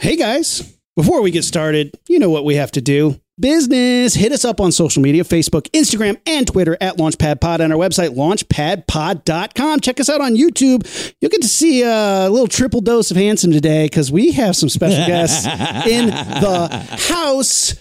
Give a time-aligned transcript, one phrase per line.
[0.00, 3.20] Hey guys, before we get started, you know what we have to do.
[3.38, 4.14] Business.
[4.14, 8.16] Hit us up on social media Facebook, Instagram, and Twitter at LaunchpadPod and our website,
[8.16, 9.80] launchpadpod.com.
[9.80, 11.14] Check us out on YouTube.
[11.20, 14.70] You'll get to see a little triple dose of handsome today because we have some
[14.70, 15.44] special guests
[15.86, 16.68] in the
[17.10, 17.74] house.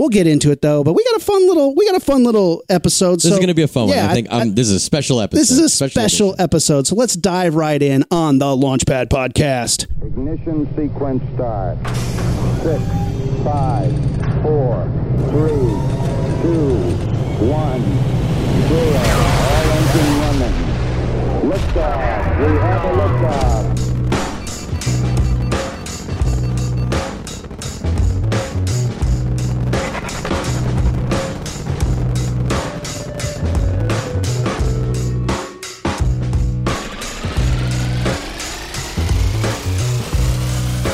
[0.00, 2.24] We'll get into it though, but we got a fun little we got a fun
[2.24, 3.16] little episode.
[3.16, 3.98] This is going to be a fun one.
[3.98, 5.38] I think um, this is a special episode.
[5.38, 6.42] This is a special, edition.
[6.42, 6.86] episode.
[6.86, 9.88] So let's dive right in on the Launchpad podcast.
[10.02, 11.76] Ignition sequence start.
[12.62, 12.82] Six,
[13.44, 13.92] five,
[14.40, 14.88] four,
[15.28, 15.68] three,
[16.40, 16.76] two,
[17.44, 17.82] one,
[18.68, 19.02] zero.
[19.04, 21.50] All engine running.
[21.50, 22.38] Liftoff.
[22.40, 23.69] We have a liftoff.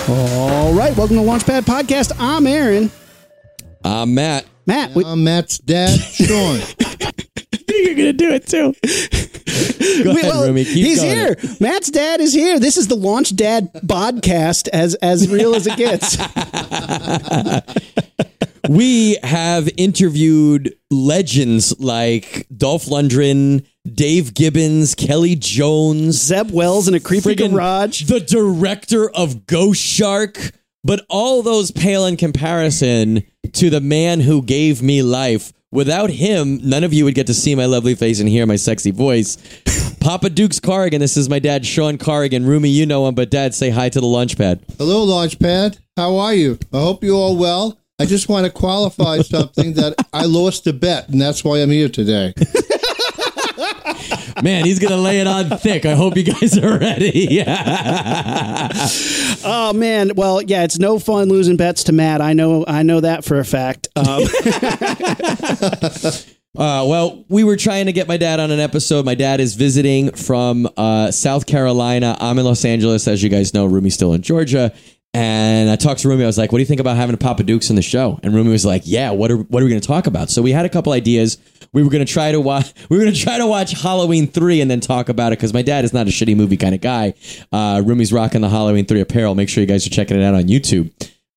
[0.08, 2.12] All right, welcome to Launchpad Podcast.
[2.20, 2.92] I'm Aaron.
[3.82, 4.46] I'm Matt.
[4.64, 6.60] Matt, we, I'm Matt's dad, Sean.
[7.68, 8.72] you're gonna do it too.
[10.04, 10.64] Go ahead, well, Rumi.
[10.64, 11.10] Keep he's going.
[11.10, 11.36] here.
[11.58, 12.60] Matt's dad is here.
[12.60, 16.16] This is the Launch Dad podcast, as as real as it gets.
[18.68, 27.00] We have interviewed legends like Dolph Lundgren, Dave Gibbons, Kelly Jones, Zeb Wells in a
[27.00, 28.04] creepy garage.
[28.04, 30.52] the director of Ghost Shark,
[30.84, 33.22] but all those pale in comparison
[33.52, 35.52] to the man who gave me life.
[35.72, 38.56] Without him, none of you would get to see my lovely face and hear my
[38.56, 39.36] sexy voice.
[40.00, 41.00] Papa Duke's Corrigan.
[41.00, 42.46] This is my dad, Sean Corrigan.
[42.46, 44.64] Rumi, you know him, but dad, say hi to the lunch pad.
[44.78, 45.78] Hello, Launchpad.
[45.96, 46.58] How are you?
[46.72, 47.76] I hope you're all well.
[47.98, 51.70] I just want to qualify something that I lost a bet, and that's why I'm
[51.70, 52.34] here today.
[54.42, 55.86] Man, he's gonna lay it on thick.
[55.86, 57.42] I hope you guys are ready.
[59.48, 62.20] Oh man, well, yeah, it's no fun losing bets to Matt.
[62.20, 63.86] I know, I know that for a fact.
[63.96, 64.22] Um,
[66.56, 69.04] Uh, well, we were trying to get my dad on an episode.
[69.04, 72.16] My dad is visiting from uh, South Carolina.
[72.18, 73.66] I'm in Los Angeles, as you guys know.
[73.66, 74.72] Rumi's still in Georgia.
[75.16, 76.24] And I talked to Rumi.
[76.24, 78.20] I was like, "What do you think about having a Papa Dukes in the show?"
[78.22, 79.12] And Rumi was like, "Yeah.
[79.12, 81.38] What are What are we going to talk about?" So we had a couple ideas.
[81.72, 82.74] We were going to try to watch.
[82.90, 85.54] We were going to try to watch Halloween three and then talk about it because
[85.54, 87.14] my dad is not a shitty movie kind of guy.
[87.50, 89.34] Uh, Rumi's rocking the Halloween three apparel.
[89.34, 90.90] Make sure you guys are checking it out on YouTube.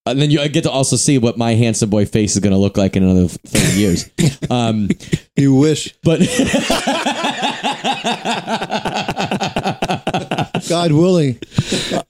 [0.05, 2.57] And then you get to also see what my handsome boy face is going to
[2.59, 4.09] look like in another 30 years.
[4.49, 4.89] Um,
[5.37, 5.93] You wish.
[6.03, 6.19] but
[10.69, 11.39] God willing.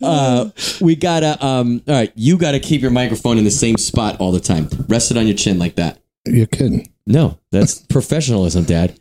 [0.04, 0.50] uh,
[0.82, 4.32] we gotta, um, all right, you gotta keep your microphone in the same spot all
[4.32, 4.70] the time.
[4.88, 6.00] Rest it on your chin like that.
[6.26, 6.92] You're kidding.
[7.08, 9.00] No, that's professionalism, Dad.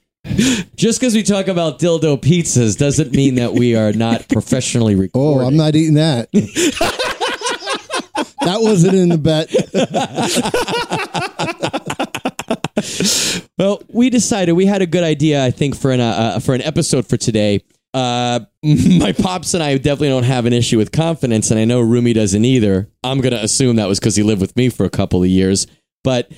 [0.77, 5.19] Just because we talk about dildo pizzas doesn't mean that we are not professionally recorded.
[5.19, 5.47] Oh.
[5.47, 6.31] I'm not eating that.
[8.43, 9.51] that wasn't in the bet.
[13.59, 16.55] Well, we decided we had a good idea, I think, for an uh, uh, for
[16.55, 17.61] an episode for today.
[17.99, 21.81] Uh, my pops and I definitely don't have an issue with confidence, and I know
[21.81, 22.89] Rumi doesn't either.
[23.03, 25.67] I'm gonna assume that was because he lived with me for a couple of years,
[26.05, 26.31] but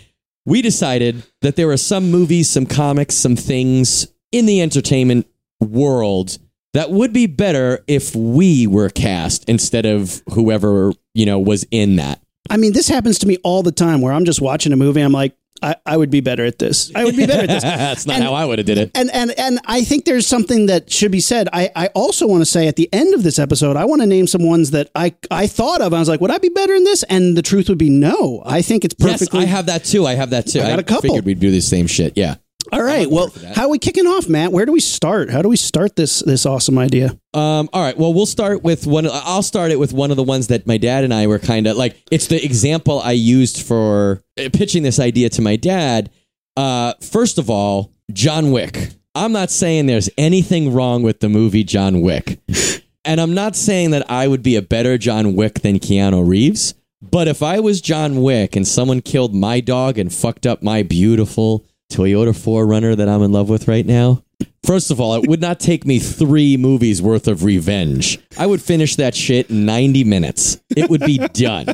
[0.47, 5.27] we decided that there are some movies, some comics, some things in the entertainment
[5.61, 6.39] world
[6.73, 11.97] that would be better if we were cast instead of whoever you know was in
[11.97, 12.23] that.
[12.49, 15.03] I mean, this happens to me all the time where I'm just watching a movie.
[15.03, 16.91] I'm like, I, I would be better at this.
[16.95, 17.63] I would be better at this.
[17.65, 18.91] That's not And- how I would have did it.
[18.95, 21.49] And and and I think there's something that should be said.
[21.53, 24.07] I, I also want to say at the end of this episode, I want to
[24.07, 25.93] name some ones that I I thought of.
[25.95, 27.03] I was like, would I be better in this?
[27.05, 28.43] And the truth would be no.
[28.45, 29.41] I think it's perfectly.
[29.41, 30.07] Yes, I have that too.
[30.07, 30.61] I have that too.
[30.61, 31.11] I got a couple.
[31.11, 32.17] I figured we'd do the same shit.
[32.17, 32.37] Yeah.
[32.73, 33.11] All right.
[33.11, 34.53] Well, how are we kicking off, Matt?
[34.53, 35.31] Where do we start?
[35.31, 37.11] How do we start this this awesome idea?
[37.35, 37.97] Um, all right.
[37.97, 39.07] Well, we'll start with one.
[39.11, 41.67] I'll start it with one of the ones that my dad and I were kind
[41.67, 41.97] of like.
[42.11, 46.11] It's the example I used for uh, pitching this idea to my dad.
[46.57, 48.91] Uh, first of all, John Wick.
[49.15, 52.39] I'm not saying there's anything wrong with the movie John Wick,
[53.05, 56.75] and I'm not saying that I would be a better John Wick than Keanu Reeves.
[57.03, 60.83] But if I was John Wick and someone killed my dog and fucked up my
[60.83, 64.23] beautiful Toyota 4Runner that I'm in love with right now,
[64.65, 68.19] first of all, it would not take me three movies worth of revenge.
[68.39, 70.59] I would finish that shit in 90 minutes.
[70.77, 71.67] It would be done.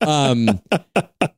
[0.00, 0.60] Um,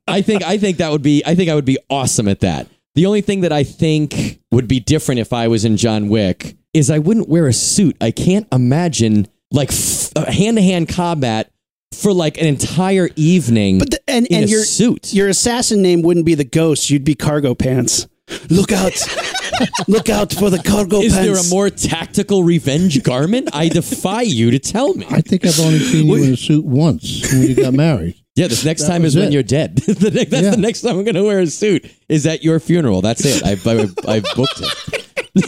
[0.06, 2.68] I think I think that would be I think I would be awesome at that.
[2.94, 6.54] The only thing that I think would be different if I was in John Wick
[6.74, 7.96] is I wouldn't wear a suit.
[8.00, 11.51] I can't imagine like hand to hand combat
[11.94, 15.12] for like an entire evening But the, and in and a your suit.
[15.12, 16.90] your assassin name wouldn't be the ghost.
[16.90, 18.06] You'd be cargo pants.
[18.48, 18.92] Look out!
[19.88, 21.06] Look out for the cargo pants.
[21.06, 21.48] Is pants.
[21.50, 23.50] there a more tactical revenge garment?
[23.52, 25.06] I defy you to tell me.
[25.10, 28.16] I think I've only seen you in a suit once when you got married.
[28.34, 29.34] Yeah, this next That time was is when it.
[29.34, 29.76] you're dead.
[29.76, 30.50] the next, that's Yeah.
[30.52, 31.84] the next time I'm going to wear a suit.
[32.08, 33.02] Is at your funeral.
[33.02, 33.44] That's it.
[33.44, 35.01] I, I, I've booked it.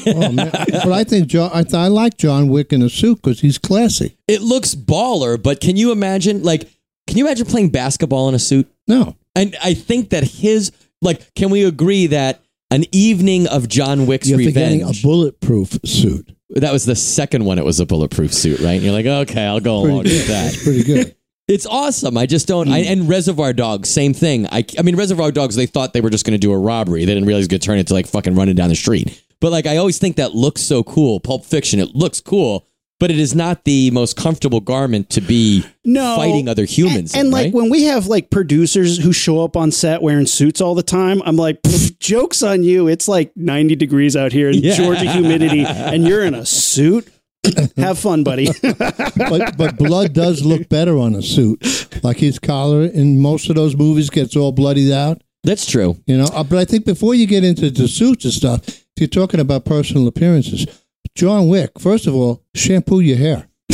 [0.06, 0.50] Oh, man.
[0.50, 1.50] but I think John.
[1.52, 4.16] I, th- I like John Wick in a suit because he's classy.
[4.28, 6.42] It looks baller, but can you imagine?
[6.42, 6.70] Like,
[7.06, 8.70] can you imagine playing basketball in a suit?
[8.88, 10.72] No, And I think that his
[11.02, 12.40] like, can we agree that
[12.70, 16.34] an evening of John Wick's you're forgetting a bulletproof suit.
[16.50, 17.58] that was the second one.
[17.58, 18.72] It was a bulletproof suit, right?
[18.74, 20.42] And you're like, okay, I'll go along Pretty with that.
[20.52, 21.14] That's pretty good.
[21.46, 22.16] It's awesome.
[22.16, 22.68] I just don't.
[22.70, 22.88] I, Hmm.
[22.92, 24.46] and Reservoir Dogs, same thing.
[24.46, 27.04] I, I mean, Reservoir Dogs, they thought they were just going to do a robbery.
[27.04, 29.22] They didn't realize it to turn into like fucking running down the street.
[29.44, 31.20] But like, I always think that looks so cool.
[31.20, 32.66] Pulp Fiction, it looks cool,
[32.98, 37.12] but it is not the most comfortable garment to be no fighting other humans.
[37.12, 37.52] And, and in, like right?
[37.52, 41.20] when we have like producers who show up on set wearing suits all the time,
[41.26, 41.58] I'm like,
[42.00, 42.88] jokes on you.
[42.88, 44.76] It's like 90 degrees out here in Yeah.
[44.76, 47.06] Georgia humidity, and you're in a suit.
[47.76, 48.48] have fun, buddy.
[48.62, 52.02] But but blood does look better on a suit.
[52.02, 55.20] Like his collar in most of those movies gets all bloodied out.
[55.42, 55.98] That's true.
[56.06, 59.00] You know, Uh, but I think before you get into the suits and stuff, if
[59.00, 60.66] you're talking about personal appearances,
[61.14, 63.48] John Wick, first of all, shampoo your hair.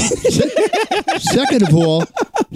[1.19, 2.05] Second of all,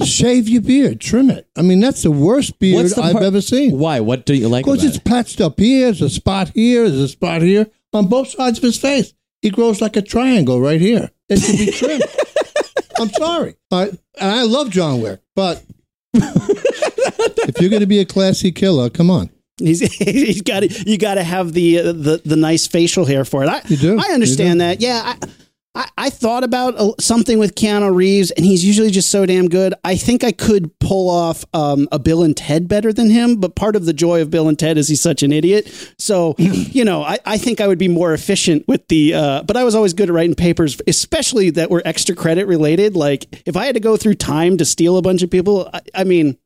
[0.04, 1.46] shave your beard, trim it.
[1.56, 3.78] I mean, that's the worst beard What's the I've part- ever seen.
[3.78, 4.00] Why?
[4.00, 5.04] What do you like Because about it's it?
[5.04, 8.64] patched up here, there's a spot here, there's a spot here on both sides of
[8.64, 9.12] his face.
[9.42, 11.10] He grows like a triangle right here.
[11.28, 12.02] It should be trimmed.
[12.98, 13.56] I'm sorry.
[13.70, 13.82] I,
[14.18, 15.62] and I love John Wick, but
[16.14, 19.30] if you're going to be a classy killer, come on.
[19.58, 23.44] He's he's got you got to have the, uh, the the nice facial hair for
[23.44, 23.48] it.
[23.48, 23.98] I You do.
[23.98, 24.64] I understand do.
[24.66, 24.80] that.
[24.80, 25.28] Yeah, I,
[25.74, 29.48] I I thought about uh, something with Keanu Reeves, and he's usually just so damn
[29.48, 29.74] good.
[29.84, 33.54] I think I could pull off um, a Bill and Ted better than him, but
[33.54, 35.94] part of the joy of Bill and Ted is he's such an idiot.
[35.98, 39.14] So you know, I, I think I would be more efficient with the.
[39.14, 42.96] Uh, but I was always good at writing papers, especially that were extra credit related.
[42.96, 45.80] Like if I had to go through time to steal a bunch of people, I,
[45.94, 46.36] I mean,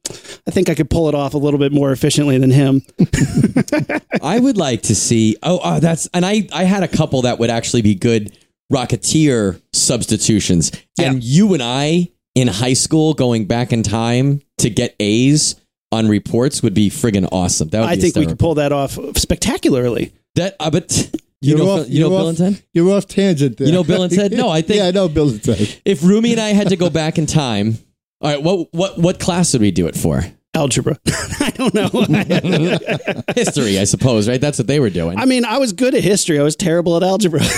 [0.47, 2.83] I think I could pull it off a little bit more efficiently than him.
[4.23, 5.37] I would like to see.
[5.43, 8.37] Oh, oh, that's and I I had a couple that would actually be good
[8.73, 10.73] Rocketeer substitutions.
[11.01, 15.57] And you and I in high school going back in time to get A's
[15.91, 17.69] on reports would be friggin' awesome.
[17.69, 20.13] That would I be think we could pull that off spectacularly.
[20.35, 20.55] that.
[20.61, 20.91] Uh, but
[21.41, 22.65] you You're know, off- you know you're Bill off- and Ted.
[22.75, 23.67] You're off tangent there.
[23.67, 24.33] You know Bill and Ted?
[24.33, 25.81] No, I think- yeah, I know Bill and Ted.
[25.85, 27.79] If Rumi and I had to go back in time,
[28.21, 30.23] all right, what what what class would we do it for?
[30.55, 30.99] Algebra.
[31.41, 31.89] I don't know.
[33.35, 34.41] History, I suppose, right?
[34.41, 35.19] That's what they were doing.
[35.19, 36.39] I mean, I was good at history.
[36.39, 37.41] I was terrible at algebra.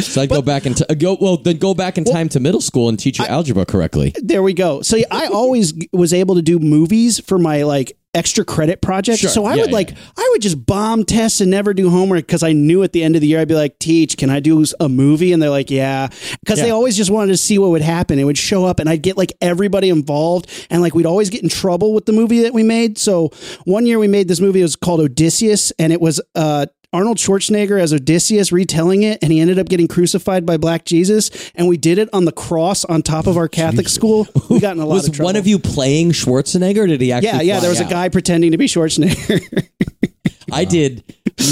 [0.00, 1.16] So I'd go back and t- uh, go.
[1.20, 4.14] Well, then go back in time to middle school and teach you algebra correctly.
[4.22, 4.82] there we go.
[4.82, 9.20] So I always was able to do movies for my like extra credit project.
[9.20, 9.30] Sure.
[9.30, 9.76] So I Yeah, would yeah.
[9.76, 13.02] like I would just bomb tests and never do homework because I knew at the
[13.02, 15.50] end of the year I'd be like, "Teach, can I do a movie?" And they're
[15.50, 16.08] like, "Yeah,"
[16.40, 18.18] because they always just wanted to see what would happen.
[18.18, 21.42] It would show up, and I'd get like everybody involved, and like we'd always get
[21.42, 22.98] in trouble with the movie that we made.
[22.98, 23.30] So
[23.64, 24.60] one year we made this movie.
[24.60, 26.66] It was called Odysseus, and it was uh.
[26.92, 31.30] Arnold Schwarzenegger as Odysseus retelling it, and he ended up getting crucified by Black Jesus.
[31.54, 34.26] And we did it on the cross on top of our Catholic school.
[34.48, 35.26] We got in a lot Was of trouble.
[35.26, 36.88] one of you playing Schwarzenegger?
[36.88, 37.28] Did he actually?
[37.28, 37.60] Yeah, yeah.
[37.60, 39.68] There was a guy pretending to be Schwarzenegger.
[40.52, 41.04] I did.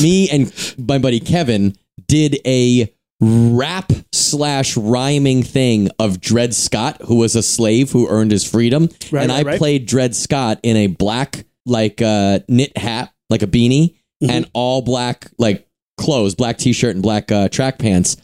[0.02, 1.76] Me and my buddy Kevin
[2.08, 8.31] did a rap slash rhyming thing of Dred Scott, who was a slave who earned
[8.32, 9.58] his freedom, Right, and right, I right.
[9.58, 14.31] played Dred Scott in a black like uh, knit hat, like a beanie, Mm-hmm.
[14.31, 18.17] and all black like clothes, black t-shirt and black uh, track pants.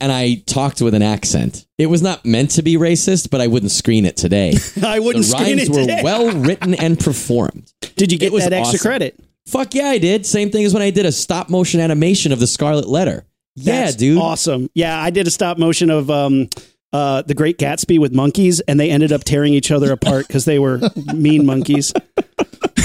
[0.00, 1.66] And I talked with an accent.
[1.78, 4.54] It was not meant to be racist, but I wouldn't screen it today.
[4.84, 7.72] I wouldn't the rhymes it were well written and performed.
[7.96, 8.88] Did you get it that extra awesome.
[8.88, 9.20] credit?
[9.46, 10.24] Fuck yeah, I did.
[10.24, 13.24] Same thing as when I did a stop motion animation of the Scarlet Letter.
[13.56, 14.18] Yeah, That's dude.
[14.18, 14.70] Awesome.
[14.74, 16.48] Yeah, I did a stop motion of um,
[16.92, 20.44] uh, the Great Gatsby with monkeys, and they ended up tearing each other apart because
[20.44, 20.80] they were
[21.12, 21.92] mean monkeys.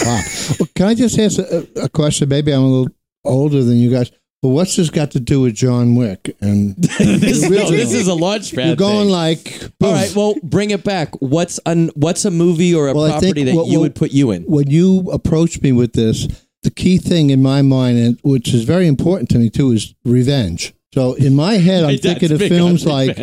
[0.06, 0.22] Wow.
[0.60, 2.30] Well, can I just ask a, a question?
[2.30, 2.94] Maybe I'm a little
[3.26, 4.12] older than you guys.
[4.42, 6.36] But what's this got to do with John Wick?
[6.42, 8.68] And this, no, this is a launch pad.
[8.68, 9.10] You're going thing.
[9.10, 9.94] like, All boom.
[9.94, 11.16] right, well, bring it back.
[11.22, 13.84] What's an what's a movie or a Well, I think property that what- you what-
[13.86, 14.44] would put you in?
[14.44, 16.28] when you approached me with this,
[16.62, 19.96] the key thing in my mind, and which is very important to me too, is
[20.06, 20.74] revenge.
[20.94, 23.18] So in my head, I'm thinking of films like.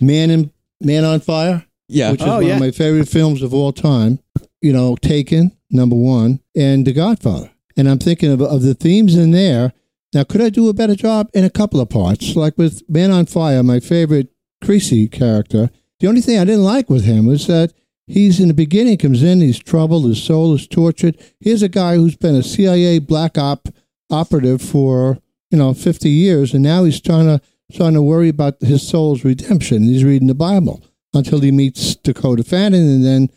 [0.00, 2.12] Man in Man on Fire, Yeah.
[2.12, 2.54] which is Oh, one yeah.
[2.54, 4.18] of my favorite films of all time.
[4.60, 7.50] You know, Taken, number one, and The Godfather.
[7.76, 9.72] And I'm thinking of, of the themes in there.
[10.12, 12.34] Now, could I do a better job in a couple of parts?
[12.34, 14.28] Like with Man on Fire, my favorite
[14.64, 15.70] Creasy character.
[16.00, 17.72] The only thing I didn't like with him was that
[18.06, 21.16] he's in the beginning, comes in, he's troubled, his soul is tortured.
[21.40, 23.68] Here's a guy who's been a CIA black op
[24.10, 25.18] operative for
[25.50, 27.40] you know 50 years, and now he's trying to
[27.72, 29.82] trying to worry about his soul's redemption.
[29.82, 30.82] He's reading the Bible
[31.14, 33.28] until he meets Dakota Fanning, and then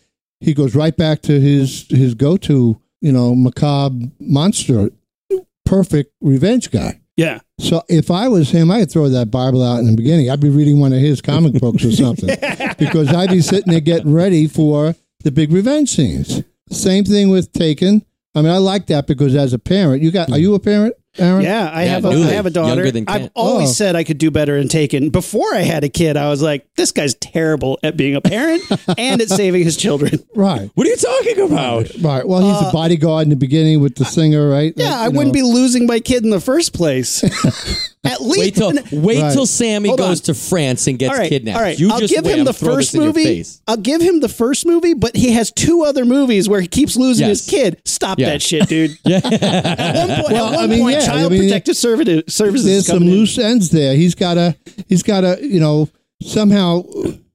[0.41, 4.89] he goes right back to his his go to you know macabre monster,
[5.65, 6.99] perfect revenge guy.
[7.15, 7.39] Yeah.
[7.59, 10.29] So if I was him, I'd throw that Bible out in the beginning.
[10.29, 12.35] I'd be reading one of his comic books or something
[12.79, 16.43] because I'd be sitting there getting ready for the big revenge scenes.
[16.71, 18.03] Same thing with Taken.
[18.33, 20.31] I mean, I like that because as a parent, you got.
[20.31, 21.43] Are you a parent, Aaron?
[21.43, 22.75] Yeah, I Yeah, have a, I newly, have a daughter.
[22.75, 23.31] younger than I've Kent.
[23.35, 23.73] always Oh.
[23.73, 25.09] said I could do better in Taken.
[25.09, 28.63] Before I had a kid, I was like, this guy's terrible at being a parent
[28.97, 30.23] and at saving his children.
[30.35, 30.69] Right.
[30.73, 31.89] What are you talking about?
[31.99, 32.27] Right.
[32.27, 34.71] Well, he's a bodyguard in the beginning with the singer, right?
[34.77, 37.23] Uh, Yeah, I wouldn't be losing my kid in the first place.
[38.03, 39.33] at least Wait till wait Right.
[39.33, 40.25] till Sammy Hold goes on.
[40.25, 41.57] to France and gets all right, kidnapped.
[41.57, 42.31] All right, You I'll just give wait.
[42.33, 43.23] him I'm the gonna throw first in your movie.
[43.25, 43.61] face.
[43.67, 46.95] I'll give him the first movie, but he has two other movies where he keeps
[46.97, 47.41] losing Yes.
[47.45, 47.81] his kid.
[47.85, 48.29] Stop Yeah.
[48.29, 48.97] that shit, dude.
[49.05, 49.17] Yeah.
[49.23, 52.23] At one point, Well, at one I mean, point yeah, Child I mean, Protective Services
[52.27, 53.09] Services There's some in.
[53.09, 53.95] loose ends there.
[53.95, 54.55] He's got to.
[54.87, 55.37] He's got to.
[55.45, 55.89] You know,
[56.21, 56.83] somehow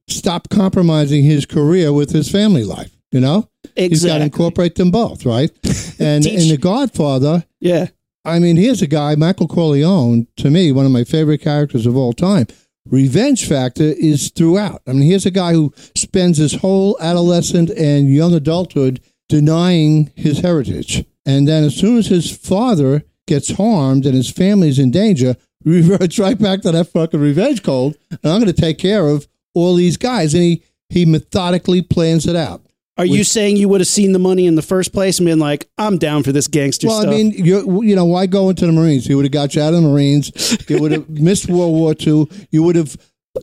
[0.07, 2.91] stop compromising his career with his family life.
[3.11, 5.49] You know, he's got to incorporate them both, right?
[5.99, 7.87] And in The Godfather, Yeah.
[8.25, 11.95] I mean, here's a guy, Michael Corleone, to me, one of my favorite characters of
[11.95, 12.45] all time.
[12.85, 14.81] Revenge factor is throughout.
[14.85, 20.39] I mean, here's a guy who spends his whole adolescent and young adulthood denying his
[20.39, 21.05] heritage.
[21.25, 26.17] And then as soon as his father gets harmed and his family's in danger, reverts
[26.17, 27.95] right back to that fucking revenge code.
[28.09, 30.33] And I'm going to take care of all these guys.
[30.33, 32.63] And he, he methodically plans it out.
[32.97, 35.37] Are you saying you would have seen the money in the first place and been
[35.37, 37.13] like, I'm down for this gangster Well, stuff?
[37.13, 39.05] I mean, you you know, why go into the Marines?
[39.05, 40.57] He would have got you out of the Marines.
[40.67, 42.27] You would have missed World War II.
[42.49, 42.97] You would have,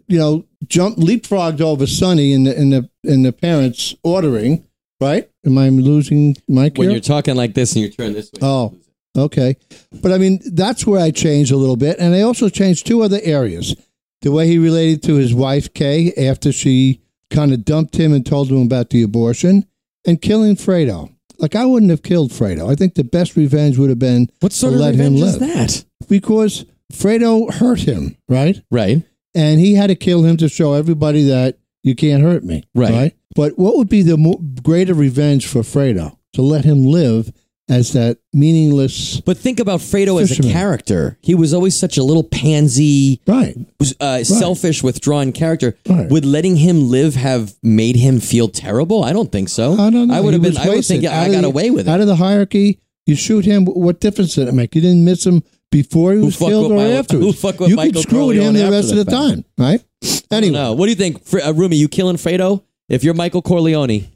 [0.08, 4.66] you know, jumped leapfrogged over Sonny in the in the in the parents' ordering.
[5.00, 5.30] Right?
[5.46, 6.96] Am I losing Mike when here?
[6.96, 8.40] you're talking like this and you turn this way.
[8.42, 8.74] Oh,
[9.16, 9.56] okay.
[10.02, 13.02] But I mean, that's where I changed a little bit, and I also changed two
[13.02, 13.74] other areas:
[14.22, 18.24] the way he related to his wife Kay after she kind of dumped him and
[18.24, 19.66] told him about the abortion,
[20.06, 21.10] and killing Fredo.
[21.38, 22.70] Like I wouldn't have killed Fredo.
[22.70, 25.38] I think the best revenge would have been what sort to of let him is
[25.38, 25.84] live that?
[26.08, 28.62] because Fredo hurt him, right?
[28.70, 29.02] Right.
[29.34, 33.14] And he had to kill him to show everybody that you can't hurt me, Right.
[33.34, 37.32] But what would be the mo- greater revenge for Fredo to let him live
[37.68, 41.16] as that meaningless, But think about Fredo as a character.
[41.22, 43.56] He was always such a little pansy, right?
[44.00, 45.76] uh, selfish, withdrawn character.
[45.88, 46.10] Right.
[46.10, 49.02] Would letting him live have made him feel terrible?
[49.02, 49.74] I don't think so.
[49.74, 50.14] I don't know.
[50.14, 50.56] I would have been.
[50.58, 51.90] I would think I got the- away with it.
[51.90, 53.64] Out of the hierarchy, you shoot him.
[53.64, 54.74] What difference did it make?
[54.74, 57.26] You didn't miss him before he was fucked killed or my- afterwards.
[57.26, 59.44] who fucked with you Michael could screw with him the rest the of the time,
[59.58, 59.82] right?
[60.30, 61.76] Anyway, What do you think, Fr- uh, Rumi?
[61.76, 62.62] You killing Fredo?
[62.88, 64.06] If you're Michael Corleone,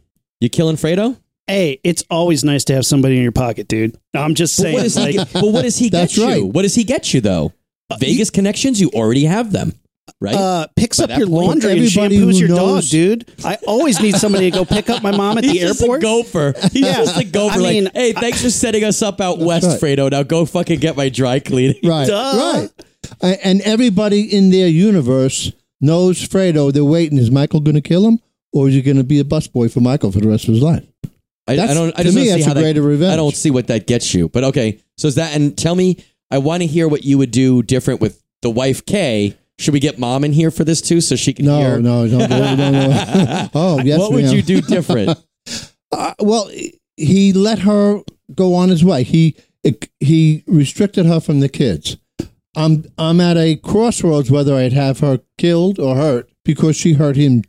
[0.41, 1.17] you killing Fredo?
[1.49, 3.97] Hey, it's always nice to have somebody in your pocket, dude.
[4.15, 4.75] I'm just But saying.
[4.75, 5.33] what does he like, get?
[5.33, 6.25] But what does he get That's you?
[6.25, 6.45] right.
[6.45, 7.53] What does he get you though?
[7.99, 8.81] Vegas connections?
[8.81, 9.73] You already have them,
[10.21, 10.35] right?
[10.35, 13.31] uh, picks By up your laundry and shampoos who your dog, dude.
[13.45, 15.85] I always need somebody to go pick up my mom at the He's just a
[15.85, 16.03] airport.
[16.03, 16.55] gopher.
[16.73, 16.97] He's Yeah.
[16.97, 17.55] just a gopher.
[17.55, 19.81] I like, mean, hey, thanks for setting us up out west, right.
[19.99, 20.11] Fredo.
[20.11, 21.81] Now go fucking get my dry cleaning.
[21.83, 22.59] Right, Duh.
[22.61, 22.71] right.
[23.23, 26.71] A- And everybody in their universe knows Fredo.
[26.73, 27.17] They're waiting.
[27.17, 28.21] Is Michael going to kill him,
[28.53, 30.63] or is he going to be a busboy for Michael for the rest of his
[30.63, 30.85] life?
[31.49, 31.89] I, I That's- don't.
[31.95, 33.13] I to just me, don't see that's how a that, greater revenge.
[33.13, 34.29] I don't see what that gets you.
[34.29, 35.35] But okay, so is that?
[35.35, 35.97] And tell me,
[36.31, 39.37] I want to hear what you would do different with the wife Kay.
[39.59, 41.81] Should we get mom in here for this too, so she can No, hear?
[41.81, 43.49] no, no, no, no, no.
[43.55, 44.35] oh, yes, what would ma'am.
[44.37, 45.19] you do different?
[45.91, 46.51] Uh, well,
[46.99, 48.03] he let her
[48.35, 49.03] go on his way.
[49.03, 49.35] He
[50.01, 51.97] he restricted her from the kids.
[52.55, 57.17] I'm I'm at a crossroads whether I'd have her killed or hurt because she hurt
[57.17, 57.43] him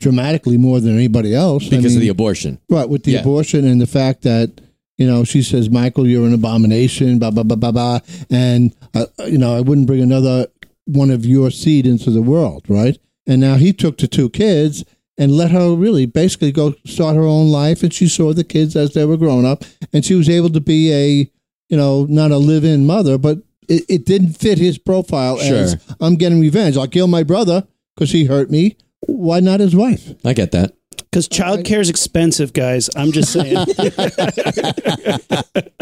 [0.00, 1.66] dramatically more than anybody else.
[1.66, 2.58] I because of the abortion.
[2.68, 3.20] Right, with the Yeah.
[3.20, 4.60] abortion and the fact that,
[4.98, 7.98] you know, she says, Michael, you're an abomination, blah, blah, blah, blah, blah.
[8.30, 10.46] And, uh, you know, I wouldn't bring another
[10.86, 12.98] one of your seed into the world, right?
[13.26, 14.84] And now he took the two kids
[15.16, 17.82] and let her really basically go start her own life.
[17.82, 19.64] And she saw the kids as they were growing up.
[19.92, 21.30] And she was able to be a,
[21.70, 25.70] you know, not a live in mother, but it, it didn't fit his profile as
[25.70, 25.80] Sure.
[26.00, 26.76] I'm getting revenge.
[26.76, 28.76] I'll kill my brother because he hurt me.
[29.06, 30.14] Why not his wife?
[30.24, 30.74] I get that.
[31.10, 32.90] Because childcare is expensive, guys.
[32.96, 33.56] I'm just saying.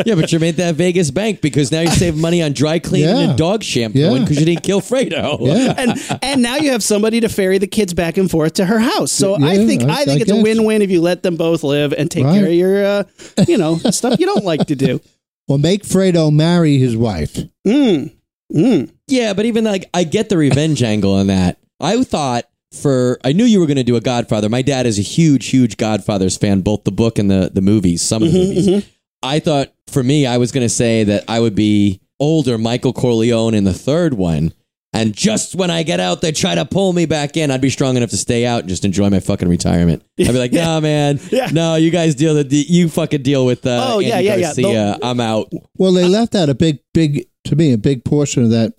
[0.05, 3.15] Yeah, but you made that Vegas bank because now you save money on dry cleaning
[3.17, 3.29] Yeah.
[3.31, 4.19] and dog shampoo Yeah.
[4.19, 5.39] because you didn't kill Fredo.
[5.41, 5.75] Yeah.
[5.79, 8.81] and and now you have somebody to ferry the kids back and forth to her
[8.81, 9.13] house.
[9.13, 10.43] So I Yeah, think I- I, think I it's a guess.
[10.43, 12.35] win-win if you let them both live and take Right.
[12.41, 13.05] care of your, uh,
[13.47, 15.01] you know, stuff you don't like to do.
[15.49, 17.37] Well, make Fredo marry his wife.
[17.67, 18.13] Mm.
[18.55, 18.91] Mm.
[19.09, 21.59] Yeah, but even like I get the revenge angle on that.
[21.81, 24.49] I thought for I knew you were going to do a Godfather.
[24.49, 28.03] My dad is a huge, huge Godfather's fan, both the book and the the movies.
[28.03, 28.89] Some of the movies.
[29.23, 32.93] I thought for me, I was going to say that I would be older Michael
[32.93, 34.53] Corleone in the third one.
[34.95, 37.51] And just when I get out, they try to pull me back in.
[37.51, 40.05] I'd be strong enough to stay out and just enjoy my fucking retirement.
[40.21, 41.47] I'd be like, nah, man, Yeah.
[41.51, 44.43] no, you guys deal the you fucking deal with uh, Oh, yeah, Andy yeah, yeah.
[44.43, 44.99] Garcia.
[45.03, 45.51] I'm out.
[45.79, 48.75] Well, they left out a big, big, to me, a big portion of that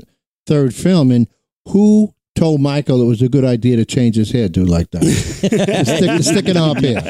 [0.45, 1.09] third film.
[1.09, 1.27] And
[1.69, 5.03] who told Michael it was a good idea to change his hair, hairdo like that?
[5.85, 7.01] Stick, sticking up here.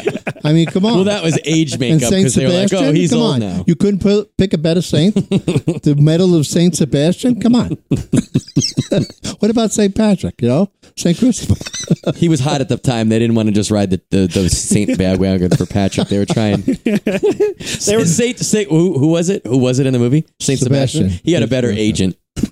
[0.43, 0.95] I mean, come on.
[0.95, 1.93] Well, that was age makeup.
[1.93, 3.39] and Saint because they were like, oh, Sebastian, oh, he's come old on.
[3.39, 3.63] now.
[3.65, 5.15] You couldn't pick a better saint?
[5.15, 7.39] the medal of Saint Sebastian?
[7.39, 7.69] Come on.
[9.39, 10.41] what about Saint Patrick?
[10.41, 11.55] You know, Saint Christopher.
[12.15, 13.09] He was hot at the time.
[13.09, 16.07] They didn't want to just ride the, the, the Saint bandwagon for Patrick.
[16.07, 16.61] They were trying.
[16.61, 19.45] They were- Saint, Saint who, who was it?
[19.45, 20.25] Who was it in the movie?
[20.39, 21.03] Saint Sebastian.
[21.03, 21.21] Sebastian.
[21.25, 22.17] He had a better agent.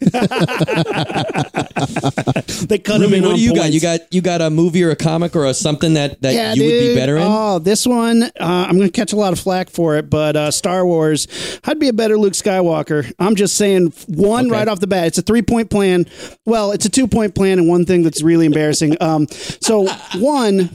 [2.67, 3.71] They cut him in what on do you got?
[3.73, 6.53] You got you got a movie or a comic or a something that, that Yeah,
[6.53, 7.23] you would be better in?
[7.25, 10.35] Oh, this one, uh, I'm going to catch a lot of flack for it, but
[10.35, 11.27] uh, Star Wars,
[11.65, 13.11] I'd be a better Luke Skywalker.
[13.19, 14.55] I'm just saying, one Okay.
[14.55, 16.05] right off the bat, it's a three point plan.
[16.45, 18.95] Well, it's a two point plan, and one thing that's really embarrassing.
[19.01, 20.69] Um, so, one,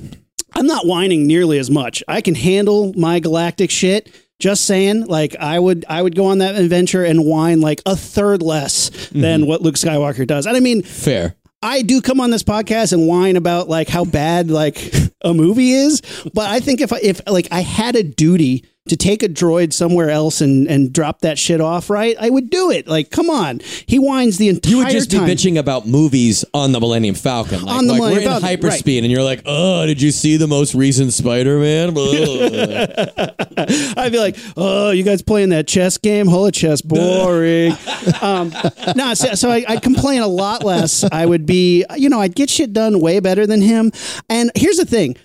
[0.54, 2.02] I'm not whining nearly as much.
[2.08, 4.10] I can handle my galactic shit.
[4.38, 7.96] Just saying, like I would, I would go on that adventure and whine like a
[7.96, 9.20] third less mm-hmm.
[9.20, 10.46] than what Luke Skywalker does.
[10.46, 11.36] And I mean, Fair.
[11.62, 15.72] I do come on this podcast and whine about like how bad like a movie
[15.72, 16.02] is,
[16.34, 19.72] but I think if I, if like I had a duty to take a droid
[19.72, 22.16] somewhere else and and drop that shit off, right?
[22.18, 22.86] I would do it.
[22.86, 24.70] Like, come on, he whines the entire time.
[24.70, 25.26] You would just time.
[25.26, 27.62] be bitching about movies on the Millennium Falcon.
[27.62, 30.10] Like, On the like Millennium we're in Falcon, hyperspeed and you're like, oh, did you
[30.10, 31.88] see the most recent Spider Man?
[33.96, 36.26] I'd be like, oh, you guys playing that chess game?
[36.26, 37.72] Holy chess, boring.
[38.20, 38.52] um,
[38.94, 41.04] no, so, so I, I'd complain a lot less.
[41.04, 43.92] I would be, you know, I'd get shit done way better than him.
[44.28, 45.16] And here's the thing.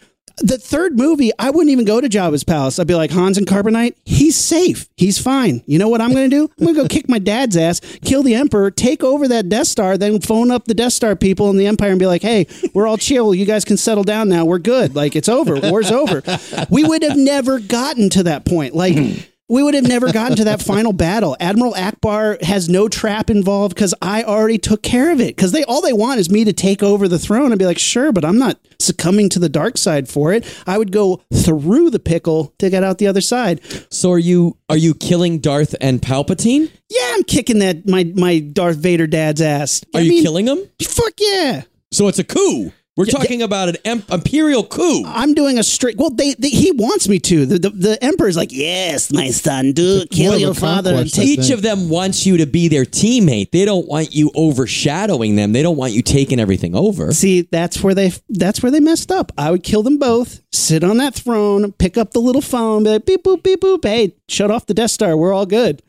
[0.44, 2.80] The third movie, I wouldn't even go to Jabba's palace.
[2.80, 4.90] I'd be like, Han's and Carbonite, he's safe.
[4.98, 5.62] He's fine.
[5.68, 6.52] You know what I'm going to do?
[6.60, 9.68] I'm going to go kick my dad's ass, kill the Emperor, take over that Death
[9.68, 12.48] Star, then phone up the Death Star people in the Empire and be like, hey,
[12.74, 13.36] we're all chill.
[13.36, 14.44] You guys can settle down now.
[14.46, 14.96] We're good.
[14.96, 15.60] Like, it's over.
[15.60, 16.24] War's over.
[16.70, 18.76] We would have never gotten to that point.
[18.76, 21.36] Like, we would have never gotten to that final battle.
[21.42, 25.36] Admiral Ackbar has no trap involved because I already took care of it.
[25.36, 27.78] Because they all they want is me to take over the throne and be like,
[27.78, 30.46] sure, but I'm not succumbing to the dark side for it.
[30.66, 33.60] I would go through the pickle to get out the other side.
[33.92, 36.72] so are you are you killing Darth and Palpatine?
[36.90, 39.84] Yeah, I'm kicking that my my Darth Vader dad's ass.
[39.94, 40.60] Are I you mean, killing him?
[40.82, 41.64] Fuck yeah.
[41.92, 42.72] So it's a coup.
[42.98, 45.04] We're talking about an em- imperial coup.
[45.06, 45.96] I'm doing a straight.
[45.98, 47.46] Well, they, they he wants me to.
[47.46, 50.90] The, the the emperor's like, yes, my son, do kill more of a your father
[50.90, 51.40] and conquest, I take.
[51.40, 53.52] Each of them wants you to be their teammate.
[53.52, 55.54] They don't want you overshadowing them.
[55.54, 57.14] They don't want you taking everything over.
[57.14, 59.32] See, that's where they that's where they messed up.
[59.38, 62.90] I would kill them both, sit on that throne, pick up the little phone, be
[62.90, 63.86] like beep boop beep boop.
[63.86, 65.16] Hey, shut off the Death Star.
[65.16, 65.82] We're all good.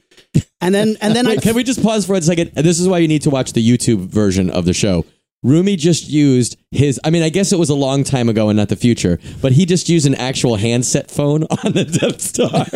[0.60, 2.52] And then and then I can we just pause for a second?
[2.54, 5.04] This is why you need to watch the YouTube version of the show.
[5.42, 8.56] Rumi just used his, I mean, I guess it was a long time ago and
[8.56, 12.66] not the future, but he just used an actual handset phone on the Death Star.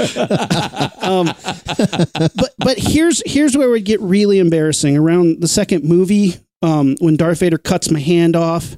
[2.37, 4.97] but but here's here's where would get really embarrassing.
[4.97, 8.77] Around the second movie, um, when Darth Vader cuts my hand off,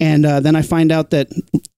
[0.00, 1.28] and uh, then I find out that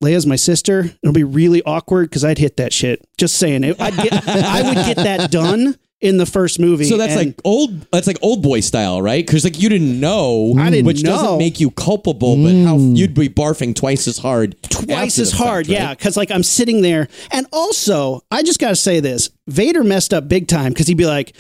[0.03, 3.07] Leia's my sister, it'll be really awkward because I'd hit that shit.
[3.19, 6.85] Just saying, I'd get, I would get that done in the first movie.
[6.85, 9.25] so that's and- like old, that's like Oldboy style, right?
[9.25, 11.11] Because like you didn't know, I didn't which know.
[11.11, 12.95] doesn't make you culpable, but how hmm.
[12.95, 15.67] you'd be barfing twice as hard, twice as hard.
[15.67, 15.83] fact, right?
[15.83, 19.85] Yeah, because like I'm sitting there, and also I just got to say this: Vader
[19.85, 21.35] messed up big time because he'd be like,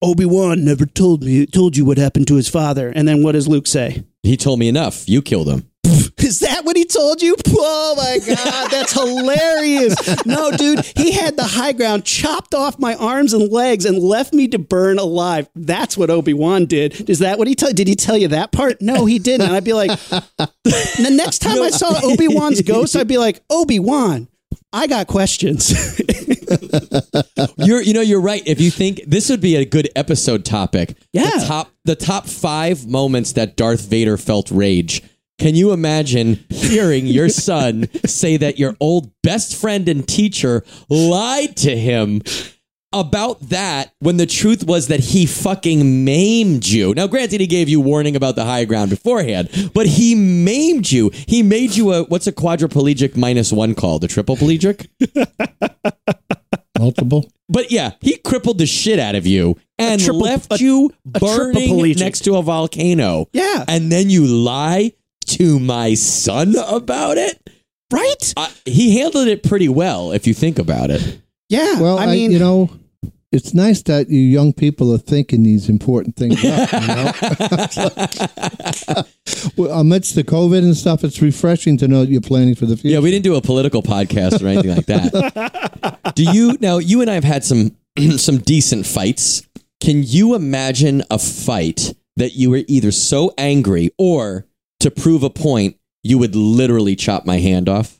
[0.00, 3.32] Obi Wan never told me told you what happened to his father, and then what
[3.32, 4.04] does Luke say?
[4.22, 5.08] He told me enough.
[5.08, 5.68] You killed him.
[6.18, 7.36] Is that what he told you?
[7.64, 10.24] Oh my god, that's hilarious!
[10.26, 14.32] No, dude, he had the high ground, chopped off my arms and legs, and left
[14.32, 15.48] me to burn alive.
[15.54, 17.08] That's what Obi Wan did.
[17.10, 17.76] Is that what he told?
[17.76, 18.80] Did he tell you that part?
[18.80, 19.46] No, he didn't.
[19.46, 23.42] And I'd be like, the next time I saw Obi Wan's ghost, I'd be like,
[23.50, 24.28] Obi Wan.
[24.72, 25.70] I got questions.
[27.58, 28.42] You're, you know, you're right.
[28.46, 31.28] If you think this would be a good episode topic, Yeah.
[31.30, 35.02] the top, the top five moments that Darth Vader felt rage.
[35.42, 41.56] Can you imagine hearing your son say that your old best friend and teacher lied
[41.56, 42.22] to him
[42.92, 46.94] about that when the truth was that he fucking maimed you?
[46.94, 51.10] Now, granted, he gave you warning about the high ground beforehand, but he maimed you.
[51.12, 54.04] He made you a what's a quadriplegic minus one called?
[54.04, 54.86] A tripleplegic?
[56.78, 57.28] Multiple.
[57.48, 61.94] But yeah, he crippled the shit out of you and triple- left a- you burning
[61.98, 63.28] next to a volcano.
[63.32, 63.64] Yeah.
[63.66, 64.92] And then you lie
[65.38, 67.38] to my son about it?
[67.92, 68.34] right?
[68.36, 71.20] Uh, he handled it pretty well if you think about it.
[71.48, 71.80] Yeah.
[71.80, 72.70] Well, I I mean, you know,
[73.30, 76.72] it's nice that you young people are thinking these important things up.
[76.72, 77.12] You know?
[79.56, 82.76] well, amidst the COVID and stuff, it's refreshing to know that you're planning for the
[82.76, 82.94] future.
[82.94, 86.12] Yeah, we didn't do a political podcast or anything like that.
[86.14, 86.78] Do you now?
[86.78, 87.76] You and I have had some
[88.16, 89.46] some decent fights.
[89.80, 94.46] Can you imagine a fight that you were either so angry or
[94.82, 97.98] to prove a point, you would literally chop my hand off?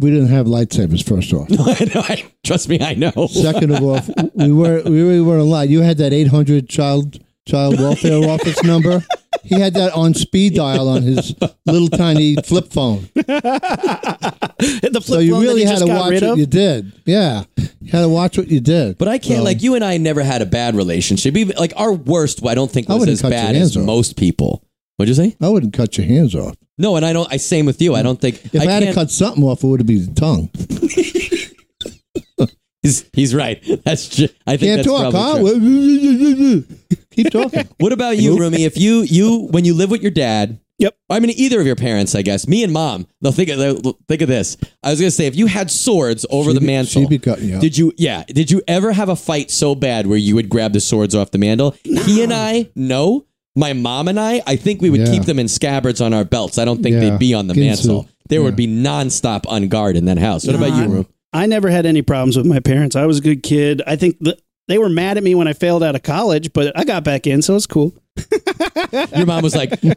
[0.00, 1.02] we didn't have lightsabers.
[1.02, 3.26] First off, no, I know, I- Trust me, I know.
[3.26, 4.00] second of all,
[4.34, 5.70] we were we really weren't allowed.
[5.70, 9.02] You had that 800 child child welfare office number.
[9.42, 11.34] He had that on speed dial on his
[11.66, 13.08] little tiny flip phone.
[13.14, 16.38] the flip So you phone really had to watch what of.
[16.38, 16.92] you did.
[17.04, 18.98] Yeah, you had to watch what you did.
[18.98, 21.36] But I can't So- like you and I never had a bad relationship.
[21.36, 23.84] Even like our worst, I don't think was as bad as off.
[23.84, 24.62] most people.
[24.98, 25.36] What'd you say?
[25.40, 26.54] I wouldn't cut your hands off.
[26.76, 27.32] No, and I don't.
[27.32, 27.94] I same with you.
[27.94, 30.00] I don't think If I, I had to can't- cut something off, it would be
[30.00, 30.50] the tongue.
[32.82, 33.60] He's, he's right.
[33.84, 35.58] That's ju- I think Can't that's talk, probably huh?
[35.58, 36.64] true.
[37.10, 37.68] Keep talking.
[37.78, 38.62] What about you, Rumi?
[38.64, 40.96] If you you when you live with your dad, Yep.
[41.10, 42.46] I mean either of your parents, I guess.
[42.46, 43.08] Me and mom.
[43.20, 44.56] No, think of think of this.
[44.84, 47.18] I was gonna say if you had swords over She'd the be- mantle, she'd be
[47.18, 47.60] cutting you up.
[47.60, 47.92] did you?
[47.96, 48.22] Yeah.
[48.28, 51.32] Did you ever have a fight so bad where you would grab the swords off
[51.32, 51.74] the mantle?
[51.82, 53.26] He and I, no.
[53.58, 55.10] My mom and I, I think we would Yeah.
[55.10, 56.58] keep them in scabbards on our belts.
[56.58, 57.00] I don't think Yeah.
[57.10, 57.66] they'd be on the Ginsu.
[57.66, 58.08] mantle.
[58.28, 58.66] There would Yeah.
[58.66, 60.46] be nonstop on guard in that house.
[60.46, 61.06] What about you, Ru?
[61.32, 62.94] I never had any problems with my parents.
[62.96, 63.82] I was a good kid.
[63.86, 64.36] I think the,
[64.68, 67.26] they were mad at me when I failed out of college, but I got back
[67.26, 67.94] in, so it's cool.
[69.16, 69.96] Your mom was like, and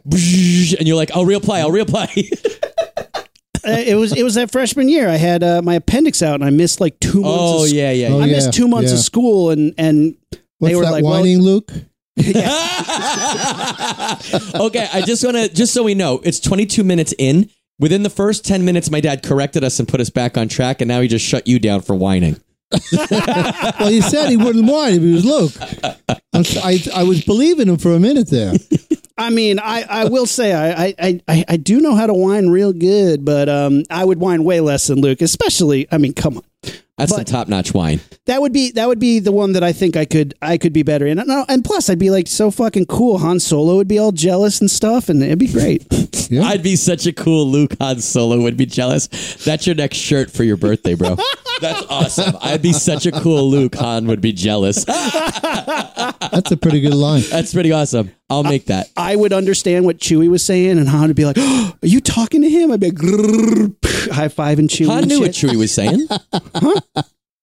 [0.86, 2.58] you're like, I'll reapply, I'll reapply.
[3.64, 5.08] Uh, it was it was that freshman year.
[5.08, 7.38] I had uh, my appendix out, and I missed like two months.
[7.40, 8.08] oh of, sc- yeah, yeah.
[8.08, 8.96] Oh, I yeah, missed two months yeah.
[8.96, 10.16] of school, and and
[10.58, 11.70] What's they were that like, whining, Luke?
[14.54, 17.50] okay, I just want to just so we know, it's 22 minutes in.
[17.78, 20.80] Within the first 10 minutes, my dad corrected us and put us back on track,
[20.80, 22.36] and now he just shut you down for whining.
[23.80, 25.52] Well, he said he wouldn't whine if he was Luke.
[26.32, 28.52] I'm s- I, I was believing him for a minute there.
[29.18, 32.48] I mean, I, I will say I, I, I, I do know how to whine
[32.48, 35.20] real good, but um, I would whine way less than Luke.
[35.20, 36.44] Especially, I mean, come on,
[36.98, 38.00] That's But- the top notch wine.
[38.26, 40.72] that would be that would be the one that I think I could I could
[40.72, 41.18] be better in.
[41.18, 43.18] And, and plus, I'd be like so fucking cool.
[43.18, 45.84] Han Solo would be all jealous and stuff, and it'd be great.
[46.30, 46.44] Yeah.
[46.44, 49.06] I'd be such a cool Luke Han Solo would be jealous.
[49.44, 51.16] That's your next shirt for your birthday, bro.
[51.60, 52.36] That's awesome.
[52.40, 54.84] I'd be such a cool Luke Han would be jealous.
[54.86, 57.22] That's a pretty good line.
[57.30, 58.12] That's pretty awesome.
[58.30, 58.88] I'll make that.
[58.96, 62.40] I would understand what Chewie was saying, and Han would be like, "Are you talking
[62.40, 64.86] to him?" I'd be like, high five and Chewie.
[64.86, 65.50] Han and knew what shit.
[65.50, 66.06] Chewie was saying.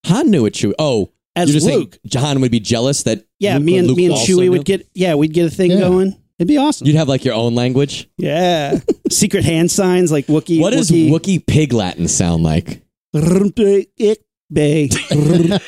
[0.06, 0.74] Han knew what Chewie.
[0.78, 1.98] Oh, As you're just Luke.
[2.12, 3.24] saying Han would be jealous that.
[3.38, 4.50] Yeah, Luke- me and Luke me and also Chewie knew?
[4.52, 5.80] would get yeah, we'd get a thing Yeah.
[5.80, 6.16] going.
[6.38, 6.86] It'd be awesome.
[6.86, 8.08] You'd have like your own language.
[8.16, 8.78] yeah,
[9.10, 10.58] secret hand signs like Wookie.
[10.60, 11.10] What does Wookie.
[11.10, 12.82] Wookiee pig Latin sound like?
[14.52, 14.88] Bay.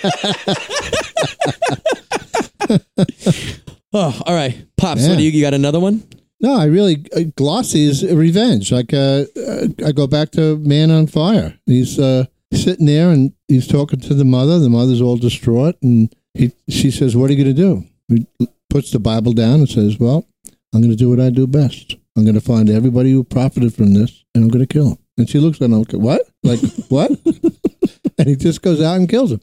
[3.95, 5.03] Oh, all right, pops.
[5.03, 5.11] Yeah.
[5.11, 5.31] What do you?
[5.31, 6.03] You got another one?
[6.41, 8.73] No, I really uh, glossy is revenge.
[8.73, 11.59] Like uh, uh, I go back to Man on Fire.
[11.67, 14.59] He's uh, sitting there and he's talking to the mother.
[14.59, 18.49] The mother's all distraught, and he she says, "What are you going to do?" He
[18.71, 20.27] puts the Bible down and says, "Well,
[20.73, 21.97] I'm going to do what I do best.
[22.17, 24.99] I'm going to find everybody who profited from this, and I'm going to kill them."
[25.19, 26.23] And she looks at him, like, "What?
[26.43, 27.11] Like what?"
[28.19, 29.41] and he just goes out and kills him.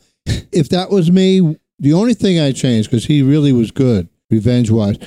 [0.51, 4.69] If that was me, the only thing I changed because he really was good, revenge
[4.69, 4.97] wise.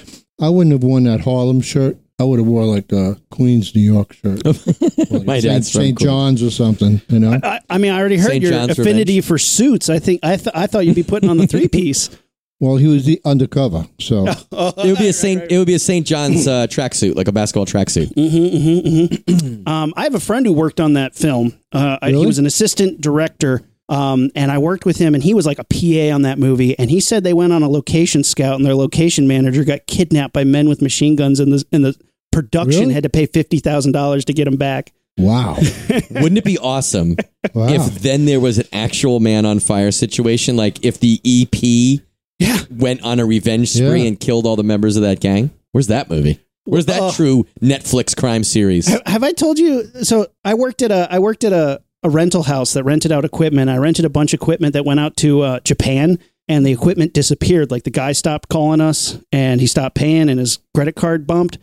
[0.40, 1.96] I wouldn't have worn that Harlem shirt.
[2.22, 4.44] I would have wore like a Queens, New York shirt.
[4.46, 4.56] Like
[5.26, 5.96] My Saint- dad's from St.
[5.96, 6.02] Queens.
[6.08, 7.02] John's or something.
[7.08, 8.42] You know, I, I mean, I already heard St.
[8.42, 9.90] your John's affinity for suits.
[9.90, 12.10] I think I th- I thought you'd be putting on the three piece.
[12.60, 15.50] well, he was the undercover, so It would be a Saint.
[15.50, 18.12] It would be a Saint John's uh, tracksuit, like a basketball tracksuit.
[19.66, 21.54] Um, I have a friend who worked on that film.
[21.72, 25.34] Uh, I, he was an assistant director, um, and I worked with him, and he
[25.34, 26.78] was like a PA on that movie.
[26.78, 30.32] And he said they went on a location scout, and their location manager got kidnapped
[30.32, 31.96] by men with machine guns, in the and the
[32.32, 32.94] production Really?
[32.94, 34.92] had to pay fifty thousand dollars to get him back.
[35.18, 35.56] wow,
[36.10, 37.16] Wouldn't it be awesome
[37.54, 37.68] wow.
[37.68, 40.56] if then there was an actual man on fire situation?
[40.56, 42.00] Like if the EP
[42.38, 42.58] Yeah.
[42.70, 44.08] went on a revenge spree Yeah.
[44.08, 45.50] and killed all the members of that gang.
[45.72, 46.40] Where's that movie?
[46.64, 48.86] Where's that Uh, true Netflix crime series?
[49.06, 49.84] Have I told you?
[50.02, 53.24] So I worked at a I worked at a, a rental house that rented out
[53.24, 53.68] equipment.
[53.70, 56.18] I rented a bunch of equipment that went out to uh, Japan,
[56.48, 57.70] and the equipment disappeared.
[57.70, 61.58] Like the guy stopped calling us, and he stopped paying, and his credit card bumped.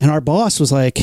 [0.00, 0.98] And our boss was like,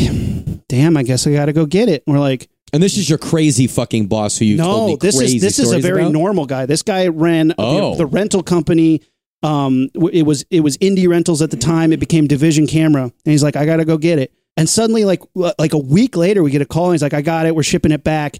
[0.67, 3.09] "Damn, I guess I got to go get it." And we're like, And this is
[3.09, 5.79] your crazy fucking boss who you told me "No, this crazy is this is a
[5.79, 6.13] very about?
[6.13, 6.65] normal guy.
[6.65, 7.91] This guy ran Oh.
[7.91, 9.01] the, the rental company."
[9.43, 11.91] Um, it was it was indie rentals at the time.
[11.91, 15.03] It became Division Camera, and he's like, "I got to go get it." And suddenly,
[15.05, 16.85] like like a week later, we get a call.
[16.87, 17.55] And he's like, "I got it.
[17.55, 18.37] We're shipping it back."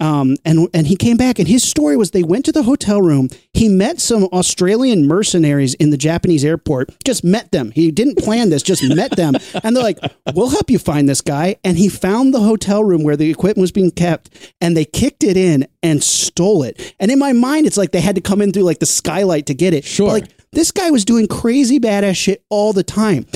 [0.00, 3.00] Um, and and he came back, and his story was they went to the hotel
[3.00, 3.28] room.
[3.52, 6.90] He met some Australian mercenaries in the Japanese airport.
[7.04, 7.70] Just met them.
[7.72, 8.62] He didn't plan this.
[8.62, 9.98] Just met them, and they're like,
[10.34, 13.62] "We'll help you find this guy." And he found the hotel room where the equipment
[13.62, 16.94] was being kept, and they kicked it in and stole it.
[17.00, 19.46] And in my mind, it's like they had to come in through like the skylight
[19.46, 19.84] to get it.
[19.84, 20.08] Sure.
[20.08, 23.26] But, like this guy was doing crazy badass shit all the time.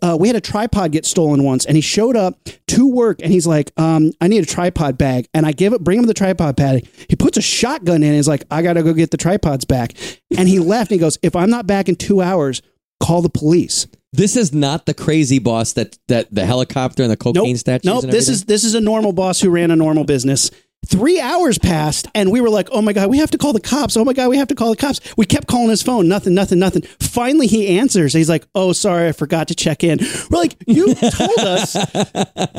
[0.00, 3.30] Uh, we had a tripod get stolen once, and he showed up to work, and
[3.30, 6.14] he's like, um, "I need a tripod bag," and I give it, bring him the
[6.14, 6.86] tripod bag.
[7.08, 9.94] He puts a shotgun in, and he's like, "I gotta go get the tripods back,"
[10.36, 10.90] and he left.
[10.90, 12.62] And he goes, "If I'm not back in two hours,
[13.00, 17.16] call the police." This is not the crazy boss that that the helicopter and the
[17.16, 17.84] cocaine Nope, statues.
[17.86, 18.04] nope.
[18.04, 20.50] This is this is a normal boss who ran a normal business.
[20.84, 23.60] Three hours passed, and we were like, "Oh my god, we have to call the
[23.60, 23.96] cops!
[23.96, 26.34] Oh my god, we have to call the cops!" We kept calling his phone, nothing,
[26.34, 26.82] nothing, nothing.
[27.00, 28.12] Finally, he answers.
[28.12, 31.76] He's like, "Oh, sorry, I forgot to check in." We're like, "You told us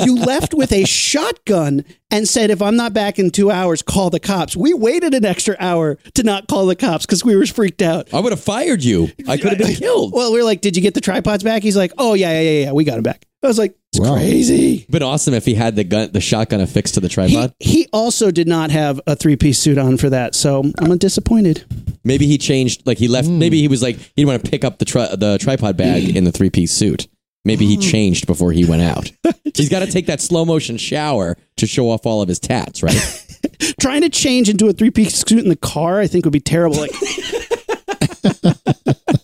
[0.05, 4.09] you left with a shotgun and said if I'm not back in two hours, call
[4.09, 7.45] the cops." We waited an extra hour to not call the cops because we were
[7.45, 8.11] freaked out.
[8.13, 9.11] I would have fired you.
[9.27, 10.13] I could have been killed.
[10.13, 12.39] Well, we were like, "Did you get the tripods back?" He's like, "Oh yeah, yeah,
[12.49, 12.71] yeah, yeah.
[12.71, 14.15] We got him back." I was like, "It's Wow.
[14.15, 17.53] crazy." Been awesome if he had the gun, the shotgun affixed to the tripod.
[17.59, 21.63] he also did not have a three piece suit on for that, so I'm disappointed.
[22.05, 22.85] Maybe he changed.
[22.87, 23.27] Like he left.
[23.29, 26.15] Maybe he was like he didn't want to pick up the tri- the tripod bag
[26.15, 27.07] in the three piece suit.
[27.45, 29.11] Maybe he changed before he went out.
[29.55, 32.81] He's got to take that slow motion shower to show off all of his tats,
[32.81, 33.25] right?
[33.81, 36.39] Trying to change into a three piece suit in the car, I think would be
[36.39, 36.77] terrible.
[36.77, 36.91] Like,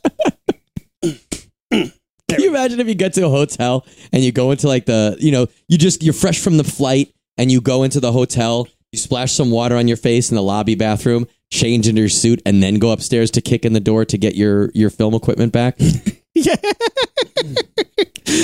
[2.40, 5.18] Can you imagine if you get to a hotel and you go into like the,
[5.20, 8.68] you know, you just you're fresh from the flight and you go into the hotel,
[8.92, 12.42] you splash some water on your face in the lobby bathroom, change into your suit,
[12.46, 15.52] and then go upstairs to kick in the door to get your your film equipment
[15.52, 15.76] back.
[16.34, 16.56] yeah.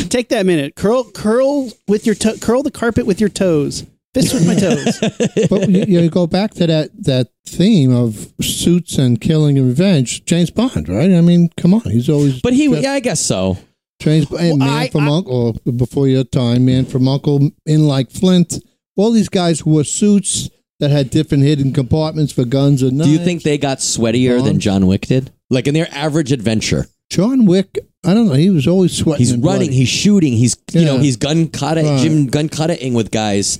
[0.09, 4.33] take that minute, curl, curl with your to- curl the carpet with your toes, fist
[4.33, 4.99] with my toes.
[5.49, 10.25] but you, you go back to that that theme of suits and killing and revenge.
[10.25, 11.11] James Bond, right?
[11.11, 12.41] I mean, come on, he's always.
[12.41, 13.57] But he, dressed- yeah, I guess so.
[13.99, 18.11] James and Man I- from I- Uncle before your time, Man from Uncle, in like
[18.11, 18.63] Flint.
[18.97, 23.17] All these guys wore suits that had different hidden compartments for guns and Do you
[23.19, 25.31] think they got sweatier than John Wick did?
[25.49, 27.77] Like in their average adventure, John Wick?
[28.05, 28.33] I don't know.
[28.33, 29.19] He was always sweating.
[29.19, 29.75] he's and running, bloody.
[29.75, 31.99] he's shooting, he's you know he's gun kata, Right.
[31.99, 33.59] Jim gun cutting with guys.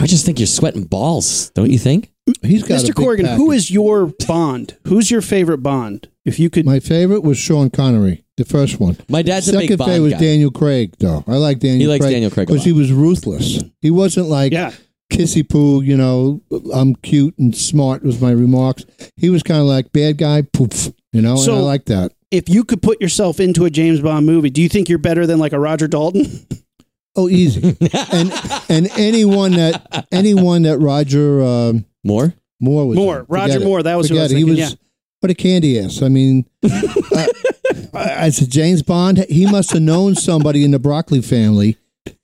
[0.00, 2.10] I just think you're sweating balls, don't you think?
[2.42, 2.94] He's got Mr.
[2.94, 3.56] Corrigan, who package.
[3.56, 4.76] is your Bond?
[4.86, 6.08] Who's your favorite Bond?
[6.24, 7.22] If you could, my favorite?
[7.24, 8.96] Was Sean Connery, the first one.
[9.08, 10.18] My dad's a Second big favorite Bond was guy.
[10.20, 11.22] Daniel Craig, though.
[11.26, 11.80] I like Daniel.
[11.80, 13.62] He likes Craig Daniel Craig a because he was ruthless.
[13.82, 14.72] He wasn't like yeah,
[15.12, 15.82] kissy poo.
[15.82, 16.40] You know,
[16.72, 18.84] I'm cute and smart was my remarks.
[19.16, 20.90] He was kind of like bad guy, poof.
[21.12, 22.12] You know, So- and I like that.
[22.30, 25.26] if you could put yourself into a James Bond movie, do you think you're better
[25.26, 26.46] than like a Roger Dalton?
[27.16, 27.76] Oh, easy.
[28.12, 28.32] and
[28.68, 32.34] and anyone that anyone that Roger um, More?
[32.60, 33.26] Moore was Moore, in.
[33.28, 33.64] Roger Forget it.
[33.64, 34.36] Moore, that was who I Forget was it.
[34.36, 34.76] He thinking, was yeah.
[35.20, 36.02] what a candy ass.
[36.02, 36.68] I mean, uh,
[37.94, 39.24] I said James Bond.
[39.28, 41.76] He must have known somebody in the Broccoli family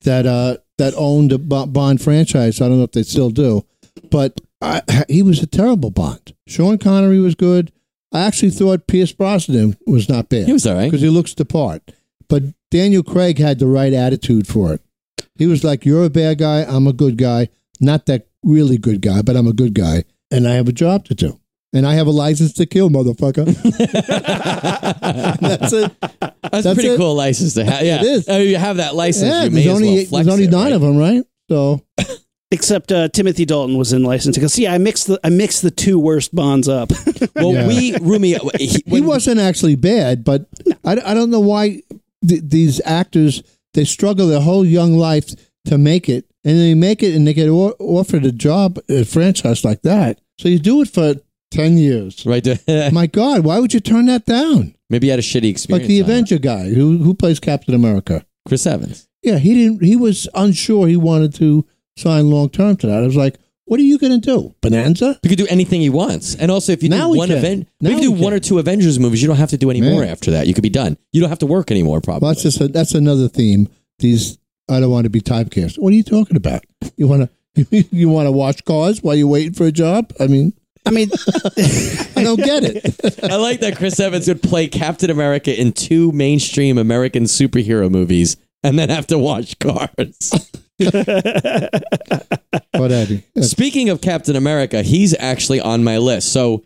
[0.03, 2.61] that uh, that owned a Bond franchise.
[2.61, 3.64] I don't know if they still do,
[4.11, 6.35] but I, he was a terrible Bond.
[6.47, 7.73] Sean Connery was good.
[8.12, 10.85] I actually thought Pierce Brosnan was not bad He was all right.
[10.85, 11.83] because he looks the part.
[12.29, 14.81] But Daniel Craig had the right attitude for it.
[15.37, 16.62] He was like, "You're a bad guy.
[16.62, 17.49] I'm a good guy.
[17.81, 21.05] Not that really good guy, but I'm a good guy, and I have a job
[21.07, 21.40] to do,
[21.75, 23.45] and I have a license to kill, motherfucker."
[25.41, 25.93] That's it.
[26.01, 26.97] That's, That's a pretty it.
[26.97, 27.83] cool license to have.
[27.85, 28.29] Yeah, It is.
[28.29, 29.27] I mean, you have that license.
[29.31, 30.73] Yeah, you may there's as only well flex there's only it, nine right?
[30.73, 31.25] of them, right?
[31.51, 31.83] So
[32.51, 34.49] Except uh, Timothy Dalton was in License to Kill.
[34.49, 36.91] See, I mixed the I mixed the two worst Bonds up.
[37.37, 37.67] Well, Yeah.
[37.67, 38.37] we Rumi.
[38.59, 40.47] He, he when- wasn't actually bad, but
[40.85, 41.83] I, I don't know why
[42.27, 45.31] th- these actors they struggle their whole young life
[45.65, 48.97] to make it, and they make it and they get o- offered a job at
[48.97, 50.21] a franchise like that.
[50.39, 51.15] So you do it for
[51.55, 52.25] ten years.
[52.27, 52.43] right.
[52.45, 52.90] there.
[52.93, 54.75] My God, why would you turn that down?
[54.90, 55.83] Maybe he had a shitty experience.
[55.83, 56.11] Like the on.
[56.11, 58.25] Avenger guy who who plays Captain America.
[58.47, 59.09] Chris Evans.
[59.23, 59.83] Yeah, he didn't.
[59.83, 60.87] He was unsure.
[60.87, 63.03] He wanted to sign long term to that.
[63.03, 64.55] I was like, what are you going to do?
[64.61, 65.19] Bonanza?
[65.23, 67.93] He could do anything he wants, and also if you Now do one event, if
[67.93, 68.33] you do one can.
[68.35, 70.47] or two Avengers movies, you don't have to do any more after that.
[70.47, 70.99] You could be done.
[71.12, 72.01] You don't have to work anymore.
[72.03, 72.27] Probably.
[72.27, 73.69] Well, that's just a, that's another theme.
[74.01, 74.38] These
[74.69, 75.79] I don't want to be typecast.
[75.79, 76.64] What are you talking about?
[76.97, 80.12] You want to you want to wash cars while you're waiting for a job?
[80.21, 80.53] I mean,
[80.87, 81.11] I mean,
[82.16, 83.25] I don't get it.
[83.25, 88.37] I like that Chris Evans would play Captain America in two mainstream American superhero movies
[88.62, 90.51] and then have to watch cars.
[92.73, 96.33] But Eddie, Speaking of Captain America, he's actually on my list.
[96.33, 96.64] So,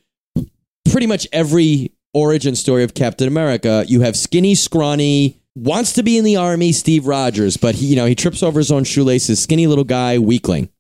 [0.90, 6.16] pretty much every origin story of Captain America, you have skinny, scrawny, wants to be
[6.16, 9.42] in the army, Steve Rogers, but he, you know, he trips over his own shoelaces,
[9.42, 10.70] skinny little guy, weakling.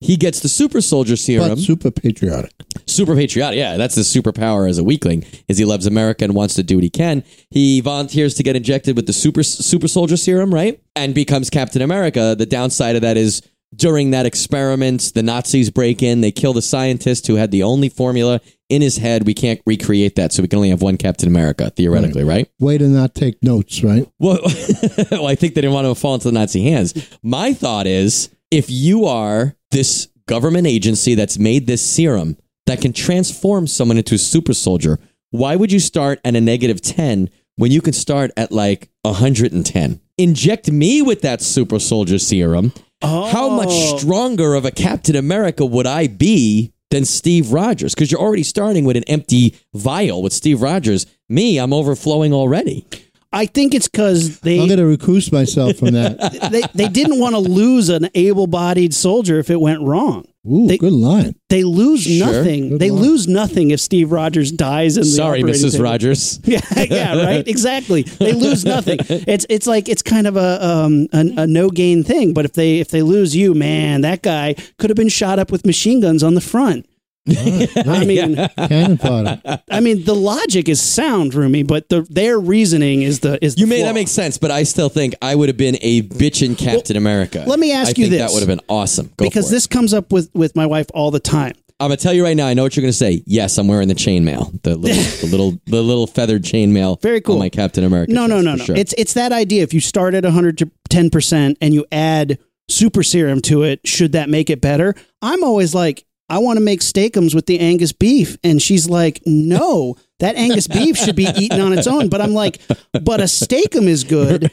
[0.00, 1.50] He gets the super soldier serum.
[1.50, 2.52] but super patriotic.
[2.86, 3.56] super patriotic.
[3.56, 5.24] Yeah, that's his superpower as a weakling.
[5.48, 7.24] Is he loves America and wants to do what he can.
[7.50, 10.80] He volunteers to get injected with the super super soldier serum, right?
[10.94, 12.34] And becomes Captain America.
[12.36, 13.42] The downside of that is
[13.74, 16.20] during that experiment, the Nazis break in.
[16.20, 19.26] They kill the scientist who had the only formula in his head.
[19.26, 22.48] We can't recreate that, so we can only have one Captain America theoretically, right?
[22.60, 24.08] Way to not take notes, right?
[24.18, 24.38] Well,
[25.10, 26.94] well, I think they didn't want to fall into the Nazi hands.
[27.22, 32.92] My thought is if you are this government agency that's made this serum that can
[32.92, 34.98] transform someone into a super soldier,
[35.30, 40.00] why would you start at a negative 10 when you can start at like 110?
[40.16, 42.72] Inject me with that super soldier serum.
[43.02, 43.98] How much Oh.
[43.98, 47.94] stronger of a Captain America would I be than Steve Rogers?
[47.94, 51.04] Because you're already starting with an empty vial with Steve Rogers.
[51.28, 52.86] Me, I'm overflowing already.
[53.34, 56.18] I think it's because they I'm going to recuse myself from that.
[56.52, 60.24] they, they didn't want to lose an able-bodied soldier if it went wrong.
[60.50, 61.34] Ooh, They- good line.
[61.48, 62.26] They lose Sure.
[62.26, 62.78] nothing.
[62.78, 63.00] They line.
[63.02, 65.72] lose nothing if Steve Rogers dies in the Sorry, Mrs.
[65.72, 65.84] table.
[65.84, 66.40] Rogers.
[66.44, 67.46] Yeah, yeah, right.
[67.48, 68.02] Exactly.
[68.02, 68.98] They lose nothing.
[69.08, 72.34] It's it's like it's kind of a um a, a no gain thing.
[72.34, 75.50] But if they if they lose you, man, that guy could have been shot up
[75.52, 76.86] with machine guns on the front.
[77.26, 79.40] I mean, Cannon fodder.
[79.70, 83.64] I mean, the logic is sound, Rumi, but the their reasoning is the is You
[83.66, 83.86] the may flaw.
[83.88, 87.44] that makes sense, but I still think I would have been a bitchin' Captain America.
[87.46, 88.20] let me ask I you think this.
[88.20, 89.06] That would have been awesome.
[89.16, 89.56] Go because for it.
[89.56, 91.54] this comes up with with my wife all the time.
[91.80, 92.46] I'm gonna tell you right now.
[92.46, 93.22] I know what you're gonna say.
[93.26, 97.00] Yes, I'm wearing the chainmail, the little, the little, the little feathered chainmail.
[97.02, 97.34] Very cool.
[97.34, 98.12] On my Captain America.
[98.12, 98.64] No, no, no, no.
[98.64, 98.76] sure.
[98.76, 99.62] It's it's that idea.
[99.62, 104.28] If you start at 110 percent and you add super serum to it, should that
[104.30, 104.94] make it better?
[105.20, 109.20] I'm always like, I want to make steakums with the Angus beef, and she's like,
[109.26, 112.08] No, that Angus beef should be eaten on its own.
[112.08, 112.60] But I'm like,
[112.92, 114.50] but a steakum is good,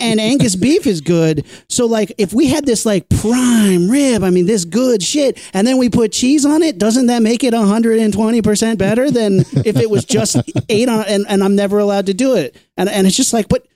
[0.00, 1.46] and Angus beef is good.
[1.68, 5.66] So like, if we had this like prime rib, I mean, this good shit, and
[5.66, 9.76] then we put cheese on it, doesn't that make it 120 percent better than if
[9.76, 10.36] it was just
[10.68, 11.04] ate on?
[11.06, 13.66] And, and I'm never allowed to do it, and and it's just like, but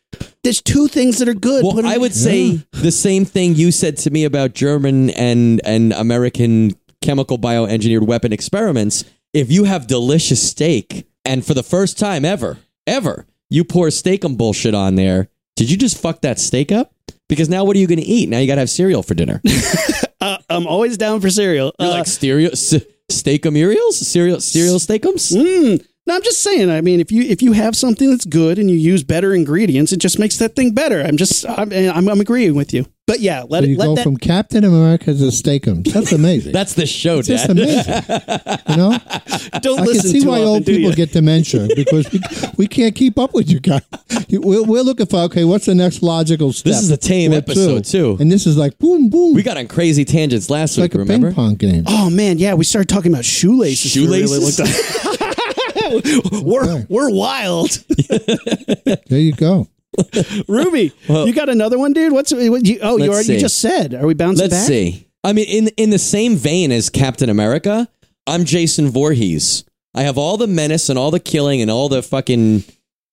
[0.43, 1.63] there's two things that are good.
[1.65, 5.93] well, I would say the same thing you said to me about German and and
[5.93, 6.73] American
[7.03, 9.05] chemical bioengineered weapon experiments.
[9.33, 14.37] If you have delicious steak, and for the first time ever, ever, you pour steakum
[14.37, 16.93] bullshit on there, did you just fuck that steak up?
[17.29, 18.29] Because now what are you going to eat?
[18.29, 19.41] Now you got to have cereal for dinner.
[20.21, 21.73] uh, I'm always down for cereal.
[21.79, 22.75] You're Uh, like stereo, s-
[23.11, 25.33] steakumurials, cereal, cereal steakums.
[25.37, 26.71] mm, no, I'm just saying.
[26.71, 29.93] I mean, if you if you have something that's good and you use better ingredients,
[29.93, 31.03] it just makes that thing better.
[31.03, 32.87] I'm just I'm I'm, I'm agreeing with you.
[33.11, 34.05] But yeah, let So it you let go that.
[34.05, 35.93] from Captain America to Steakums.
[35.93, 36.53] That's amazing.
[36.61, 37.59] That's the show, It's just Dad.
[37.59, 37.95] amazing.
[38.69, 38.91] You know,
[39.63, 40.95] don't I can listen see too why often, old people you?
[40.95, 42.21] get dementia because we,
[42.57, 43.83] we can't keep up with you guys.
[44.31, 46.71] We're, we're looking for okay, what's the next logical step?
[46.73, 48.17] This is a tame or episode, too.
[48.21, 49.35] and this is like boom, boom.
[49.35, 50.95] We got on crazy tangents last it's like week.
[50.95, 51.29] a remember?
[51.29, 51.85] ping pong game.
[51.89, 53.93] Oh man, yeah, we started talking about shoelaces.
[53.93, 54.97] for a really long Shoelaces?
[56.31, 56.43] time.
[56.45, 57.71] we're we're wild.
[59.09, 59.67] There you go.
[60.49, 62.13] Rumi, you got another one, dude?
[62.13, 63.95] What's what you, oh you already you just said?
[63.95, 64.67] Are we bouncing Let's back?
[64.67, 65.07] see.
[65.25, 67.89] I mean, in in the same vein as Captain America,
[68.27, 69.65] I'm Jason Voorhees.
[69.95, 72.65] I have all the menace and all the killing and all the fucking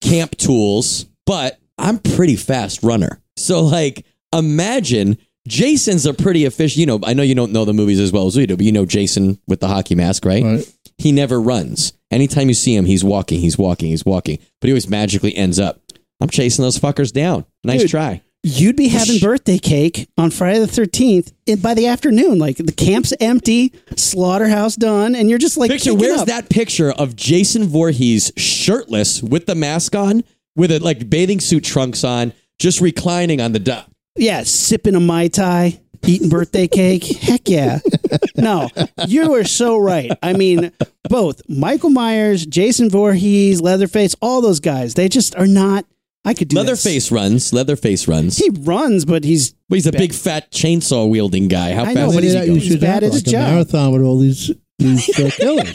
[0.01, 3.21] camp tools, but I'm pretty fast runner.
[3.35, 6.79] So like, imagine Jason's a pretty efficient.
[6.79, 8.65] You know, I know you don't know the movies as well as we do, but
[8.65, 10.43] you know Jason with the hockey mask, right?
[10.43, 10.73] Right.
[10.97, 11.93] He never runs.
[12.09, 15.59] Anytime you see him, he's walking, he's walking, he's walking, but he always magically ends
[15.59, 15.81] up.
[16.19, 17.45] I'm chasing those fuckers down.
[17.63, 18.21] Nice Dude, try.
[18.43, 22.39] You'd be having birthday cake on Friday the 13th and by the afternoon.
[22.39, 26.27] Like the camp's empty, slaughterhouse done, and you're just like, Picture where's up.
[26.27, 30.23] that picture of Jason Voorhees shirtless with the mask on,
[30.56, 33.89] with a like bathing suit trunks on, just reclining on the dock.
[34.15, 37.03] Yeah, sipping a Mai Tai, eating birthday cake.
[37.03, 37.80] Heck yeah.
[38.38, 38.69] No,
[39.08, 40.12] you are so right.
[40.23, 40.71] I mean,
[41.10, 45.86] both Michael Myers, Jason Voorhees, Leatherface, all those guys, they just are not.
[46.27, 46.63] I could do that.
[46.63, 47.53] Leatherface runs.
[47.53, 48.37] Leatherface runs.
[48.37, 51.73] He runs, but he's But he's a big fat chainsaw wielding guy.
[51.73, 52.53] How I fast know, is he he's- going?
[52.55, 53.49] you should bad have at his like a job.
[53.49, 55.73] marathon with all these these uh, killers.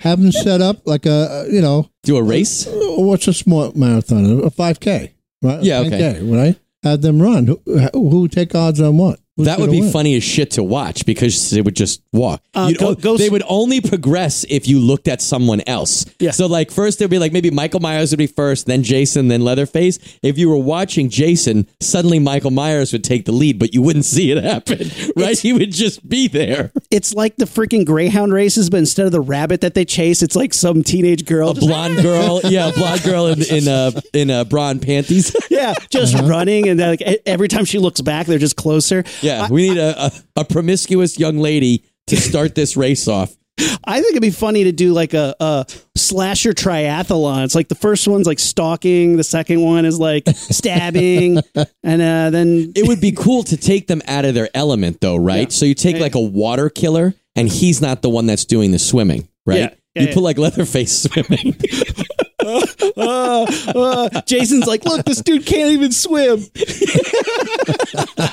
[0.00, 2.68] have them set up like a you know Do a race?
[2.70, 4.42] what's a small marathon?
[4.44, 5.60] A five k, right?
[5.60, 6.20] A Yeah, okay.
[6.20, 6.56] 10K, right?
[6.82, 7.46] Have them run.
[7.46, 7.60] Who,
[7.92, 9.18] who take odds on what?
[9.36, 9.92] Who's That would be win?
[9.92, 12.42] funny as shit to watch because they would just walk.
[12.54, 16.06] Uh, go- go- they would only progress if you looked at someone else.
[16.18, 16.30] Yeah.
[16.30, 19.42] So like first there'd be like maybe Michael Myers would be first, then Jason, then
[19.42, 19.98] Leatherface.
[20.22, 24.06] If you were watching Jason, suddenly Michael Myers would take the lead, but you wouldn't
[24.06, 25.38] see it happen, right?
[25.38, 26.72] he would just be there.
[26.90, 30.34] it's like the freaking greyhound races, but instead of the rabbit that they chase, it's
[30.36, 31.50] like some teenage girl.
[31.50, 35.36] A blonde girl, yeah, a blonde girl in in uh, in uh, bra and panties.
[35.50, 36.26] yeah, just Uh-huh.
[36.26, 39.04] running, and like every time she looks back, they're just closer.
[39.20, 43.36] Yeah, we need a, a, a promiscuous young lady to start this race off.
[43.84, 45.66] I think it'd be funny to do like a, a
[45.96, 47.44] slasher triathlon.
[47.44, 51.38] It's like the first one's like stalking, the second one is like stabbing,
[51.82, 55.16] and uh, then It would be cool to take them out of their element, though,
[55.16, 55.48] right?
[55.48, 55.48] Yeah.
[55.48, 58.78] So you take like a water killer, and he's not the one that's doing the
[58.78, 59.58] swimming, right?
[59.58, 59.74] Yeah.
[59.94, 60.14] Yeah, you yeah.
[60.14, 61.56] put like Leatherface swimming.
[62.46, 66.38] Uh, uh, Jason's like, look, this dude can't even swim.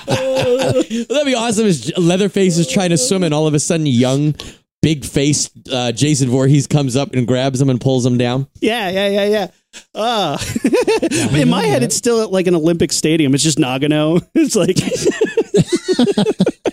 [0.07, 1.66] That'd be awesome.
[1.66, 4.36] Is Leatherface is trying to swim, and all of a sudden, young,
[4.82, 8.47] big faced uh, Jason Voorhees comes up and grabs him and pulls him down.
[8.61, 9.47] Yeah, yeah, yeah, yeah.
[9.95, 10.38] Uh,
[11.34, 13.34] in my head, it's still at like an Olympic stadium.
[13.34, 14.22] It's just Nagano.
[14.36, 14.78] It's like,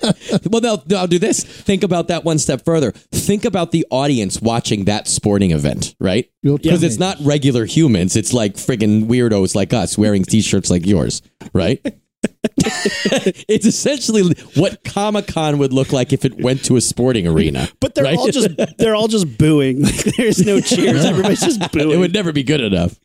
[0.51, 1.45] Well, they'll, they'll do this.
[1.45, 2.93] Think about that one step further.
[2.93, 6.31] Think about the audience watching that sporting event, right?
[6.43, 8.17] Because it's not regular humans.
[8.17, 11.23] It's like friggin' weirdos like us wearing t-shirts like yours,
[11.53, 11.81] right?
[12.57, 17.69] it's essentially what Comic Con would look like if it went to a sporting arena.
[17.81, 18.19] but they're right?
[18.19, 19.83] all just they're all just booing.
[19.83, 21.05] Like, there's no cheers.
[21.05, 21.91] Everybody's just booing.
[21.91, 22.99] it would never be good enough.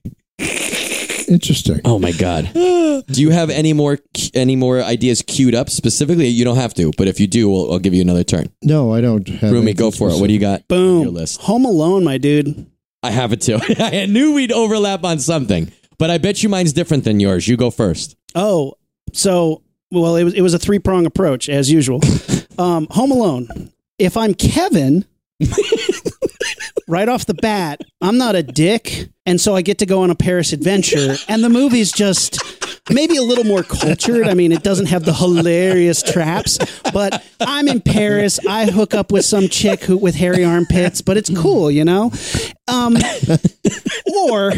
[1.28, 1.82] Interesting.
[1.86, 2.50] Oh my god.
[2.54, 4.00] do you have any more
[4.34, 6.28] any more ideas queued up specifically?
[6.28, 8.50] You don't have to, but if you do, we'll, I'll give you another turn.
[8.64, 9.52] No, I don't have.
[9.52, 10.20] Rumi, go for it.
[10.20, 10.64] What do you got?
[10.70, 11.14] on your Boom.
[11.14, 11.42] list.
[11.42, 12.66] Home Alone, my dude.
[13.04, 13.60] I have it too.
[13.80, 17.48] I knew we'd overlap on something, but I bet you mine's different than yours.
[17.48, 18.16] You go first.
[18.34, 18.74] Oh,
[19.14, 19.62] so
[19.92, 22.02] well, it was it was a three prong approach as usual.
[22.58, 23.72] um, Home Alone.
[23.98, 25.06] If I'm Kevin,
[26.88, 30.10] right off the bat, I'm not a dick, and so I get to go on
[30.10, 32.40] a Paris adventure, and the movie's just
[32.90, 34.28] maybe a little more cultured.
[34.28, 36.60] I mean, it doesn't have the hilarious traps,
[36.94, 38.40] but I'm in Paris.
[38.48, 42.12] I hook up with some chick who with hairy armpits, but it's cool, you know.
[42.68, 42.98] Um,
[44.28, 44.54] or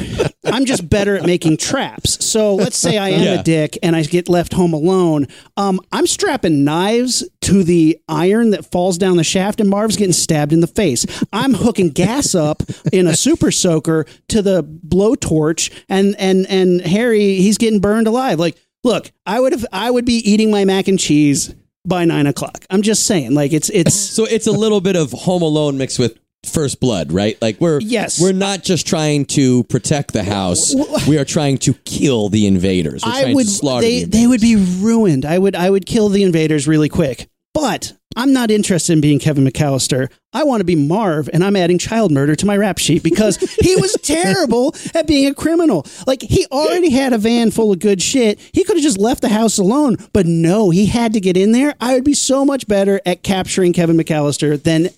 [0.46, 2.24] I'm just better at making traps.
[2.26, 3.40] So let's say I am Yeah.
[3.40, 5.28] a dick and I get left home alone.
[5.58, 10.14] Um, I'm strapping knives to the iron that falls down the shaft, and Marv's getting
[10.14, 11.06] stabbed in the face.
[11.34, 17.36] I'm hooking gas up in a super soaker to the blowtorch, and and and Harry
[17.36, 18.40] he's getting burned alive.
[18.40, 21.54] Like, look, I would have I would be eating my mac and cheese
[21.86, 22.66] by nine o'clock.
[22.70, 26.00] I'm just saying, like it's it's So it's a little bit of Home Alone mixed
[26.00, 26.18] with
[26.50, 27.40] First Blood, right?
[27.42, 28.22] Like we're Yes.
[28.22, 30.74] we're not just trying to protect the house.
[31.08, 33.06] We are trying to kill the invaders.
[33.06, 35.26] We're I would to slaughter they the they would be ruined.
[35.26, 37.28] I would I would kill the invaders really quick.
[37.54, 40.12] But I'm not interested in being Kevin McAllister.
[40.34, 43.38] I want to be Marv, and I'm adding child murder to my rap sheet because
[43.62, 45.86] he was terrible at being a criminal.
[46.06, 48.40] Like he already had a van full of good shit.
[48.54, 51.52] He could have just left the house alone, but no, he had to get in
[51.52, 51.74] there.
[51.82, 54.90] I would be so much better at capturing Kevin McAllister than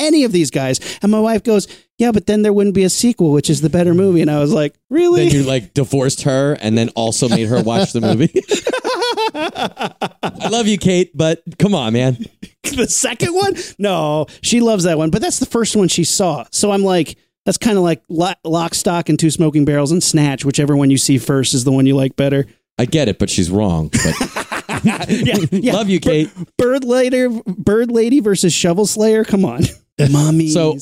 [0.00, 0.80] any of these guys.
[1.02, 3.70] And my wife goes, "Yeah, but then there wouldn't be a sequel, which is the
[3.70, 7.28] better movie." And I was like, "Really?" Then you like divorced her and then also
[7.28, 8.32] made her watch the movie.
[9.34, 12.18] I love you, Kate, but come on, man.
[12.62, 13.54] the second one?
[13.78, 16.44] No, she loves that one, but that's the first one she saw.
[16.50, 20.44] So I'm like, that's kind of like Lock, Stock, and Two Smoking Barrels and Snatch.
[20.44, 22.46] Whichever one you see first is the one you like better.
[22.78, 23.88] I get it, but she's wrong.
[23.88, 24.46] But
[24.84, 25.72] Yeah, yeah.
[25.72, 26.30] love you, Kate.
[26.56, 29.24] Bird Lady, Bird Lady versus Shovel Slayer.
[29.24, 29.62] Come on,
[30.08, 30.52] mommies.
[30.60, 30.78] So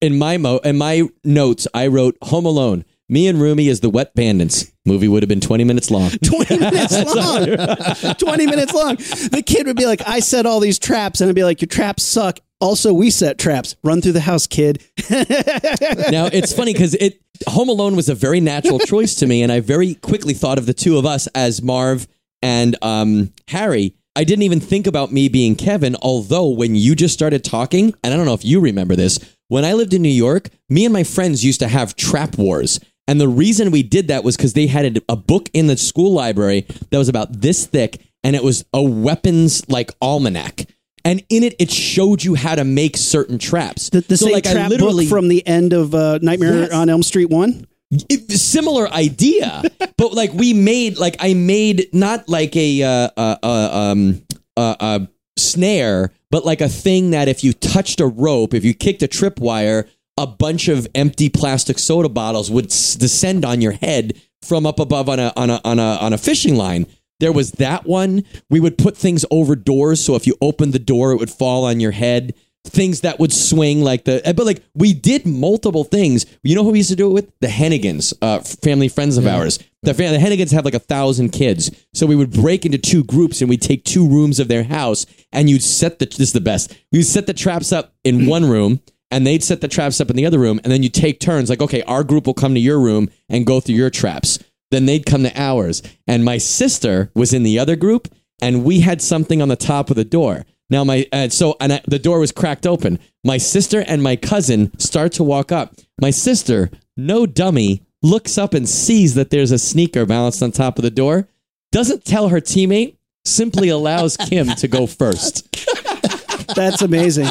[0.00, 2.84] in my mo in my notes, I wrote Home Alone.
[3.08, 4.72] Me and Rumi is the wet bandits.
[4.86, 6.10] Movie would have been 20 minutes long.
[6.24, 8.14] 20 minutes long.
[8.14, 8.96] 20 minutes long.
[8.96, 11.20] The kid would be like, I set all these traps.
[11.20, 12.38] And I'd be like, your traps suck.
[12.60, 13.76] Also, we set traps.
[13.84, 14.82] Run through the house, kid.
[15.10, 19.50] now it's funny because it Home Alone was a very natural choice to me, and
[19.50, 22.06] I very quickly thought of the two of us as Marv
[22.40, 23.94] and um, Harry.
[24.14, 28.12] I didn't even think about me being Kevin, although when you just started talking, and
[28.12, 30.92] I don't know if you remember this, when I lived in New York, me and
[30.92, 32.78] my friends used to have trap wars.
[33.08, 35.76] And the reason we did that was because they had a, a book in the
[35.76, 40.66] school library that was about this thick, and it was a weapons like almanac.
[41.04, 43.90] And in it, it showed you how to make certain traps.
[43.90, 46.72] The, the So, same like, trap literally- book from the end of uh, Nightmare Yes.
[46.72, 47.66] on Elm Street 1.
[47.92, 49.62] It, similar idea,
[49.96, 54.22] but like we made like I made not like a uh, uh, uh, um
[54.56, 54.98] uh, uh,
[55.38, 59.08] snare, but like a thing that if you touched a rope, if you kicked a
[59.08, 59.88] tripwire,
[60.18, 64.78] a bunch of empty plastic soda bottles would s- descend on your head from up
[64.78, 66.86] above on a on a on a on a fishing line.
[67.20, 68.24] There was that one.
[68.50, 71.64] We would put things over doors, so if you opened the door, it would fall
[71.64, 72.34] on your head.
[72.64, 76.26] Things that would swing like the but like we did multiple things.
[76.42, 77.32] You know who we used to do it with?
[77.40, 79.58] The hennigans uh family friends of ours.
[79.82, 81.70] The, fam- the hennigans have like a thousand kids.
[81.92, 85.06] So we would break into two groups and we'd take two rooms of their house
[85.32, 86.76] and you'd set the this is the best.
[86.92, 90.16] You'd set the traps up in one room and they'd set the traps up in
[90.16, 92.60] the other room and then you take turns like okay our group will come to
[92.60, 94.38] your room and go through your traps.
[94.70, 95.82] Then they'd come to ours.
[96.06, 98.08] And my sister was in the other group
[98.40, 101.74] and we had something on the top of the door now my uh, so and
[101.74, 105.74] I, the door was cracked open my sister and my cousin start to walk up
[106.00, 110.78] my sister no dummy looks up and sees that there's a sneaker balanced on top
[110.78, 111.28] of the door
[111.70, 115.48] doesn't tell her teammate simply allows kim to go first
[116.54, 117.28] That's amazing.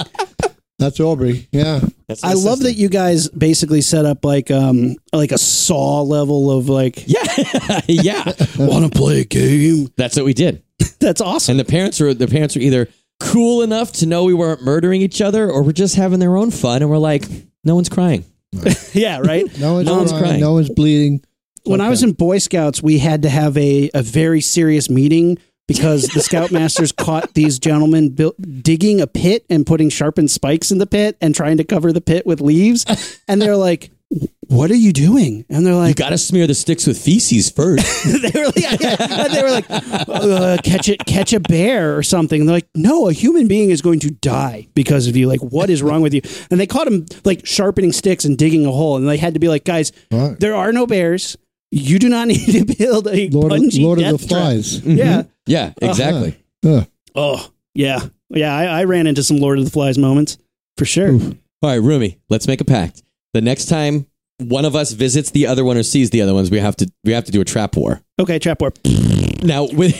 [0.79, 1.47] That's Aubrey.
[1.51, 1.79] Yeah.
[2.07, 6.49] That's I love that you guys basically set up like um like a saw level
[6.51, 8.23] of like yeah yeah
[8.57, 9.89] want to play a game.
[9.95, 10.63] that's what we did
[10.99, 11.53] That's awesome.
[11.53, 12.87] And the parents were the parents were either
[13.21, 16.51] cool enough to know we weren't murdering each other, or we're just having their own
[16.51, 17.25] fun, and we're like,
[17.63, 18.25] no one's crying.
[18.93, 19.45] yeah, right.
[19.59, 20.41] No one's, No one's crying, crying.
[20.41, 21.23] No one's bleeding.
[21.63, 25.37] when I was in Boy Scouts, we had to have a, a very serious meeting
[25.67, 30.79] because the Scoutmasters caught these gentlemen built, digging a pit and putting sharpened spikes in
[30.79, 32.85] the pit and trying to cover the pit with leaves.
[33.27, 33.89] And they're like,
[34.47, 37.49] "What are you doing?" And they're like, You got to smear the sticks with feces
[37.49, 37.85] first.
[38.05, 42.41] they were like, and they were like, uh, catch it, catch a bear or something.
[42.41, 45.27] And they're like, no, a human being is going to die because of you.
[45.27, 46.21] Like, what is wrong with you?
[46.49, 48.97] And they caught him like sharpening sticks and digging a hole.
[48.97, 50.37] And they had to be like, guys, Right.
[50.39, 51.37] there are no bears.
[51.71, 54.41] You do not need to build a Lord, of, bungee Lord of death the trap."
[54.41, 54.85] Flies.
[54.85, 55.23] Yeah.
[55.45, 56.37] yeah, exactly.
[56.63, 56.85] Huh.
[57.15, 57.99] Oh, yeah.
[58.29, 58.53] Yeah.
[58.55, 60.37] I, I ran into some Lord of the Flies moments
[60.77, 61.11] for sure.
[61.13, 63.03] All right, Rumi, let's make a pact.
[63.33, 64.07] The next time
[64.39, 66.91] one of us visits the other one or sees the other ones, we have to
[67.03, 68.01] we have to do a trap war.
[68.19, 68.73] Okay, trap war.
[69.43, 69.93] Now, with,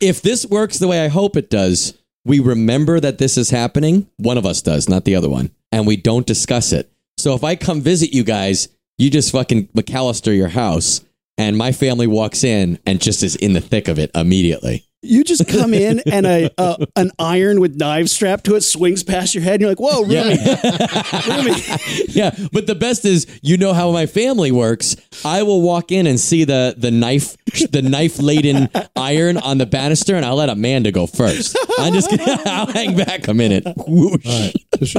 [0.00, 4.08] if this works the way I hope it does, we remember that this is happening.
[4.16, 6.90] One of us does, not the other one, and we don't discuss it.
[7.18, 8.68] So if I come visit you guys,
[8.98, 11.02] you just fucking McAllister your house,
[11.36, 14.84] and my family walks in and just is in the thick of it immediately.
[15.04, 19.02] You just come in and a, a an iron with knives strapped to it swings
[19.02, 19.54] past your head.
[19.54, 20.38] And you're like, whoa, Rumi.
[21.26, 21.60] Rumi.
[22.08, 24.94] yeah, but the best is you know how my family works.
[25.24, 27.36] I will walk in and see the the knife
[27.70, 31.56] the knife laden iron on the banister, and I'll let Amanda go first.
[31.78, 33.64] I'm just gonna I'll hang back a minute.
[33.88, 34.24] Whoosh.
[34.24, 34.54] All right.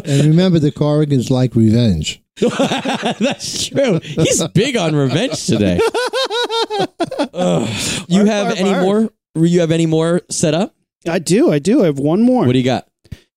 [0.06, 2.22] And remember, the Corrigans like revenge.
[2.42, 4.00] That's true.
[4.04, 5.80] He's big on revenge today.
[7.34, 7.70] Ugh.
[8.10, 9.10] you have any more?
[9.36, 10.76] You have any more set up?
[11.08, 11.52] I do.
[11.52, 11.82] I do.
[11.82, 12.46] I have one more.
[12.46, 12.88] What do you got?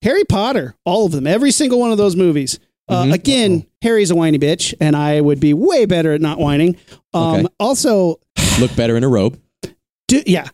[0.02, 2.58] Harry Potter, all of them, every single one of those movies.
[2.88, 3.12] Uh, Mhm.
[3.14, 6.76] Again, Harry's a whiny bitch, and I would be way better at not whining.
[7.12, 7.46] Um, Okay.
[7.58, 8.20] Also,
[8.60, 9.38] Look better in a robe.
[10.06, 10.48] du- yeah,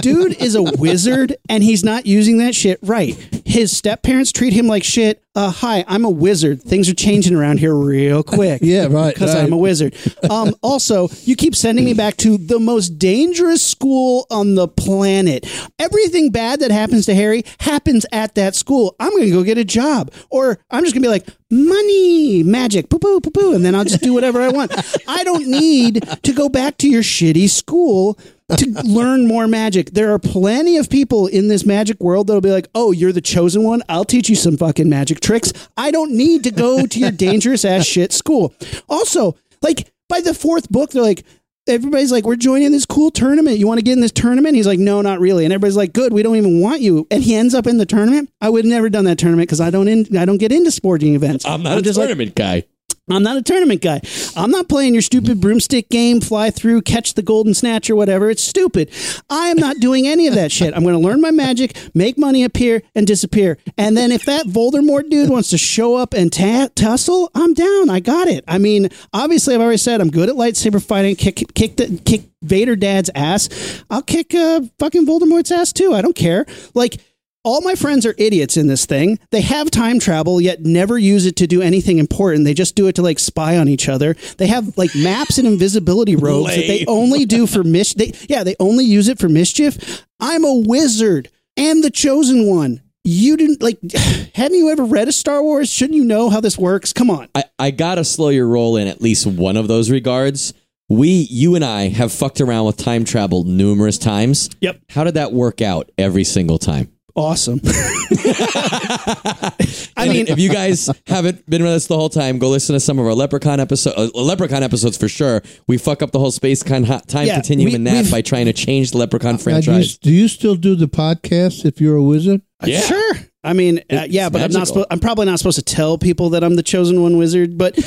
[0.00, 3.14] dude is a wizard, and he's not using that shit right.
[3.44, 5.22] His step parents treat him like shit.
[5.36, 6.62] Uh, hi, I'm a wizard.
[6.62, 8.62] Things are changing around here real quick.
[8.74, 9.12] Yeah, right.
[9.12, 9.44] because right.
[9.44, 9.94] I'm a wizard.
[10.30, 15.46] Um, also, you keep sending me back to the most dangerous school on the planet.
[15.78, 18.96] Everything bad that happens to Harry happens at that school.
[18.98, 22.42] I'm going to go get a job, or I'm just going to be like, money,
[22.42, 24.72] magic, poo poo, poo poo, and then I'll just do whatever I want.
[25.08, 28.18] I don't need to go back to your shitty school.
[28.58, 29.90] To learn more magic.
[29.90, 33.20] There are plenty of people in this magic world that'll be like, oh, you're the
[33.20, 33.82] chosen one.
[33.88, 35.52] I'll teach you some fucking magic tricks.
[35.76, 38.54] I don't need to go to your dangerous ass shit school.
[38.88, 41.24] Also, like by the fourth book, they're like,
[41.66, 43.58] everybody's like, we're joining this cool tournament.
[43.58, 44.54] You want to get in this tournament?
[44.54, 45.44] He's like, no, not really.
[45.44, 47.06] And everybody's like, good, we don't even want you.
[47.10, 48.30] And he ends up in the tournament.
[48.40, 50.70] I would have never done that tournament because I don't in, I don't get into
[50.70, 51.46] sporting events.
[51.46, 52.64] I'm not a just like, tournament guy.
[53.10, 54.00] I'm not a tournament guy.
[54.34, 58.30] I'm not playing your stupid broomstick game, fly through, catch the golden snatch or whatever.
[58.30, 58.90] It's stupid.
[59.28, 60.74] I am not doing any of that shit.
[60.74, 63.58] I'm going to learn my magic, make money appear and disappear.
[63.76, 67.90] And then if that Voldemort dude wants to show up and tussle, I'm down.
[67.90, 68.42] I got it.
[68.48, 71.14] I mean, obviously, I've already said I'm good at lightsaber fighting.
[71.16, 73.84] Kick, kick, the, kick Vader dad's ass.
[73.90, 75.92] I'll kick uh, fucking Voldemort's ass too.
[75.92, 76.46] I don't care.
[76.72, 77.00] Like,
[77.44, 79.18] all my friends are idiots in this thing.
[79.30, 82.44] They have time travel, yet never use it to do anything important.
[82.44, 84.16] They just do it to like spy on each other.
[84.38, 87.94] They have like maps and invisibility robes that they only do for mis.
[87.94, 90.04] They, yeah, they only use it for mischief.
[90.18, 92.80] I'm a wizard and the chosen one.
[93.04, 93.78] You didn't like.
[94.34, 95.70] Haven't you ever read a Star Wars?
[95.70, 96.92] Shouldn't you know how this works?
[96.94, 97.28] Come on.
[97.34, 100.54] I, I gotta slow your roll in at least one of those regards.
[100.88, 104.50] We, you and I, have fucked around with time travel numerous times.
[104.60, 104.80] Yep.
[104.90, 106.93] How did that work out every single time?
[107.16, 107.60] Awesome.
[107.64, 109.52] I
[109.96, 112.80] I mean, if you guys haven't been with us the whole time, go listen to
[112.80, 115.42] some of our Leprechaun episode, uh, Leprechaun episodes for sure.
[115.68, 118.10] We fuck up the whole space kind of time Yeah, continuum we- in that we've-
[118.10, 119.98] by trying to change the Leprechaun Now, do, you, franchise.
[119.98, 122.42] do you still do the podcast if you're a wizard?
[122.64, 122.80] Yeah.
[122.80, 123.12] sure.
[123.44, 124.58] I mean, uh, yeah, but I'm not.
[124.60, 124.66] magical.
[124.66, 127.56] Supposed, I'm probably not supposed to tell people that I'm the chosen one wizard.
[127.58, 127.78] But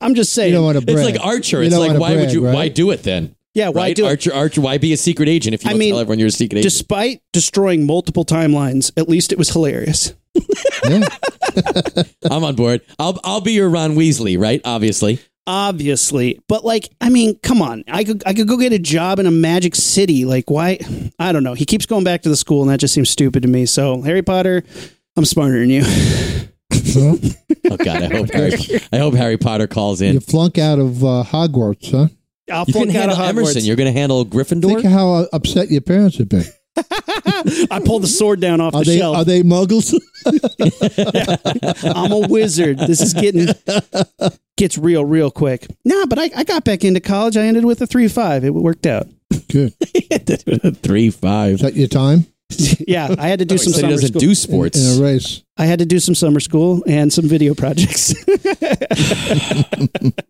[0.00, 0.50] I'm just saying.
[0.50, 0.98] You don't want to brag.
[0.98, 1.58] It's like Archer.
[1.58, 2.44] You It's don't like wanna why would brag, you?
[2.46, 2.54] right?
[2.54, 3.34] Why do it then?
[3.54, 3.96] Yeah, why right?
[3.96, 4.08] do it?
[4.08, 4.34] Archer?
[4.34, 4.60] Archer?
[4.60, 6.58] Why be a secret agent if you I don't mean, tell everyone you're a secret
[6.58, 6.72] agent?
[6.72, 10.14] Despite destroying multiple timelines, at least it was hilarious.
[10.88, 11.06] Yeah.
[12.30, 12.80] I'm on board.
[12.98, 14.60] I'll I'll be your Ron Weasley, right?
[14.64, 15.20] Obviously.
[15.46, 17.84] Obviously, but like, I mean, come on.
[17.88, 20.24] I could I could go get a job in a magic city.
[20.24, 20.78] Like, why?
[21.20, 21.54] I don't know.
[21.54, 23.66] He keeps going back to the school, and that just seems stupid to me.
[23.66, 24.64] So, Harry Potter,
[25.16, 25.84] I'm smarter than you.
[26.94, 28.52] Oh God, I hope Harry,
[28.92, 30.14] I hope Harry Potter calls in.
[30.14, 32.08] you flunk out of uh, Hogwarts, huh?
[32.50, 33.50] I'll You can flunk out of handle Hogwarts.
[33.50, 33.64] Emerson.
[33.64, 34.66] You're going to handle Gryffindor.
[34.82, 36.42] Think how uh, upset your parents would be.
[37.70, 39.16] I pulled the sword down off Are the they shelf.
[39.16, 39.92] are they muggles?
[41.94, 42.78] I'm a wizard.
[42.78, 43.48] This is getting
[44.56, 45.66] gets real, real quick.
[45.84, 47.36] Nah, but I, I got back into college.
[47.36, 48.44] I ended with a three five.
[48.44, 49.06] It worked out.
[49.50, 49.74] Good.
[50.82, 51.54] Three five.
[51.56, 52.26] Is that your time
[52.88, 54.20] yeah, I had to do some So he doesn't school.
[54.20, 54.78] do sports.
[54.78, 55.42] in a race?
[55.56, 58.14] I had to do some summer school and some video projects.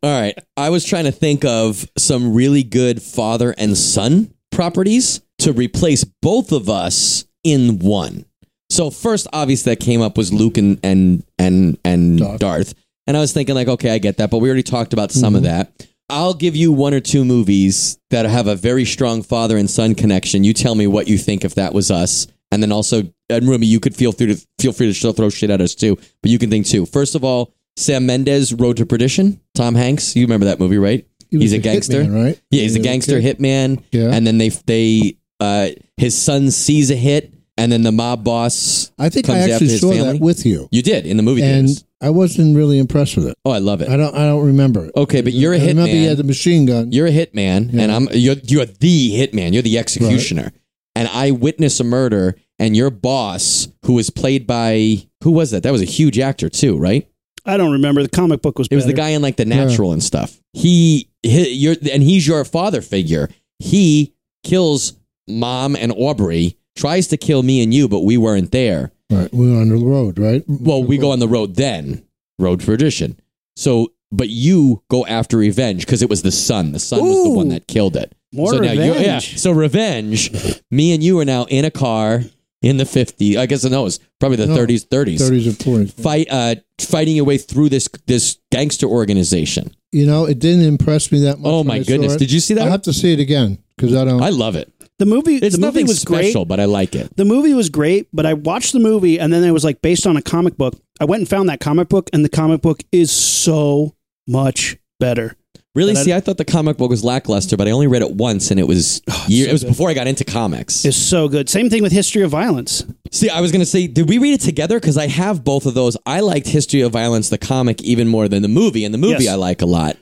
[0.02, 0.36] All right.
[0.56, 6.04] I was trying to think of some really good father and son properties to replace
[6.04, 8.24] both of us in one.
[8.70, 12.40] So first, obvious that came up was Luke and and and and Darth.
[12.40, 12.74] Darth.
[13.06, 15.34] And I was thinking like, okay, I get that, but we already talked about some
[15.34, 15.50] of mm-hmm.
[15.50, 15.86] that.
[16.12, 19.94] I'll give you one or two movies that have a very strong father and son
[19.94, 20.44] connection.
[20.44, 23.66] You tell me what you think if that was us, and then also, and Rumi,
[23.66, 26.38] you could feel free to feel free to throw shit at us too, but you
[26.38, 26.84] can think too.
[26.84, 29.40] First of all, Sam Mendes, Road to Perdition.
[29.54, 31.06] Tom Hanks, you remember that movie, right?
[31.30, 32.42] He He's a gangster, hitman, right?
[32.50, 33.32] Yeah, he's a gangster okay.
[33.32, 33.82] hitman.
[33.90, 34.10] Yeah.
[34.12, 38.92] and then they they uh, his son sees a hit, and then the mob boss.
[38.98, 40.18] I think comes I actually saw family.
[40.18, 41.84] that with you, You did in the movie and theaters.
[42.02, 43.38] I wasn't really impressed with it.
[43.44, 43.88] Oh, I love it.
[43.88, 44.14] I don't.
[44.14, 44.92] I don't remember it.
[44.96, 46.08] Okay, but you're a I remember he hitman.
[46.08, 46.92] had the machine gun.
[46.92, 47.82] You're a hitman, Yeah.
[47.82, 49.52] and I'm you're you're the hitman.
[49.52, 50.50] You're the executioner,
[50.96, 55.62] and I witness a murder, and your boss, who was played by who was that?
[55.62, 57.08] That was a huge actor too, right?
[57.46, 58.02] I don't remember.
[58.02, 58.68] The comic book was.
[58.70, 60.40] It was the guy in like the natural and stuff.
[60.52, 63.28] He, he you're and he's your father figure.
[63.60, 64.12] He
[64.44, 64.94] kills
[65.28, 68.90] mom and Aubrey, tries to kill me and you, but we weren't there.
[69.12, 70.42] Right, we were on the road, right?
[70.46, 72.04] Well, we go on the road then,
[72.38, 73.18] road for tradition.
[73.56, 76.72] So, but you go after revenge because it was the son.
[76.72, 77.34] The son was the Ooh.
[77.34, 78.14] one that killed it.
[78.32, 79.14] More so Now you're, yeah.
[79.16, 79.38] revenge.
[79.38, 80.60] So revenge.
[80.70, 82.22] me and you are now in a car
[82.62, 83.36] in the 50s.
[83.36, 85.18] I guess no, it's probably the No, 30s, 30s.
[85.18, 85.92] Thirties and forties.
[85.92, 89.74] Fight, uh, fighting your way through this this gangster organization.
[89.92, 91.50] You know, it didn't impress me that much.
[91.50, 92.14] Oh when my I saw goodness!
[92.14, 92.18] it.
[92.18, 92.60] Did you see that?
[92.62, 92.72] I'll that?
[92.72, 94.22] have to see it again because I don't.
[94.22, 94.72] I love it.
[94.98, 95.36] The movie.
[95.36, 96.48] It's the movie was special, great.
[96.48, 97.16] but I like it.
[97.16, 100.06] The movie was great, but I watched the movie and then it was like based
[100.06, 100.74] on a comic book.
[101.00, 103.96] I went and found that comic book, and the comic book is so
[104.28, 105.36] much better.
[105.74, 105.94] Really?
[105.94, 108.12] But I- See, I thought the comic book was lackluster, but I only read it
[108.14, 109.68] once, and it was oh, year, so it was good.
[109.70, 110.84] before I got into comics.
[110.84, 111.48] It's so good.
[111.48, 112.84] Same thing with History of Violence.
[113.10, 114.78] See, I was going to say, did we read it together?
[114.78, 115.96] Because I have both of those.
[116.06, 119.24] I liked History of Violence, the comic, even more than the movie, and the movie
[119.24, 119.32] Yes.
[119.32, 119.96] I like a lot.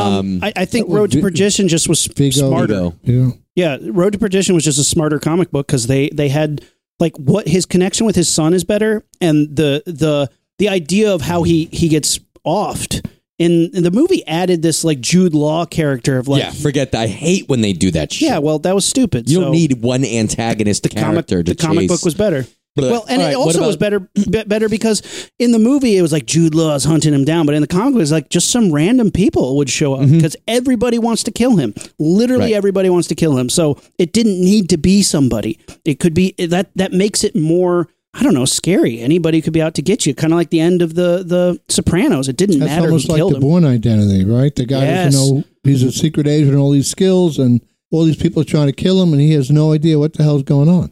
[0.00, 2.48] Um, I, I think Road to Perdition just was Viggo.
[2.48, 2.74] smarter.
[2.74, 2.96] Viggo.
[3.04, 6.28] you know, Yeah, Road to Perdition was just a smarter comic book because they they
[6.28, 6.64] had
[6.98, 11.22] like what his connection with his son is better, and the the the idea of
[11.22, 13.06] how he he gets offed
[13.38, 17.00] in, in the movie added this like Jude Law character of like yeah, forget that.
[17.02, 18.28] I hate when they do that shit.
[18.28, 19.28] yeah, well that was stupid.
[19.30, 21.90] you So don't need one antagonist comic character to the comic chase.
[21.90, 22.46] book was better.
[22.76, 25.02] But- Well, and all it right, what also was better be- better because
[25.38, 27.94] in the movie it was like Jude Law's hunting him down, but in the comic
[27.94, 31.56] it was like just some random people would show up because everybody wants to kill
[31.56, 31.74] him.
[31.98, 32.52] Literally Mm-hmm.
[32.52, 32.52] Right.
[32.54, 33.48] everybody wants to kill him.
[33.48, 35.58] So it didn't need to be somebody.
[35.84, 38.98] It could be that that makes it more I don't know, scary.
[38.98, 41.60] Anybody could be out to get you, kind of like the end of the the
[41.68, 42.28] Sopranos.
[42.28, 43.42] It didn't that's matter who almost like killed the him.
[43.42, 44.52] Bourne Identity, right?
[44.54, 45.14] The guy Yes.
[45.14, 47.60] doesn't know he's a secret agent, and all these skills, and
[47.92, 50.22] all these people are trying to kill him, and he has no idea what the
[50.24, 50.90] hell's going on.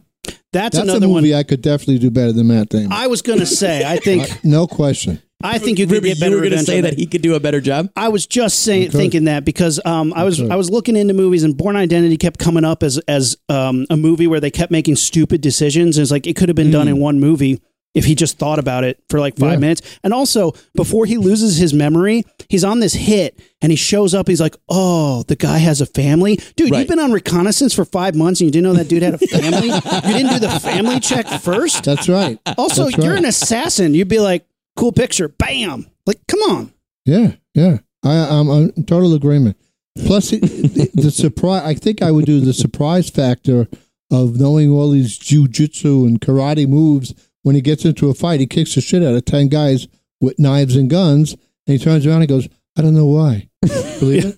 [0.51, 1.39] That's, That's a another movie one.
[1.39, 2.91] I could definitely do better than Matt Damon.
[2.91, 5.21] I was going to say, I think no question.
[5.41, 7.21] I think you could Rumi, get you better were going to say that he could
[7.21, 7.89] do a better job.
[7.95, 11.43] I was just saying, thinking that because um, I was I was looking into movies
[11.43, 14.97] and Bourne Identity kept coming up as as um, a movie where they kept making
[14.97, 15.97] stupid decisions.
[15.97, 17.61] It's like it could have been done in one movie
[17.99, 19.57] if he just thought about it for like five Yeah.
[19.59, 19.81] minutes.
[20.03, 24.27] And also before he loses his memory, he's on this hit and he shows up.
[24.27, 26.71] He's like, "Oh, the guy has a family, dude.
[26.71, 26.79] Right.
[26.79, 29.17] You've been on reconnaissance for five months and you didn't know that dude had a
[29.27, 29.67] family.
[29.67, 31.83] you didn't do the family check first.
[31.83, 32.39] That's right.
[32.57, 33.19] Also, That's you're right.
[33.19, 33.93] an assassin.
[33.93, 34.45] You'd be like,
[34.77, 35.85] cool picture, bam.
[36.05, 36.73] Like, come on."
[37.05, 37.77] Yeah, yeah.
[38.03, 39.57] I, I'm, I'm in total agreement.
[40.05, 41.63] Plus, the, the, the surprise.
[41.65, 43.67] I think I would do the surprise factor
[44.11, 47.13] of knowing all these jujitsu and karate moves.
[47.49, 49.87] When he gets into a fight, he kicks the shit out of ten guys
[50.21, 52.47] with knives and guns, and he turns around and goes,
[52.77, 53.49] "I don't know why."
[53.99, 54.37] Believe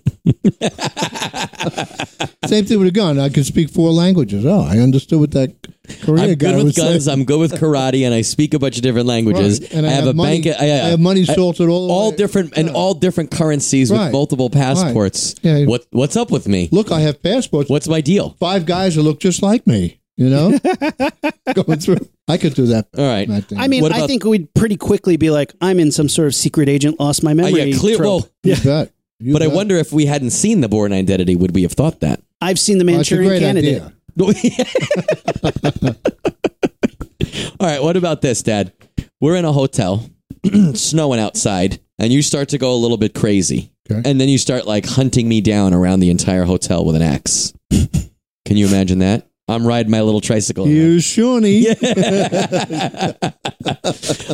[2.48, 3.20] Same thing with a gun.
[3.20, 4.46] I could speak four languages.
[4.46, 5.54] Oh, I understood what that
[6.04, 6.90] Korean I'm guy good with say.
[6.90, 7.06] guns.
[7.06, 9.60] I'm good with karate, and I speak a bunch of different languages.
[9.60, 9.74] Right.
[9.74, 10.56] And I, have, have a money, bank.
[10.58, 12.16] I, I have money salted all all way.
[12.16, 15.34] different and all different currencies with multiple passports.
[15.44, 15.58] Right.
[15.58, 15.66] Yeah.
[15.66, 16.70] What what's up with me?
[16.72, 17.68] Look, I have passports.
[17.68, 18.30] What's my deal?
[18.40, 19.98] Five guys who look just like me.
[20.22, 20.58] You know,
[21.54, 22.08] going through.
[22.28, 22.86] I could do that.
[22.96, 23.26] All right.
[23.28, 23.52] that.
[23.56, 26.28] I mean, What I about- think we'd pretty quickly be like, I'm in some sort
[26.28, 27.64] of secret agent, lost my Uh, memory.
[27.72, 27.96] yeah, clear.
[27.96, 28.06] trope.
[28.06, 28.92] Well, You bet.
[29.18, 29.54] You but I bet.
[29.56, 32.20] wonder if we hadn't seen the Bourne Identity, would we have thought that?
[32.40, 33.82] I've seen the it's a Manchurian great Candidate.
[33.82, 33.92] idea.
[37.60, 38.72] All right, what about this, Dad?
[39.20, 40.08] We're in a hotel,
[40.74, 43.72] snowing outside, and you start to go a little bit crazy.
[43.90, 44.08] Okay.
[44.08, 47.52] And then you start like hunting me down around the entire hotel with an axe.
[47.70, 49.26] Can you imagine that?
[49.48, 50.64] I'm riding my little tricycle.
[50.64, 50.74] around.
[50.74, 51.68] You Shawnee.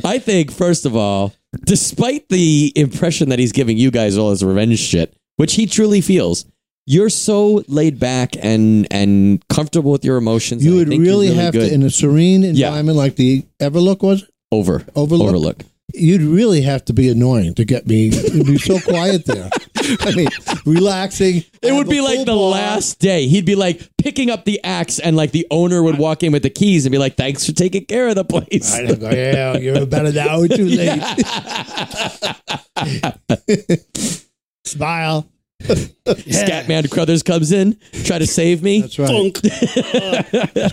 [0.04, 1.32] I think, first of all,
[1.64, 6.00] despite the impression that he's giving you guys all his revenge shit, which he truly
[6.00, 6.44] feels,
[6.86, 10.64] you're so laid back and and comfortable with your emotions.
[10.64, 11.68] You I would think you're really, have good.
[11.68, 15.28] to, in a serene environment like the Everlook was, over Overlook?
[15.28, 15.62] overlook.
[15.94, 18.10] You'd really have to be annoying to get me.
[18.10, 19.50] You'd be so quiet there.
[20.00, 20.28] I mean,
[20.66, 21.44] relaxing.
[21.62, 22.50] It would be like the bar.
[22.50, 23.26] last day.
[23.26, 26.42] He'd be like picking up the axe, and like the owner would walk in with
[26.42, 29.56] the keys and be like, "Thanks for taking care of the place." I go, yeah,
[29.56, 31.02] you're about an hour too late.
[34.64, 35.28] Smile.
[35.62, 38.82] Scatman Crothers comes in, try to save me.
[38.82, 39.08] That's right.
[39.08, 39.36] Funk.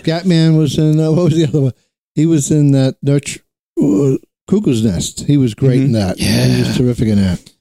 [0.03, 1.73] Scatman was in, uh, what was the other one?
[2.13, 3.41] He was in that Nurture,
[3.81, 5.21] uh, Cuckoo's Nest.
[5.25, 5.85] He was great mm-hmm.
[5.85, 6.19] in that.
[6.19, 6.45] Yeah.
[6.45, 7.51] He was terrific in that.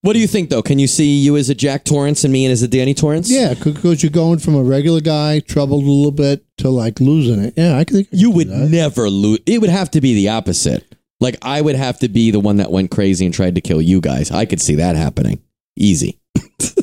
[0.00, 0.62] What do you think, though?
[0.62, 3.30] Can you see you as a Jack Torrance and me as a Danny Torrance?
[3.30, 7.42] Yeah, because you're going from a regular guy, troubled a little bit, to like losing
[7.44, 7.54] it.
[7.56, 8.70] Yeah, I think You would that.
[8.70, 9.40] never lose.
[9.44, 10.84] It would have to be the opposite.
[11.20, 13.82] Like I would have to be the one that went crazy and tried to kill
[13.82, 14.30] you guys.
[14.30, 15.42] I could see that happening.
[15.76, 16.18] Easy.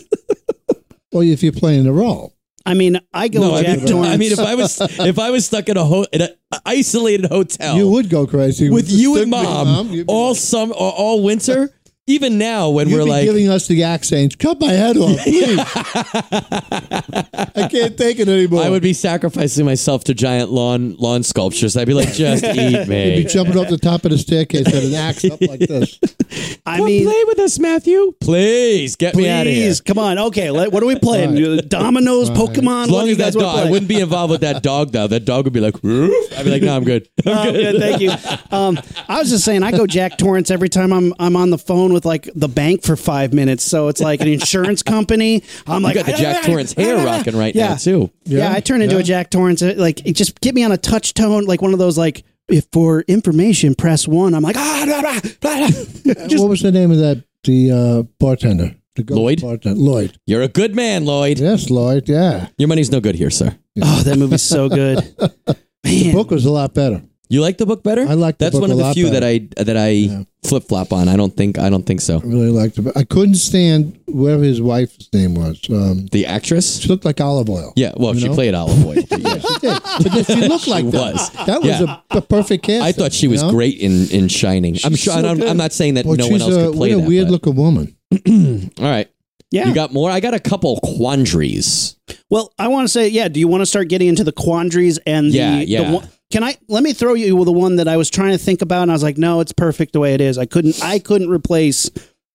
[1.15, 2.34] Well, if you're playing the role.
[2.66, 4.13] I mean, I go I Jack mean, Torrance.
[4.13, 6.30] I mean, if I was if I was stuck in a ho- in an
[6.66, 8.70] isolated hotel, You would go crazy.
[8.70, 11.72] with you and Stick with mom, be all like- some or all winter.
[12.07, 14.36] Even now, when You'd we're be like, giving us the accents.
[14.36, 15.57] Cut my head off, please.
[15.59, 18.61] I can't take it anymore.
[18.63, 21.76] I would be sacrificing myself to giant lawn lawn sculptures.
[21.76, 22.70] I'd be like, just eat me.
[22.70, 23.26] You'd be me.
[23.26, 25.99] jumping off the top of the staircase with an axe up like this.
[26.65, 28.13] I Come mean, play with us, Matthew.
[28.19, 29.67] Please get me out of here.
[29.67, 30.17] please, come on.
[30.17, 31.36] Okay, let, what are we playing?
[31.67, 32.38] Dominoes, Right.
[32.39, 32.83] Pokemon.
[32.86, 33.71] As what long do as that guys dog, I play?
[33.71, 35.07] wouldn't be involved with that dog though.
[35.07, 37.07] That dog would be like, "Roof." I'd be like, no, I'm good.
[37.25, 38.11] Oh, good, thank you.
[38.51, 38.79] Um,
[39.09, 41.91] I was just saying, I go Jack Torrance every time I'm I'm on the phone
[41.93, 43.63] with like the bank for five minutes.
[43.63, 45.43] So it's like an insurance company.
[45.67, 47.69] I'm like, got the Jack Torrance hair rocking right Yeah.
[47.69, 48.11] now too.
[48.23, 49.01] Yeah, Yeah, I turn into yeah.
[49.01, 49.61] a Jack Torrance.
[49.61, 52.23] uh, Like, it just get me on a touch tone, like one of those like.
[52.47, 54.33] If for information, press one.
[54.33, 56.27] I'm like ah, blah, blah, blah, blah.
[56.27, 57.23] Just- what was the name of that?
[57.43, 58.75] The uh, bartender.
[58.95, 59.41] The Lloyd?
[59.41, 59.79] Bartender.
[59.79, 60.17] Lloyd.
[60.25, 61.37] You're a good man, Lloyd.
[61.39, 62.07] Yes, Lloyd.
[62.07, 62.47] Yeah.
[62.57, 63.55] Your money's no good here, sir.
[63.81, 65.03] oh, that movie's so good.
[65.83, 67.03] The book was a lot better.
[67.30, 68.01] You like the book better?
[68.07, 69.19] I like the That's book one a of the lot few better.
[69.19, 69.23] that
[69.57, 70.23] I that I Yeah.
[70.43, 71.07] flip flop on.
[71.07, 72.17] I don't think I don't think so.
[72.17, 72.86] I really liked it.
[72.95, 75.59] I couldn't stand whatever his wife's name was.
[75.69, 76.78] Um, The actress?
[76.80, 77.73] she looked like Olive Oyl.
[77.76, 78.36] Yeah, well, You she know?
[78.36, 79.03] played Olive Oyl.
[79.09, 79.39] but yeah.
[79.39, 79.82] She did.
[80.03, 81.13] But then she looked like She that.
[81.13, 81.30] was.
[81.47, 81.97] That was Yeah.
[82.11, 82.84] a, a perfect cast.
[82.84, 84.78] I thought she was great in in Shining.
[84.84, 85.13] I'm sure.
[85.13, 85.47] so I'm, good.
[85.47, 87.07] I'm not saying that Well, no she's one else a, could play what a that.
[87.07, 87.95] weird but- looking woman.
[88.80, 89.09] All right,
[89.51, 89.67] yeah.
[89.67, 90.11] you got more.
[90.11, 91.95] I got a couple quandaries.
[92.30, 93.28] Well, I want to say, yeah.
[93.28, 95.91] Do you want to start getting into the quandaries and the, Yeah, the yeah.
[95.91, 98.38] one, can I let me throw you with the one that I was trying to
[98.38, 100.38] think about, and I was like, no, it's perfect the way it is.
[100.38, 101.89] I couldn't, I couldn't replace,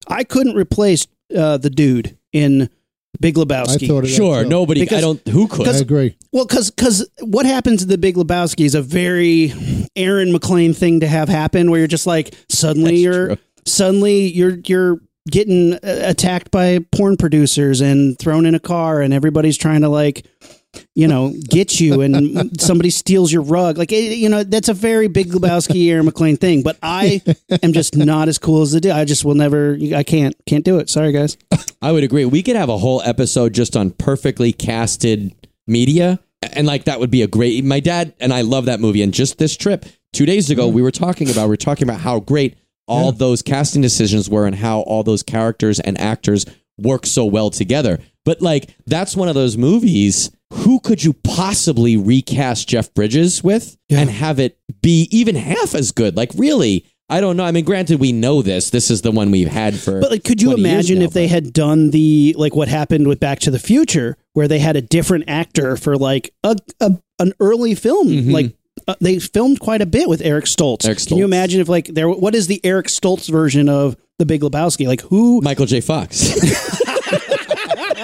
[0.07, 2.70] I couldn't replace uh, the dude in
[3.20, 3.88] Big I Lebowski.
[3.88, 4.49] thought of Sure, too.
[4.49, 4.82] nobody.
[4.82, 5.26] I don't.
[5.28, 5.68] Who could?
[5.68, 6.16] I agree.
[6.32, 9.53] Well, because because what happens in the Big Lebowski is a very
[9.97, 13.36] Aaron McLean thing to have happen, where you're just like suddenly That's you're true.
[13.66, 19.12] suddenly you're you're getting uh, attacked by porn producers and thrown in a car, and
[19.12, 20.24] everybody's trying to like
[20.95, 23.79] you know get you, and somebody steals your rug.
[23.79, 26.62] Like eh, you know that's a very Big Lebowski Aaron McLean thing.
[26.62, 27.23] But I
[27.62, 28.93] am just not as cool as the dude.
[28.93, 29.77] I just will never.
[29.95, 30.89] I can't can't do it.
[30.91, 31.37] Sorry, guys.
[31.83, 32.25] I would agree.
[32.25, 35.35] We could have a whole episode just on perfectly casted
[35.66, 36.21] media,
[36.53, 37.64] and like that would be a great.
[37.64, 39.03] My dad and I love that movie.
[39.03, 42.01] And just this trip two days ago, we were talking about we were talking about
[42.01, 42.57] how great
[42.87, 46.45] all those casting decisions were, and how all those characters and actors
[46.79, 47.99] work so well together.
[48.25, 50.31] But like that's one of those movies.
[50.53, 55.92] Who could you possibly recast Jeff Bridges with and have it be even half as
[55.92, 56.16] good?
[56.16, 56.86] Like really.
[57.12, 57.42] I don't know.
[57.44, 58.70] I mean, granted, we know this.
[58.70, 60.01] This is the one we've had for.
[60.01, 63.18] But like, could you imagine now, if they had done the like what happened with
[63.18, 67.32] Back to the Future, where they had a different actor for like a, a an
[67.40, 68.32] early film, Mhm.
[68.32, 68.55] like.
[68.88, 70.86] Uh, they filmed quite a bit with Eric Stoltz.
[70.86, 72.09] Eric Can you imagine if like there?
[72.09, 74.86] What is the Eric Stoltz version of The Big Lebowski?
[74.86, 75.40] Like who?
[75.42, 75.80] Michael J.
[75.82, 76.32] Fox.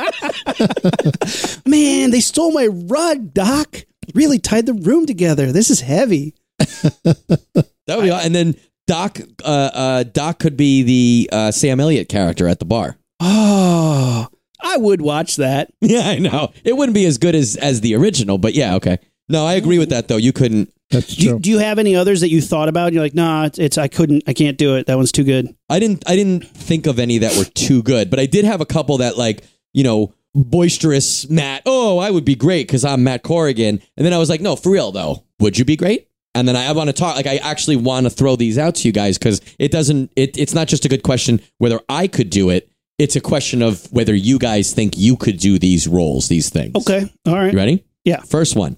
[1.66, 3.84] Man, they stole my rug, Doc.
[4.14, 5.52] really tied the room together.
[5.52, 6.34] This is heavy.
[6.58, 12.08] That would be, and then Doc, uh, uh, Doc could be the uh, Sam Elliott
[12.08, 12.96] character at the bar.
[13.20, 14.26] Oh,
[14.60, 15.70] I would watch that.
[15.80, 16.52] Yeah, I know.
[16.64, 18.98] It wouldn't be as good as as the original, but yeah, okay.
[19.28, 20.16] No, I agree with that though.
[20.16, 20.72] You couldn't.
[20.90, 21.38] That's Do you, true.
[21.40, 22.92] do you have any others that you thought about?
[22.92, 24.86] You're like, nah, it's, it's I couldn't, I can't do it.
[24.86, 25.52] That one's too good.
[25.68, 26.04] I didn't.
[26.08, 28.98] I didn't think of any that were too good, but I did have a couple
[28.98, 29.42] that like
[29.76, 31.62] you know boisterous Matt.
[31.66, 33.80] Oh, I would be great because I'm Matt Corrigan.
[33.96, 36.08] And then I was like, no, for real though, would you be great?
[36.34, 37.16] And then I, I want to talk.
[37.16, 40.10] Like I actually want to throw these out to you guys because it doesn't.
[40.16, 42.70] It, it's not just a good question whether I could do it.
[42.98, 46.74] It's a question of whether you guys think you could do these roles, these things.
[46.76, 47.52] Okay, all right.
[47.52, 47.84] You ready?
[48.04, 48.20] Yeah.
[48.20, 48.76] First one.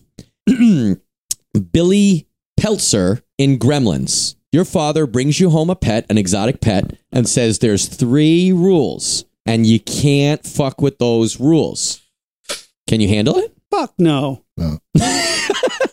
[1.73, 2.29] Billy
[2.59, 4.35] Peltzer in Gremlins.
[4.51, 9.25] Your father brings you home a pet, an exotic pet, and says there's three rules
[9.47, 12.01] and you can't fuck with those rules.
[12.87, 13.55] Can you handle it?
[13.71, 14.45] Fuck no.
[14.57, 14.79] No,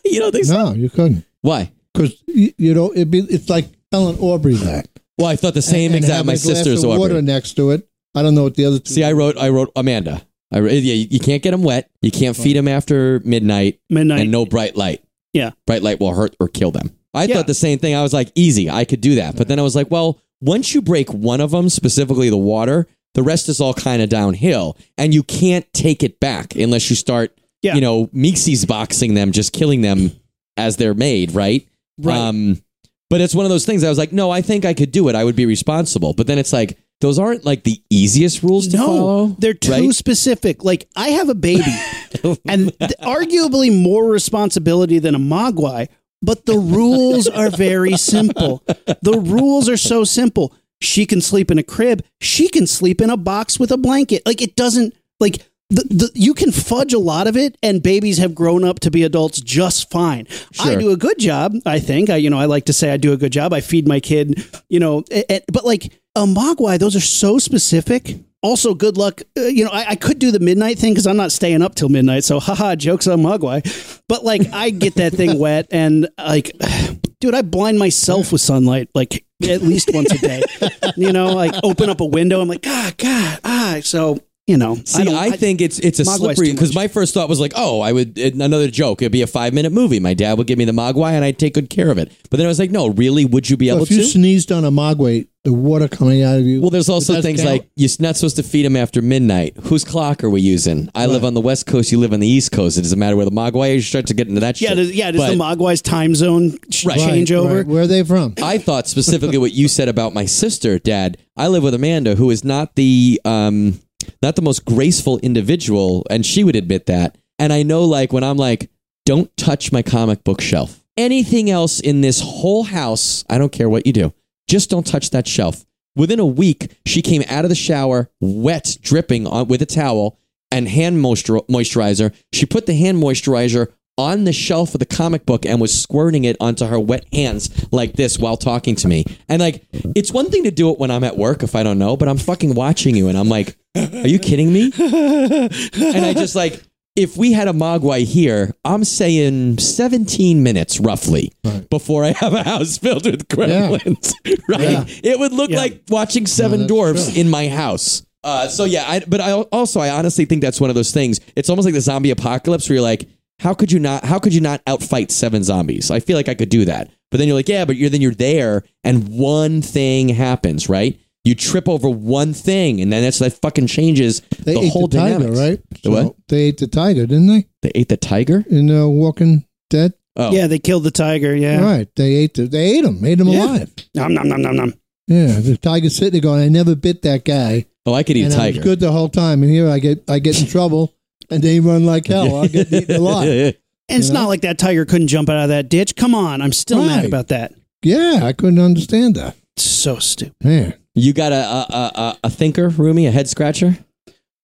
[0.04, 0.70] you don't think so?
[0.70, 1.24] no you couldn't.
[1.42, 1.72] Why?
[1.92, 4.88] Because, you, you know, it'd be, it's like telling Aubrey that.
[5.18, 6.16] Well, I thought the same And- and exact.
[6.16, 7.88] having My a glass sister's of water next to it.
[8.14, 10.22] I don't know what the other two See, I wrote, I wrote Amanda.
[10.52, 11.90] I wrote, yeah, you you can't get them wet.
[12.02, 14.20] You can't feed them after midnight, Midnight.
[14.22, 15.02] and no bright light.
[15.32, 15.50] Yeah.
[15.66, 16.96] bright light will hurt or kill them.
[17.12, 17.36] I Yeah.
[17.36, 17.94] thought the same thing.
[17.94, 19.36] I was like, easy, I could do that.
[19.36, 22.86] But then I was like, well, once you break one of them, specifically the water,
[23.16, 26.96] the rest is all kind of downhill, and you can't take it back unless you
[26.96, 27.74] start, Yeah.
[27.74, 30.12] you know, Meeksies boxing them, just killing them
[30.58, 31.66] as they're made, right?
[31.98, 32.14] Right.
[32.18, 32.62] Um,
[33.08, 33.84] but it's one of those things.
[33.84, 35.14] I was like, no, I think I could do it.
[35.14, 36.12] I would be responsible.
[36.12, 39.26] But then it's like those aren't like the easiest rules to no, follow.
[39.38, 39.94] they're too right?
[39.94, 40.62] specific.
[40.62, 41.62] Like I have a baby,
[42.46, 45.88] and th- arguably more responsibility than a mogwai.
[46.20, 48.62] But the rules are very simple.
[49.02, 50.52] The rules are so simple.
[50.80, 52.04] She can sleep in a crib.
[52.20, 54.22] She can sleep in a box with a blanket.
[54.26, 58.18] Like it doesn't like the, the you can fudge a lot of it, and babies
[58.18, 60.26] have grown up to be adults just fine.
[60.60, 61.54] I do a good job.
[61.66, 62.08] I think.
[62.10, 63.52] I you know I like to say I do a good job.
[63.52, 64.44] I feed my kid.
[64.68, 68.16] You know, a- a- but like a mogwai, those are so specific.
[68.42, 69.22] Also, good luck.
[69.36, 71.74] Uh, you know, I, I could do the midnight thing because I'm not staying up
[71.74, 72.22] till midnight.
[72.22, 74.00] So, haha, jokes on mogwai.
[74.08, 76.52] But like, I get that thing wet, and like,
[77.20, 80.42] dude, I blind myself with sunlight like at least once a day.
[80.96, 82.40] you know, like open up a window.
[82.40, 83.78] I'm like, God, God, ah.
[83.82, 87.12] So you know, See, don't- I, think it's it's a Mogwai's slippery because my first
[87.14, 89.02] thought was like, oh, I would it- another joke.
[89.02, 89.98] It'd be a five minute movie.
[89.98, 92.12] My dad would give me the Mogwai, and I'd take good care of it.
[92.30, 94.04] But then I was like, no, really, would you be So able if you to?
[94.04, 96.60] sneezed on a mogwai, the water coming out of you.
[96.60, 97.50] well, there's also does things count.
[97.50, 99.56] like you're not supposed to feed him after midnight.
[99.64, 100.90] Whose clock are we using?
[100.94, 101.90] I live on the West Coast.
[101.90, 102.78] You live on the East Coast.
[102.78, 103.76] It doesn't matter where the Mogwai is.
[103.76, 104.76] You start to get into that yeah, shit.
[104.76, 105.10] does, yeah.
[105.10, 106.98] Does But- the mogwai's time zone sh- Right.
[106.98, 107.56] change over?
[107.56, 107.66] right.
[107.66, 108.34] Where are they from?
[108.40, 111.18] I thought specifically what you said about my sister, Dad.
[111.36, 113.80] I live with Amanda, who is not the um
[114.26, 117.16] not the most graceful individual, and she would admit that.
[117.38, 118.70] And I know, like, when I'm like,
[119.04, 120.82] don't touch my comic book shelf.
[120.96, 124.12] Anything else in this whole house, I don't care what you do.
[124.48, 125.64] Just don't touch that shelf.
[125.94, 130.18] Within a week, she came out of the shower, wet, dripping on with a towel
[130.50, 132.12] and hand moisturizer.
[132.32, 136.24] She put the hand moisturizer on the shelf of the comic book and was squirting
[136.24, 139.04] it onto her wet hands like this while talking to me.
[139.28, 141.78] And like, it's one thing to do it when I'm at work if I don't
[141.78, 144.70] know, but I'm fucking watching you and I'm like, are you kidding me?
[144.76, 146.62] and I just like,
[146.94, 151.30] if we had a Mogwai here, I'm saying 17 minutes roughly
[151.70, 154.14] before I have a house filled with gremlins.
[154.48, 154.60] right?
[154.60, 154.84] Yeah.
[155.02, 155.58] It would look Yeah.
[155.58, 157.20] like watching Seven that's Dwarfs true.
[157.20, 158.02] in my house.
[158.24, 161.20] Uh, so yeah, I, but I also I honestly think that's one of those things.
[161.36, 163.08] It's almost like the zombie apocalypse where you're like,
[163.40, 164.04] how could you not?
[164.04, 165.90] How could you not outfight seven zombies?
[165.90, 166.90] I feel like I could do that.
[167.10, 170.98] But then you're like, yeah, but you're then you're there, and one thing happens, right?
[171.24, 174.86] You trip over one thing, and then that's that fucking changes They the ate whole
[174.88, 175.38] the tiger, dynamics.
[175.40, 175.82] right?
[175.82, 176.16] The what?
[176.28, 177.46] They ate the tiger, didn't they?
[177.62, 178.44] They ate the tiger.
[178.48, 179.92] In uh, Walking Dead.
[180.16, 181.34] Oh, Yeah, they killed the tiger.
[181.36, 181.60] Yeah.
[181.62, 181.88] Right.
[181.96, 183.00] They ate the, They ate him.
[183.02, 183.44] Made him Yeah.
[183.44, 183.74] alive.
[183.94, 184.74] Nom nom nom nom nom.
[185.08, 185.40] Yeah.
[185.40, 188.32] The tiger's sitting there going, "I never bit that guy, Oh, I could eat and
[188.32, 188.62] a I was tiger.
[188.64, 190.94] good the whole time." And here I get, I get in trouble,
[191.30, 192.36] and they run like hell.
[192.36, 193.54] I get eaten alive.
[193.88, 194.20] And it's know?
[194.22, 195.94] not like that tiger couldn't jump out of that ditch.
[195.96, 197.54] Come on, I'm still mad about that.
[197.82, 199.36] Yeah, I couldn't understand that.
[199.56, 200.34] So stupid.
[200.42, 203.78] Man, you got a a, a a- a thinker, Rumi, a head scratcher.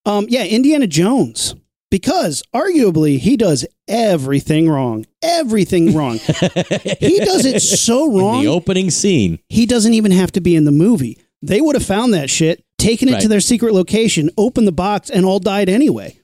[0.06, 1.54] Um, yeah, Indiana Jones.
[1.90, 5.04] Because arguably he does everything wrong.
[5.20, 6.14] Everything wrong.
[6.18, 8.40] he does it so In wrong.
[8.42, 9.38] the opening scene.
[9.50, 11.18] he doesn't even have to be in the movie.
[11.42, 15.10] They would have found that shit, taken it to their secret location, opened the box,
[15.10, 16.18] and all died anyway.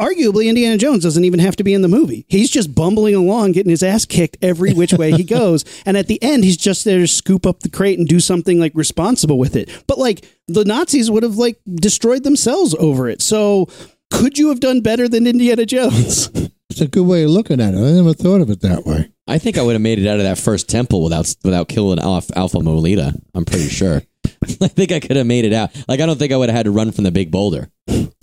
[0.00, 2.24] Arguably, Indiana Jones doesn't even have to be in the movie.
[2.28, 5.64] He's just bumbling along, getting his ass kicked every which way he goes.
[5.84, 8.60] And at the end, he's just there to scoop up the crate and do something
[8.60, 9.68] like responsible with it.
[9.86, 13.20] But like the Nazis would have like destroyed themselves over it.
[13.22, 13.68] So
[14.10, 16.30] could you have done better than Indiana Jones?
[16.70, 17.78] It's a good way of looking at it.
[17.78, 19.10] I never thought of it that way.
[19.26, 21.98] I think I would have made it out of that first temple without without killing
[21.98, 23.14] off Alfred Molina.
[23.34, 24.02] I'm pretty sure.
[24.60, 25.70] I think I could have made it out.
[25.88, 27.70] Like I don't think I would have had to run from the big boulder.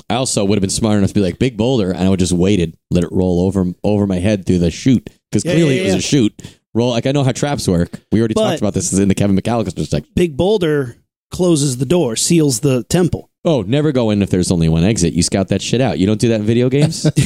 [0.10, 2.20] I also would have been smart enough to be like big boulder, and I would
[2.20, 5.76] just waited, let it roll over over my head through the chute because Yeah, clearly
[5.78, 5.99] yeah, it was yeah.
[5.99, 6.60] a chute.
[6.74, 7.89] Roll like I know how traps work.
[8.12, 10.12] We already But- talked about this in the Kevin McAllister section.
[10.16, 10.97] Big Boulder
[11.32, 13.30] closes the door, seals the temple.
[13.43, 15.14] Oh, never go in if there's only one exit.
[15.14, 15.99] You scout that shit out.
[15.99, 17.03] You don't do that in video games.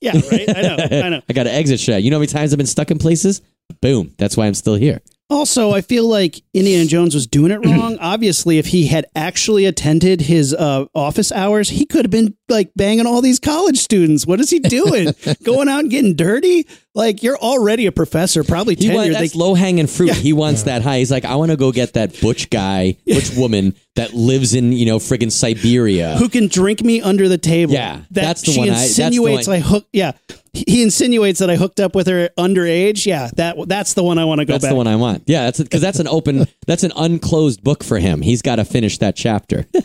[0.00, 0.48] yeah, right.
[0.56, 0.76] I know.
[0.78, 1.22] I know.
[1.28, 2.02] I got an exit shit.
[2.02, 3.42] You know how many times I've been stuck in places?
[3.80, 4.14] Boom.
[4.18, 5.00] That's why I'm still here.
[5.28, 7.96] Also, I feel like Indiana Jones was doing it wrong.
[8.00, 12.72] Obviously, if he had actually attended his uh, office hours, he could have been like
[12.74, 14.26] banging all these college students.
[14.26, 15.14] What is he doing?
[15.44, 16.66] Going out and getting dirty?
[16.96, 19.12] Like you're already a professor, probably He want, tenured.
[19.20, 20.10] that's They- low hanging fruit.
[20.16, 20.98] He wants that high.
[20.98, 24.72] He's like, I want to go get that butch guy, butch woman that lives in
[24.72, 26.16] you know friggin' Siberia.
[26.16, 27.74] who can drink me under the table?
[27.74, 29.86] Yeah, that that's the she one I- that's the insinuates one- I hook.
[29.92, 30.12] Yeah,
[30.52, 33.06] he insinuates that I hooked up with her underage.
[33.06, 34.70] Yeah, that that's the one I want to go That's back.
[34.70, 35.24] the one I want.
[35.26, 38.22] Yeah, that's because that's an open, that's an unclosed book for him.
[38.22, 39.66] He's got to finish that chapter.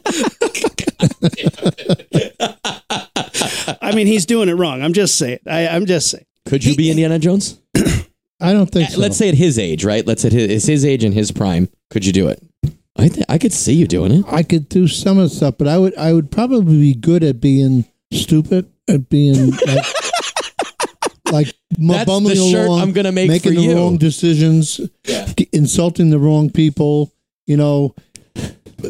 [3.82, 4.82] I mean, he's doing it wrong.
[4.82, 5.40] I'm just saying.
[5.48, 6.26] I, I'm just saying.
[6.46, 7.60] Could you be Indiana Jones?
[8.40, 9.00] I don't think so.
[9.00, 10.06] Let's say at his age, right?
[10.06, 11.70] Let's say his, it's his age and his prime.
[11.90, 12.42] Could you do it?
[12.98, 14.26] I th- I could see you doing it.
[14.28, 17.24] I could do some of the stuff, but I would I would probably be good
[17.24, 19.86] at being stupid, at being like,
[21.32, 21.48] like
[21.80, 23.76] m- That's the bumbling shirt along, I'm gonna make making for the you.
[23.76, 27.12] wrong decisions, g- insulting the wrong people.
[27.48, 27.96] You know,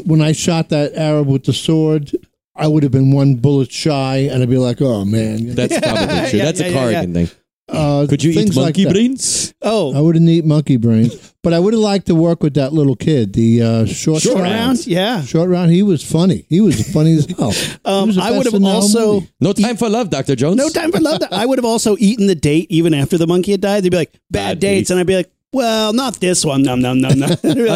[0.05, 2.11] when I shot that Arab with the sword,
[2.55, 5.53] I would have been one bullet shy, and I'd be like, "Oh man." you know,
[5.53, 6.39] That's probably true.
[6.39, 7.29] Yeah, That's yeah, a yeah, Corrigan thing.
[7.69, 8.93] Uh, Could you eat things like monkey that.
[8.93, 9.53] brains?
[9.61, 12.73] I Oh, wouldn't eat monkey brains, but I would have liked to work with that
[12.73, 14.45] little kid, the uh, short, short round.
[14.53, 14.87] round.
[14.87, 15.21] Yeah.
[15.23, 16.45] Short round, he was funny.
[16.49, 17.53] He was funny as hell.
[17.85, 19.21] Um, was I would have in also.
[19.39, 20.57] No time for love, Doctor Jones.
[20.57, 21.21] no time for love.
[21.31, 23.83] I would have also eaten the date even after the monkey had died.
[23.83, 24.93] They'd be like bad, Bad dates, date.
[24.93, 26.63] and I'd be like, well, not this one.
[26.63, 27.25] No, no, no, no.
[27.25, 27.29] I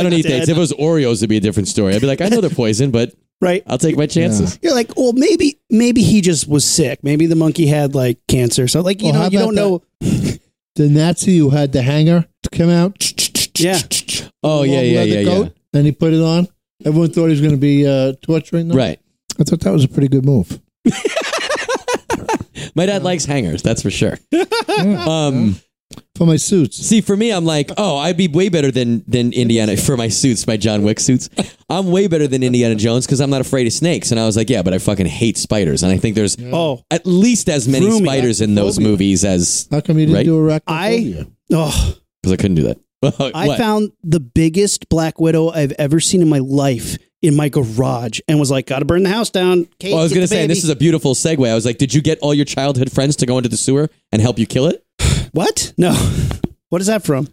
[0.04, 0.50] don't eat dates.
[0.50, 1.96] If it was Oreos, it'd be a different story.
[1.96, 3.64] I'd be like, I know they're poison, but Right.
[3.68, 4.60] I'll take my chances.
[4.62, 7.04] You're like, well, maybe maybe he just was sick.
[7.04, 8.68] Maybe the monkey had like cancer.
[8.68, 9.82] So like, you Well, how know, you don't know.
[10.76, 12.96] The Nazi who had the hanger to come out.
[13.60, 13.80] Yeah.
[14.44, 15.26] Oh yeah, long yeah, leather yeah, yeah.
[15.26, 16.48] coat, And he put it on.
[16.86, 18.78] Everyone thought he was going to be uh, torturing them.
[18.78, 19.00] Right.
[19.40, 20.60] I thought that was a pretty good move.
[22.76, 24.18] My dad likes hangers, that's for sure.
[24.80, 25.58] Um,
[26.20, 26.78] For my suits.
[26.78, 30.10] see, for me, I'm like, oh, I'd be way better than than Indiana for my
[30.10, 31.30] suits, my John Wick suits.
[31.70, 34.12] I'm way better than Indiana Jones because I'm not afraid of snakes.
[34.12, 35.82] And I was like, yeah, but I fucking hate spiders.
[35.82, 38.06] And I think there's Oh, at least as many Rumi.
[38.06, 40.26] spiders in those movies as How come you didn't Right.
[40.26, 41.32] do I arachnophobia?
[41.54, 42.78] oh, because I couldn't do that.
[43.34, 43.58] I What?
[43.58, 48.40] found the biggest black widow I've ever seen in my life in my garage, and
[48.40, 50.42] was like, "Got to burn the house down." Kate, Well, I was going to say,
[50.42, 51.50] and this is a beautiful segue.
[51.50, 53.90] I was like, did you get all your childhood friends to go into the sewer
[54.14, 54.86] and help you kill it?
[55.32, 55.74] What?
[55.78, 55.94] No,
[56.70, 57.28] what is that from?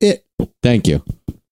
[0.00, 0.24] It.
[0.62, 1.02] Thank you.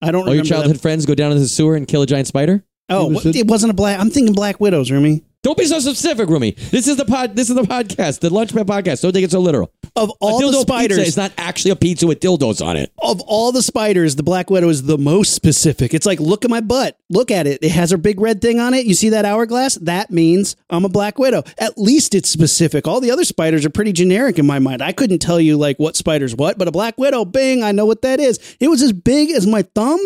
[0.03, 0.49] I don't All your remember.
[0.49, 0.81] childhood that.
[0.83, 2.63] friends go down into the sewer and kill a giant spider?
[2.89, 3.99] Oh, It was what- a- it wasn't a black.
[3.99, 5.23] I'm thinking Black Widows, Rumi.
[5.47, 6.57] Don't be so specific, Rumi.
[6.73, 7.37] This is the pod.
[7.37, 9.03] This is the podcast, the Launchpad podcast.
[9.03, 9.73] Don't take it so literal.
[9.95, 12.91] Of all the spiders, it's not actually a pizza with dildos on it.
[12.99, 15.95] of all the spiders, the Black Widow is the most specific.
[15.95, 16.99] It's like, look at my butt.
[17.11, 17.63] Look at it.
[17.63, 18.87] It has a big red thing on it.
[18.87, 19.77] You see that hourglass?
[19.77, 21.45] That means I'm a Black Widow.
[21.59, 22.89] At least it's specific.
[22.89, 24.83] All the other spiders are pretty generic in my mind.
[24.83, 27.87] I couldn't tell you like what spider's what, but a Black Widow, bing, I know
[27.87, 28.41] what that is.
[28.59, 30.01] It was as big as my thumb.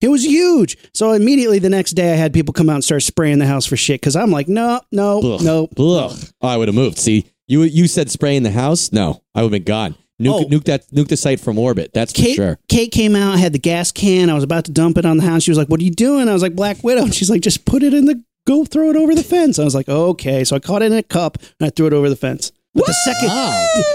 [0.00, 0.76] It was huge.
[0.94, 3.64] So immediately the next day, I had people come out and start spraying the house
[3.66, 5.42] for shit because I'm like, no, no, Ugh.
[5.42, 5.64] no.
[5.78, 6.12] Ugh.
[6.40, 6.98] Oh, I would have moved.
[6.98, 8.92] See, you you said spray in the house.
[8.92, 9.94] No, I would have been gone.
[10.20, 10.48] Nuke, Oh.
[10.48, 11.92] nuke that nuke the site from orbit.
[11.94, 12.58] That's for Kate, sure.
[12.68, 14.30] Kate came out, I had the gas can.
[14.30, 15.42] I was about to dump it on the house.
[15.42, 17.42] She was like, "What are you doing?" I was like, "Black Widow." And she's like,
[17.42, 20.42] "Just put it in the go, throw it over the fence." I was like, "Okay."
[20.44, 22.50] So I caught it in a cup and I threw it over the fence.
[22.76, 23.28] But the second,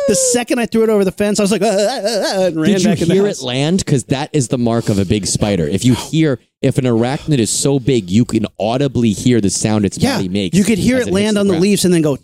[0.08, 2.46] the second I threw it over the fence, I was like, "Ah, ah, ah, ah,"
[2.48, 3.42] and ran Did you back in the hear house.
[3.42, 3.78] it land?
[3.80, 5.68] Because that is the mark of a big spider.
[5.68, 9.86] If you hear, if an arachnid is so big, you can audibly hear the sound
[9.86, 10.58] its yeah, body makes.
[10.58, 11.62] you could hear as it land hits on the ground.
[11.62, 12.18] leaves and then go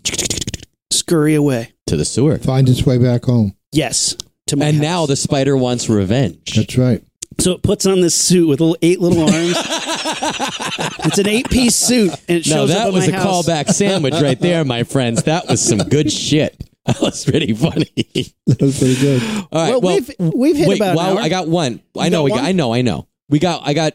[0.90, 1.72] scurry away.
[1.86, 2.38] to the sewer.
[2.38, 3.54] Find its way back home.
[3.72, 4.16] Yes,
[4.48, 4.82] to my And house.
[4.82, 6.54] now the spider wants revenge.
[6.56, 7.02] That's right.
[7.40, 9.54] So it puts on this suit with little eight little arms.
[11.04, 13.46] it's an eight piece suit, and it shows No, up that at was a house.
[13.46, 15.22] callback sandwich right there, my friends.
[15.24, 16.64] That was some good shit.
[16.88, 17.84] That was pretty funny.
[18.46, 19.22] That was pretty good.
[19.22, 21.22] All right, Well, well, we've we've hit wait, about an well, hour.
[21.22, 21.82] I got one.
[21.98, 22.44] I know, got we got, one?
[22.46, 23.06] I know, I know.
[23.28, 23.92] We got, I got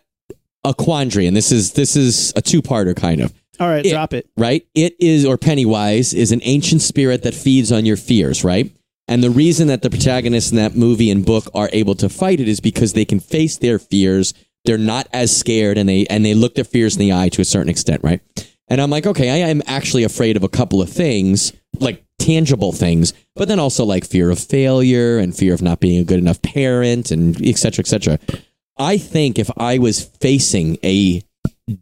[0.63, 3.89] a quandary, and this is this is a two parter kind of All right, It-
[3.89, 4.29] drop it.
[4.37, 4.63] right.
[4.75, 8.71] It is or Pennywise is an ancient spirit that feeds on your fears, right?
[9.07, 12.39] And the reason that the protagonists in that movie and book are able to fight
[12.39, 14.33] it is because they can face their fears.
[14.65, 17.41] They're not as scared, and they and they look their fears in the eye to
[17.41, 18.21] a certain extent, right?
[18.69, 22.71] And I'm like, okay, I am actually afraid of a couple of things, like tangible
[22.71, 26.19] things, but then also like fear of failure and fear of not being a good
[26.19, 28.19] enough parent and et cetera, et cetera.
[28.77, 31.21] I think if I was facing a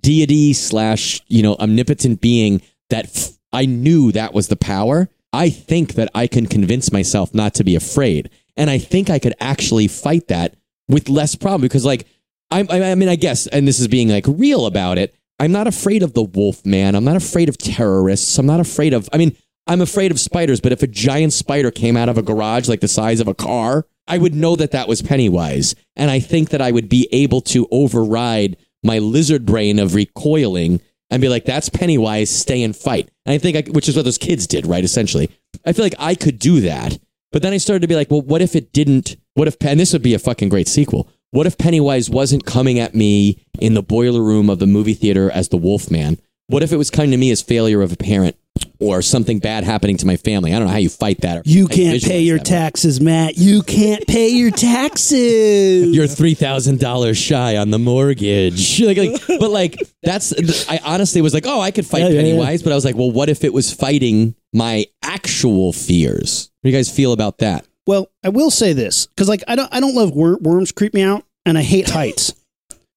[0.01, 5.49] deity slash, you know, omnipotent being that f- I knew that was the power, I
[5.49, 8.29] think that I can convince myself not to be afraid.
[8.57, 10.55] And I think I could actually fight that
[10.88, 12.05] with less problem because, like,
[12.51, 15.15] I, I, I mean, I guess, and this is being like real about it.
[15.39, 16.93] I'm not afraid of the wolf man.
[16.93, 18.38] I'm not afraid of terrorists.
[18.38, 19.36] I'm not afraid of, I mean,
[19.67, 22.82] I'm afraid of spiders, but if a giant spider came out of a garage like
[22.82, 25.73] the size of a car, I would know that that was Pennywise.
[25.95, 30.82] And I think that I would be able to override my lizard brain of recoiling
[31.12, 33.12] and be like, that's Pennywise, stay and fight.
[33.26, 34.84] And I think, I, which is what those kids did, right?
[34.84, 35.30] Essentially.
[35.66, 36.97] I feel like I could do that.
[37.32, 39.18] But then I started to be like, well, what if it didn't?
[39.36, 41.09] What if, and this would be a fucking great sequel.
[41.32, 45.30] What if Pennywise wasn't coming at me in the boiler room of the movie theater
[45.32, 46.18] as the wolf man?
[46.47, 48.36] What if it was coming to me as failure of a parent
[48.82, 50.53] or something bad happening to my family?
[50.53, 51.45] I don't know how you fight that.
[51.45, 52.45] You how can't pay your that.
[52.45, 53.38] taxes, Matt.
[53.38, 55.88] You can't pay your taxes.
[55.95, 58.82] You're three thousand dollars shy on the mortgage.
[58.82, 60.67] like, like, but like that's.
[60.69, 62.21] I honestly was like, oh, I could fight Yeah, yeah, yeah.
[62.21, 66.49] Pennywise, but I was like, well, what if it was fighting my actual fears?
[66.61, 67.65] What do you guys feel about that?
[67.88, 70.71] Well, I will say this because, like, I don't, I don't love wor- worms.
[70.71, 72.34] Creep me out, and I hate heights.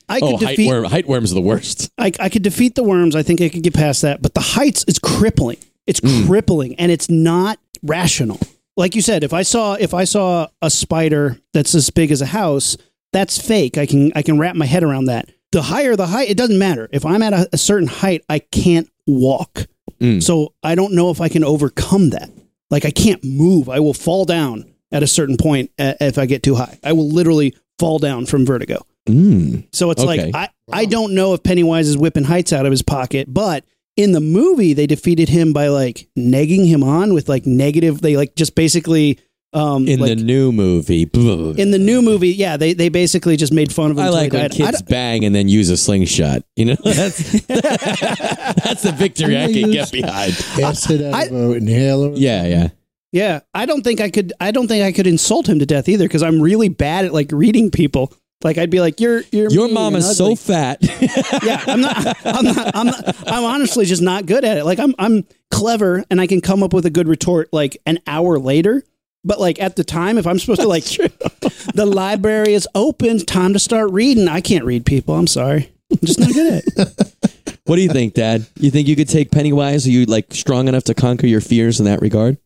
[0.09, 1.91] I could Oh, height, defeat, worm, height worms are the worst.
[1.97, 3.16] I, I could defeat the worms.
[3.16, 5.57] I think I could get past that, but the heights is crippling.
[5.87, 6.26] It's Mm.
[6.26, 8.41] crippling, and it's not rational.
[8.76, 12.20] Like you said, if I saw if I saw a spider that's as big as
[12.20, 12.76] a house,
[13.12, 13.78] that's fake.
[13.78, 15.28] I can I can wrap my head around that.
[15.53, 16.89] The higher the height, it doesn't matter.
[16.93, 19.66] If I'm at a, a certain height, I can't walk.
[20.01, 20.20] Mm.
[20.22, 22.30] So I don't know if I can overcome that.
[22.70, 23.68] Like I can't move.
[23.68, 26.78] I will fall down at a certain point uh, if I get too high.
[26.82, 28.85] I will literally fall down from vertigo.
[29.09, 29.66] Mm.
[29.72, 30.32] So it's Okay.
[30.32, 33.64] like I, I don't know if Pennywise is whipping heights out of his pocket, but
[33.97, 38.01] in the movie they defeated him by like negging him on with like negative.
[38.01, 39.18] They like just basically
[39.53, 43.53] um In like, the new movie, in the new movie, yeah, they they basically just
[43.53, 44.05] made fun of him.
[44.05, 44.61] I like he when died.
[44.62, 46.42] I kids bang and then use a slingshot.
[46.57, 50.32] You know, that's that's the victory I can get behind.
[50.61, 52.11] Acid I- of an inhaler.
[52.14, 52.68] Yeah, yeah.
[53.12, 54.32] yeah, I don't think I could.
[54.40, 57.12] I don't think I could insult him to death either because I'm really bad at
[57.12, 58.12] like reading people.
[58.43, 60.78] Like I'd be like, "You're you're Your mean mom and is so fat.
[61.43, 64.64] yeah, I'm not, I'm not, I'm not, I'm honestly just not good at it.
[64.64, 68.01] Like I'm, I'm clever and I can come up with a good retort like an
[68.07, 68.82] hour later.
[69.24, 70.85] But like at the time, if I'm supposed to like,
[71.74, 74.28] the library is open, time to start reading.
[74.28, 75.14] I can't read people.
[75.14, 75.72] I'm sorry.
[75.91, 77.11] I'm just not good at it.
[77.66, 78.47] What do you think, Dad?
[78.57, 79.87] You think you could take Pennywise?
[79.87, 82.37] Are you like strong enough to conquer your fears in that regard?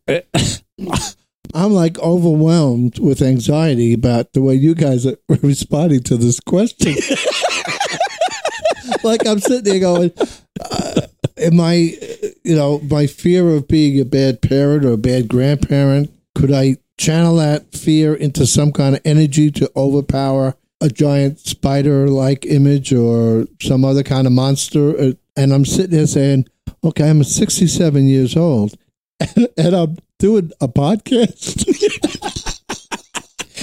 [1.53, 6.93] I'm like overwhelmed with anxiety about the way you guys are responding to this question.
[9.03, 10.11] like I'm sitting there going,
[10.59, 11.01] uh,
[11.37, 11.97] am I,
[12.43, 16.77] you know, my fear of being a bad parent or a bad grandparent, could I
[16.97, 22.93] channel that fear into some kind of energy to overpower a giant spider like image
[22.93, 25.13] or some other kind of monster?
[25.35, 26.47] And I'm sitting there saying,
[26.83, 28.77] okay, I'm 67 years old
[29.57, 31.65] and I'm doing a podcast.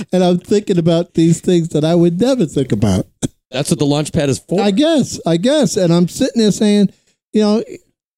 [0.12, 3.06] and I'm thinking about these things that I would never think about.
[3.50, 4.60] That's what the launch pad is for.
[4.60, 5.76] I guess, I guess.
[5.76, 6.90] And I'm sitting there saying,
[7.32, 7.62] you know,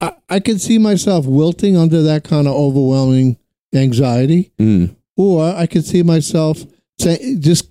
[0.01, 3.37] I, I can see myself wilting under that kind of overwhelming
[3.75, 4.97] anxiety, Mm.
[5.17, 6.65] or I could see myself
[6.99, 7.69] say, just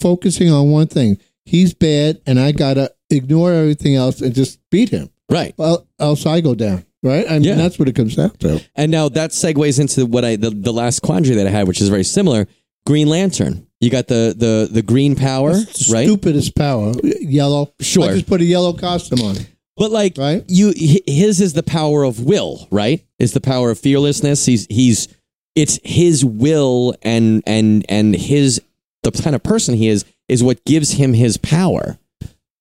[0.00, 1.18] focusing on one thing.
[1.44, 5.10] He's bad, and I got to ignore everything else and just beat him.
[5.28, 5.52] Right.
[5.58, 7.24] Well, else I go down, right?
[7.28, 7.54] I mean, Yeah.
[7.54, 8.60] that's what it comes down to.
[8.74, 11.80] And now that segues into what I the, the last quandary that I had, which
[11.80, 12.48] is very similar.
[12.86, 13.66] Green Lantern.
[13.80, 16.06] You got the the the green power, right?
[16.08, 16.92] Stupidest power.
[17.02, 17.72] Yellow.
[17.80, 18.04] Sure.
[18.10, 19.36] I just put a yellow costume on.
[19.76, 20.44] But like Right.
[20.48, 23.04] you, hi- his is the power of will, right?
[23.18, 24.46] Is the power of fearlessness.
[24.46, 25.08] He's he's
[25.54, 28.60] it's his will and and and his
[29.02, 31.98] the kind of person he is is what gives him his power.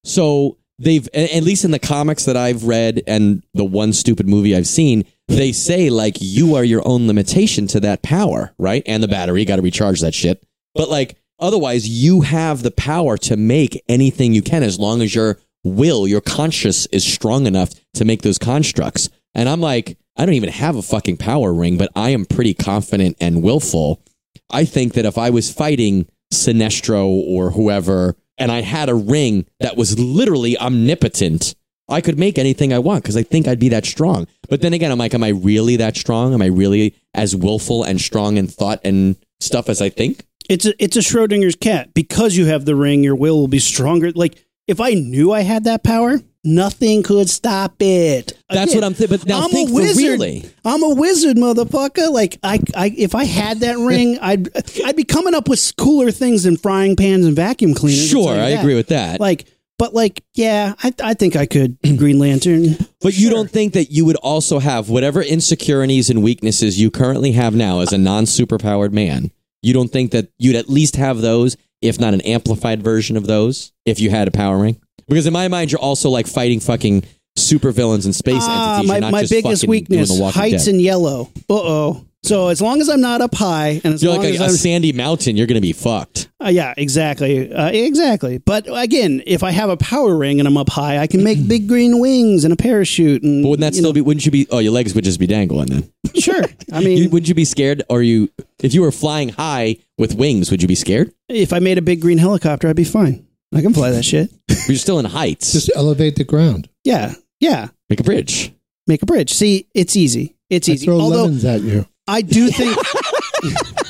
[0.03, 4.55] So they've at least in the comics that I've read and the one stupid movie
[4.55, 8.83] I've seen, they say like you are your own limitation to that power, right?
[8.85, 10.43] And the battery, got to recharge that shit.
[10.75, 15.13] But like otherwise, you have the power to make anything you can as long as
[15.15, 19.09] your will, your conscious is strong enough to make those constructs.
[19.33, 22.53] And I'm like, I don't even have a fucking power ring, but I am pretty
[22.53, 24.03] confident and willful.
[24.51, 29.45] I think that if I was fighting Sinestro or whoever, and I had a ring
[29.59, 31.55] that was literally omnipotent,
[31.89, 34.27] I could make anything I want because I think I'd be that strong.
[34.49, 36.33] But then again, I'm like, am I really that strong?
[36.33, 40.25] Am I really as willful and strong in thought and stuff as I think?
[40.49, 41.93] It's a, it's a Schrodinger's cat.
[41.93, 44.11] Because you have the ring, your will will be stronger.
[44.11, 48.33] Like if I knew I had that power, Nothing could stop it.
[48.49, 49.17] That's Again, what I'm thinking.
[49.17, 50.03] But now I'm think a wizard.
[50.03, 50.49] really.
[50.65, 52.11] I'm a wizard, motherfucker.
[52.11, 54.49] Like I, I, if I had that ring, I'd,
[54.85, 58.09] I'd be coming up with cooler things than frying pans and vacuum cleaners.
[58.09, 58.59] Sure, I that.
[58.59, 59.21] agree with that.
[59.21, 59.45] Like,
[59.79, 62.75] but like, yeah, I, I think I could Green Lantern.
[63.01, 67.31] But you don't think that you would also have whatever insecurities and weaknesses you currently
[67.31, 69.31] have now as a non superpowered man?
[69.61, 73.27] You don't think that you'd at least have those, if not an amplified version of
[73.27, 74.79] those, if you had a power ring?
[75.07, 77.03] Because in my mind, you're also like fighting fucking
[77.37, 78.87] supervillains and space Ah, entities.
[78.89, 80.73] my, not my just biggest fucking weakness: doing the Walking heights Dead.
[80.75, 81.29] and yellow.
[81.49, 82.05] Uh oh.
[82.25, 84.43] So as long as I'm not up high, and as You're long like as a,
[84.43, 85.35] a I'm, sandy mountain.
[85.35, 86.29] You're going to be fucked.
[86.41, 88.37] Uh, yeah, exactly, uh, exactly.
[88.37, 91.45] But again, if I have a power ring and I'm up high, I can make
[91.49, 93.23] big green wings and a parachute.
[93.23, 93.99] And But wouldn't that you still know, be?
[94.01, 94.47] Wouldn't you be?
[94.51, 95.91] Oh, your legs would just be dangling then.
[96.15, 96.43] sure?
[96.71, 97.83] I mean, You, would you be scared?
[97.89, 98.29] Or you,
[98.59, 101.13] if you were flying high with wings, would you be scared?
[101.27, 103.27] if I made a big green helicopter, I'd be fine.
[103.53, 104.31] I can fly that shit.
[104.47, 105.53] But you're still in heights.
[105.53, 106.69] Just elevate the ground.
[106.83, 107.69] Yeah, yeah.
[107.89, 108.51] Make a bridge.
[108.87, 109.33] Make a bridge.
[109.33, 110.35] See, it's easy.
[110.49, 110.85] It's I easy.
[110.85, 111.85] throw Although lemons at you.
[112.07, 112.77] I do think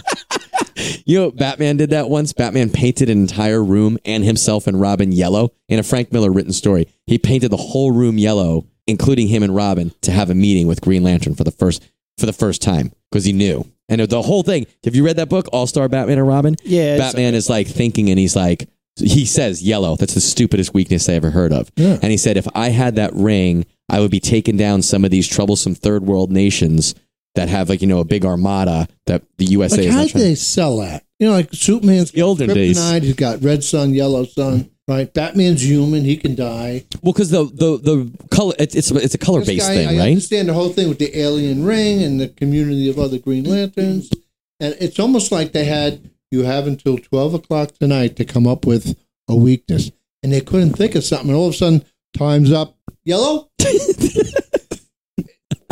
[1.05, 2.33] You know, Batman did that once.
[2.33, 6.53] Batman painted an entire room and himself and Robin yellow in a Frank Miller written
[6.53, 6.87] story.
[7.05, 10.81] He painted the whole room yellow, including him and Robin, to have a meeting with
[10.81, 11.87] Green Lantern for the first
[12.17, 13.65] for the first time because he knew.
[13.89, 14.65] And the whole thing.
[14.85, 16.55] Have you read that book, All Star Batman and Robin?
[16.63, 18.67] Yeah, Batman is like thinking, and he's like,
[18.97, 19.95] he says yellow.
[19.95, 21.71] That's the stupidest weakness I ever heard of.
[21.75, 21.97] Yeah.
[22.01, 25.11] And he said, if I had that ring, I would be taking down some of
[25.11, 26.95] these troublesome third world nations
[27.35, 30.13] that have like you know a big armada that the USA Like, is how did
[30.27, 31.03] they sell that?
[31.19, 32.77] You know, like Superman's The olden days.
[33.01, 35.11] he's got red sun, yellow sun, right?
[35.11, 36.83] Batman's human, he can die.
[37.01, 39.87] Well, because the the the color it's it's, it's a color This based guy, thing,
[39.87, 40.07] I right?
[40.09, 44.11] understand the whole thing with the alien ring and the community of other Green Lanterns.
[44.59, 48.65] And it's almost like they had, you have until 12 o'clock tonight to come up
[48.65, 48.97] with
[49.27, 49.91] a weakness.
[50.23, 51.29] And they couldn't think of something.
[51.29, 51.85] And all of a sudden,
[52.17, 52.75] time's up.
[53.03, 53.51] Yellow?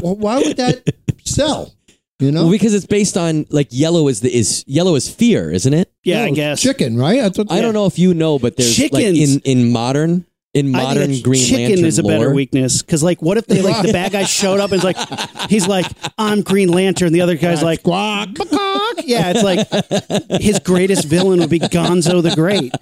[0.02, 0.84] well, why would that
[1.26, 1.74] sell?
[2.20, 2.44] You know?
[2.44, 5.92] Well, because it's based on like yellow is the is yellow is fear, isn't it?
[6.04, 7.20] yeah, I guess Chicken, right?
[7.20, 10.76] I, thought, I don't know if you know, but there's like in in modern in
[10.76, 13.38] I think modern that Green chicken Lantern is a better lore- weakness because, like, what
[13.38, 14.98] if they like the bad guy showed up and is like,
[15.50, 15.86] he's like,
[16.18, 17.14] I'm Green Lantern.
[17.14, 18.36] The other guy's like, Squawk.
[18.36, 22.74] "Quack." yeah, it's like his greatest villain would be Gonzo the Great.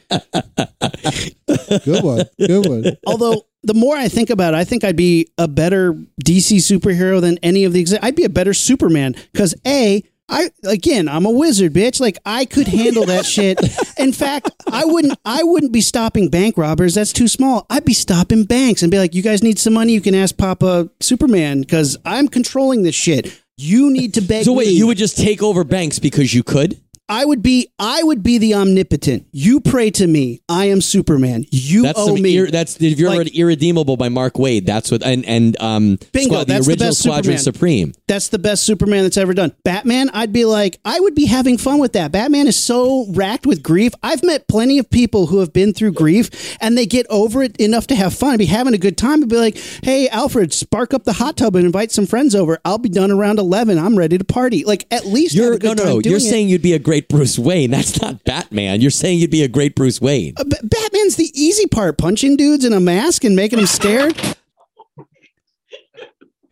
[1.86, 2.26] Good one.
[2.40, 2.98] Good one.
[3.06, 5.94] Although the more I think about it, I think I'd be a better
[6.24, 7.84] DC superhero than any of the.
[7.84, 10.04] Exa- I'd be a better Superman because a.
[10.30, 12.00] I again, I'm a wizard, bitch.
[12.00, 13.60] Like I could handle that shit.
[13.98, 15.18] In fact, I wouldn't.
[15.26, 16.96] I wouldn't be stopping bank robbers.
[16.96, 17.66] That's too small.
[17.70, 19.94] I'd be stopping banks and be like, "You guys need some money?
[19.94, 23.42] You can ask Papa Superman because I'm controlling this shit.
[23.58, 26.44] You need to beg So wait, me." you would just take over banks because you
[26.44, 26.80] could?
[27.10, 27.68] I would be.
[27.80, 29.26] I would be the omnipotent.
[29.32, 30.42] You pray to me.
[30.48, 31.46] I am Superman.
[31.52, 32.38] You that's owe me.
[32.38, 34.66] Ir- that's if you're Like- read Irredeemable by Mark Waid.
[34.66, 37.54] That's what and and um Bingo, Squad- the that's the original best Squadron Superman.
[37.54, 37.94] Supreme.
[38.08, 39.54] That's the best Superman that's ever done.
[39.64, 42.12] Batman, I'd be like, I would be having fun with that.
[42.12, 43.94] Batman is so racked with grief.
[44.04, 47.58] I've met plenty of people who have been through grief and they get over it
[47.58, 48.34] enough to have fun.
[48.34, 49.24] I'd be having a good time.
[49.24, 52.60] I'd be like, hey, Alfred, spark up the hot tub and invite some friends over.
[52.66, 53.78] I'll be done around 11.
[53.80, 54.64] I'm ready to party.
[54.64, 56.02] Like, at least You're a good no no no.
[56.04, 56.22] You're it.
[56.22, 57.72] saying you'd be a great Bruce Wayne.
[57.72, 58.82] That's not Batman.
[58.82, 60.34] You're saying you'd be a great Bruce Wayne.
[60.38, 64.20] Uh, B- Batman's the easy part, punching dudes in a mask and making them scared.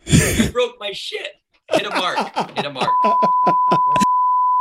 [0.10, 1.34] You broke my shit.
[1.70, 2.18] Hit a mark.
[2.56, 2.90] Hit a mark.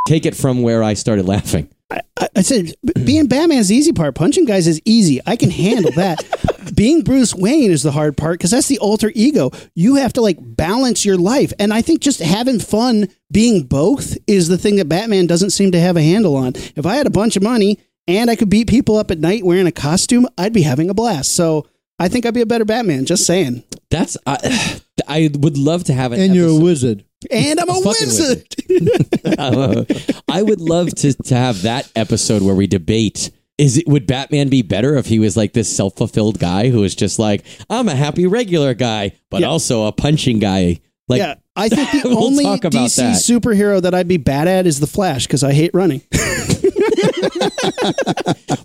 [0.09, 1.69] Take it from where I started laughing.
[1.91, 2.01] I,
[2.35, 4.15] I said, being Batman's the easy part.
[4.15, 5.21] Punching guys is easy.
[5.27, 6.25] I can handle that.
[6.75, 9.51] being Bruce Wayne is the hard part because that's the alter ego.
[9.75, 11.53] You have to like balance your life.
[11.59, 15.73] And I think just having fun being both is the thing that Batman doesn't seem
[15.73, 16.53] to have a handle on.
[16.77, 19.45] If I had a bunch of money and I could beat people up at night
[19.45, 21.35] wearing a costume, I'd be having a blast.
[21.35, 21.67] So
[21.99, 23.65] I think I'd be a better Batman, just saying.
[23.91, 27.05] That's I, I would love to have an And you're a wizard.
[27.31, 28.45] And I'm a wizard.
[30.29, 33.31] I would love to to have that episode where we debate.
[33.59, 36.81] Is it would Batman be better if he was like this self fulfilled guy who
[36.81, 39.47] was just like I'm a happy regular guy, but Yeah.
[39.49, 40.81] also a punching guy?
[41.09, 43.17] Like yeah, I think the We'll only talk about DC that.
[43.17, 46.03] superhero that I'd be bad at is the Flash because I hate running.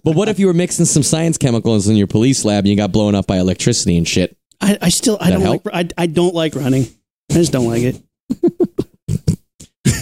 [0.03, 2.75] But what if you were mixing some science chemicals in your police lab and you
[2.75, 4.35] got blown up by electricity and shit?
[4.59, 6.87] I, I still I don't like I, I don't like running.
[7.29, 8.01] I just don't like it.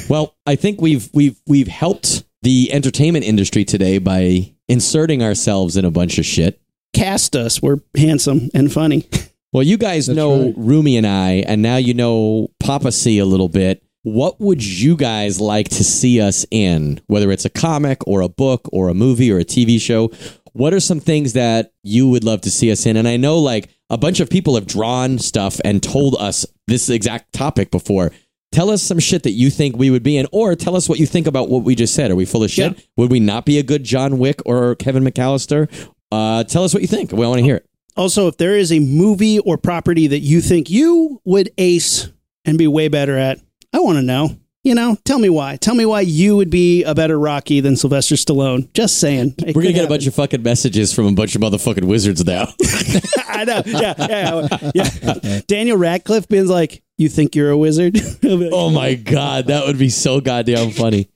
[0.10, 5.86] Well, I think we've we've we've helped the entertainment industry today by inserting ourselves in
[5.86, 6.60] a bunch of shit.
[6.94, 7.62] Cast us.
[7.62, 9.08] We're handsome and funny.
[9.54, 10.54] Well, you guys That's know right.
[10.58, 13.84] Rumi and I, and now you know Papa C a little bit.
[14.04, 17.02] What would you guys like to see us in?
[17.08, 20.12] Whether it's a comic or a book or a movie or a TV show,
[20.54, 22.98] what are some things that you would love to see us in?
[22.98, 26.90] And I know like a bunch of people have drawn stuff and told us this
[26.90, 28.12] exact topic before.
[28.52, 31.00] Tell us some shit that you think we would be in, or tell us what
[31.00, 32.10] you think about what we just said.
[32.10, 32.76] Are we full of shit?
[32.76, 32.84] Yeah.
[32.98, 35.72] Would we not be a good John Wick or Kevin McAllister?
[36.12, 37.12] Uh, tell us what you think.
[37.12, 37.70] We want to hear it.
[37.96, 42.10] Also, if there is a movie or property that you think you would ace
[42.44, 43.40] and be way better at,
[43.72, 44.39] I want to know.
[44.64, 45.56] You know, tell me why.
[45.56, 48.72] Tell me why you would be a better Rocky than Sylvester Stallone.
[48.74, 49.36] Just saying.
[49.38, 52.26] It We're gonna get a bunch of fucking messages from a bunch of motherfucking wizards
[52.26, 52.48] now.
[53.28, 53.62] I know.
[53.66, 55.42] Yeah, yeah, yeah.
[55.48, 59.80] Daniel Radcliffe being like, "You think you're a wizard?" Like, oh my god, that would
[59.80, 61.10] be so goddamn funny.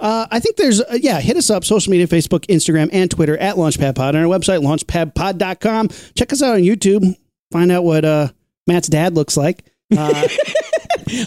[0.00, 3.36] Uh, I think there's, uh, yeah, hit us up, social media, Facebook, Instagram, and Twitter
[3.38, 5.88] at LaunchpadPod, on our website, launchpadpod.com.
[6.16, 7.14] Check us out on YouTube.
[7.52, 8.28] Find out what uh,
[8.66, 9.64] Matt's dad looks like.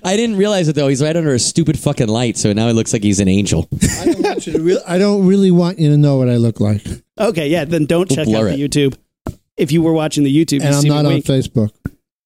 [0.03, 0.87] I didn't realize it though.
[0.87, 3.67] He's right under a stupid fucking light, so now he looks like he's an angel.
[3.99, 6.37] I don't, want you to re- I don't really want you to know what I
[6.37, 6.83] look like,
[7.19, 8.97] okay, yeah, then don't We'll check out blur the YouTube.
[9.57, 11.25] If you were watching the YouTube, and you I'm see me not on wink.
[11.25, 11.71] Facebook.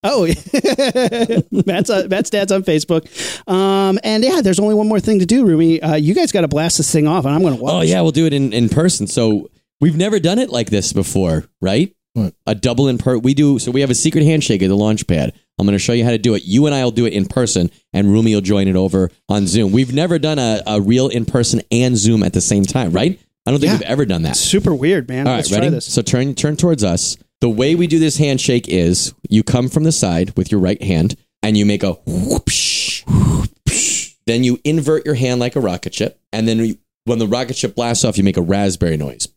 [0.07, 0.25] Oh,
[1.65, 3.07] Matt's uh, Matt's dad's on Facebook,
[3.51, 5.81] um, and yeah, there's only one more thing to do, Rumi.
[5.81, 7.73] Uh, you guys got to blast this thing off, and I'm going to watch.
[7.73, 9.07] Oh yeah, we'll do it in, in person.
[9.07, 9.49] So
[9.81, 11.95] we've never done it like this before, right?
[12.13, 12.35] What?
[12.45, 15.07] A double in per we do so we have a secret handshake at the launch
[15.07, 15.33] pad.
[15.57, 16.43] I'm gonna show you how to do it.
[16.45, 19.47] You and I will do it in person and Rumi will join it over on
[19.47, 19.71] Zoom.
[19.71, 23.19] We've never done a, a real in person and Zoom at the same time, right?
[23.45, 23.77] I don't think Yeah.
[23.77, 24.35] we've ever done that.
[24.35, 25.27] super weird, man.
[25.27, 25.67] All right, Let's ready?
[25.67, 25.85] try this.
[25.85, 27.17] So turn turn towards us.
[27.41, 30.81] The way we do this handshake is you come from the side with your right
[30.81, 34.15] hand and you make a whoopsh, whoopsh.
[34.25, 37.55] then you invert your hand like a rocket ship, and then you, when the rocket
[37.55, 39.27] ship blasts off, you make a raspberry noise.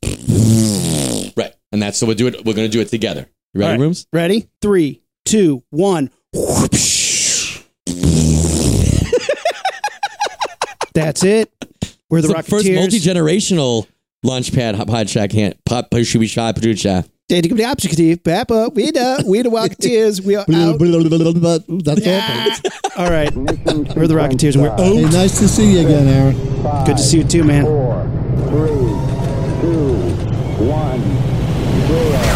[1.36, 2.44] Right, and that's so we'll do it.
[2.46, 3.28] We're gonna do it together.
[3.52, 3.80] You ready, right.
[3.80, 3.96] Rumi?
[4.12, 4.48] Ready?
[4.62, 6.10] Three, two, one.
[10.94, 11.52] That's it.
[12.10, 13.86] We're the It's the first multi generational
[14.22, 17.04] launch pad pod shack hand pop pushy shot producer.
[17.28, 18.22] Data the objective.
[18.24, 18.74] Bap up.
[18.74, 20.22] We the we the Rocketeers.
[20.24, 20.78] We are out.
[21.68, 22.70] That's all.
[23.04, 23.28] All right.
[23.28, 25.12] Ignition We're the Rocketeers and we're sequence Hey, out.
[25.12, 26.34] nice to see you again, Aaron.
[26.60, 26.86] start.
[26.86, 27.64] Good to see you too, man.
[27.64, 28.02] Four,
[28.48, 28.68] three,
[29.60, 29.94] two,
[30.64, 31.00] one,
[31.86, 32.27] zero.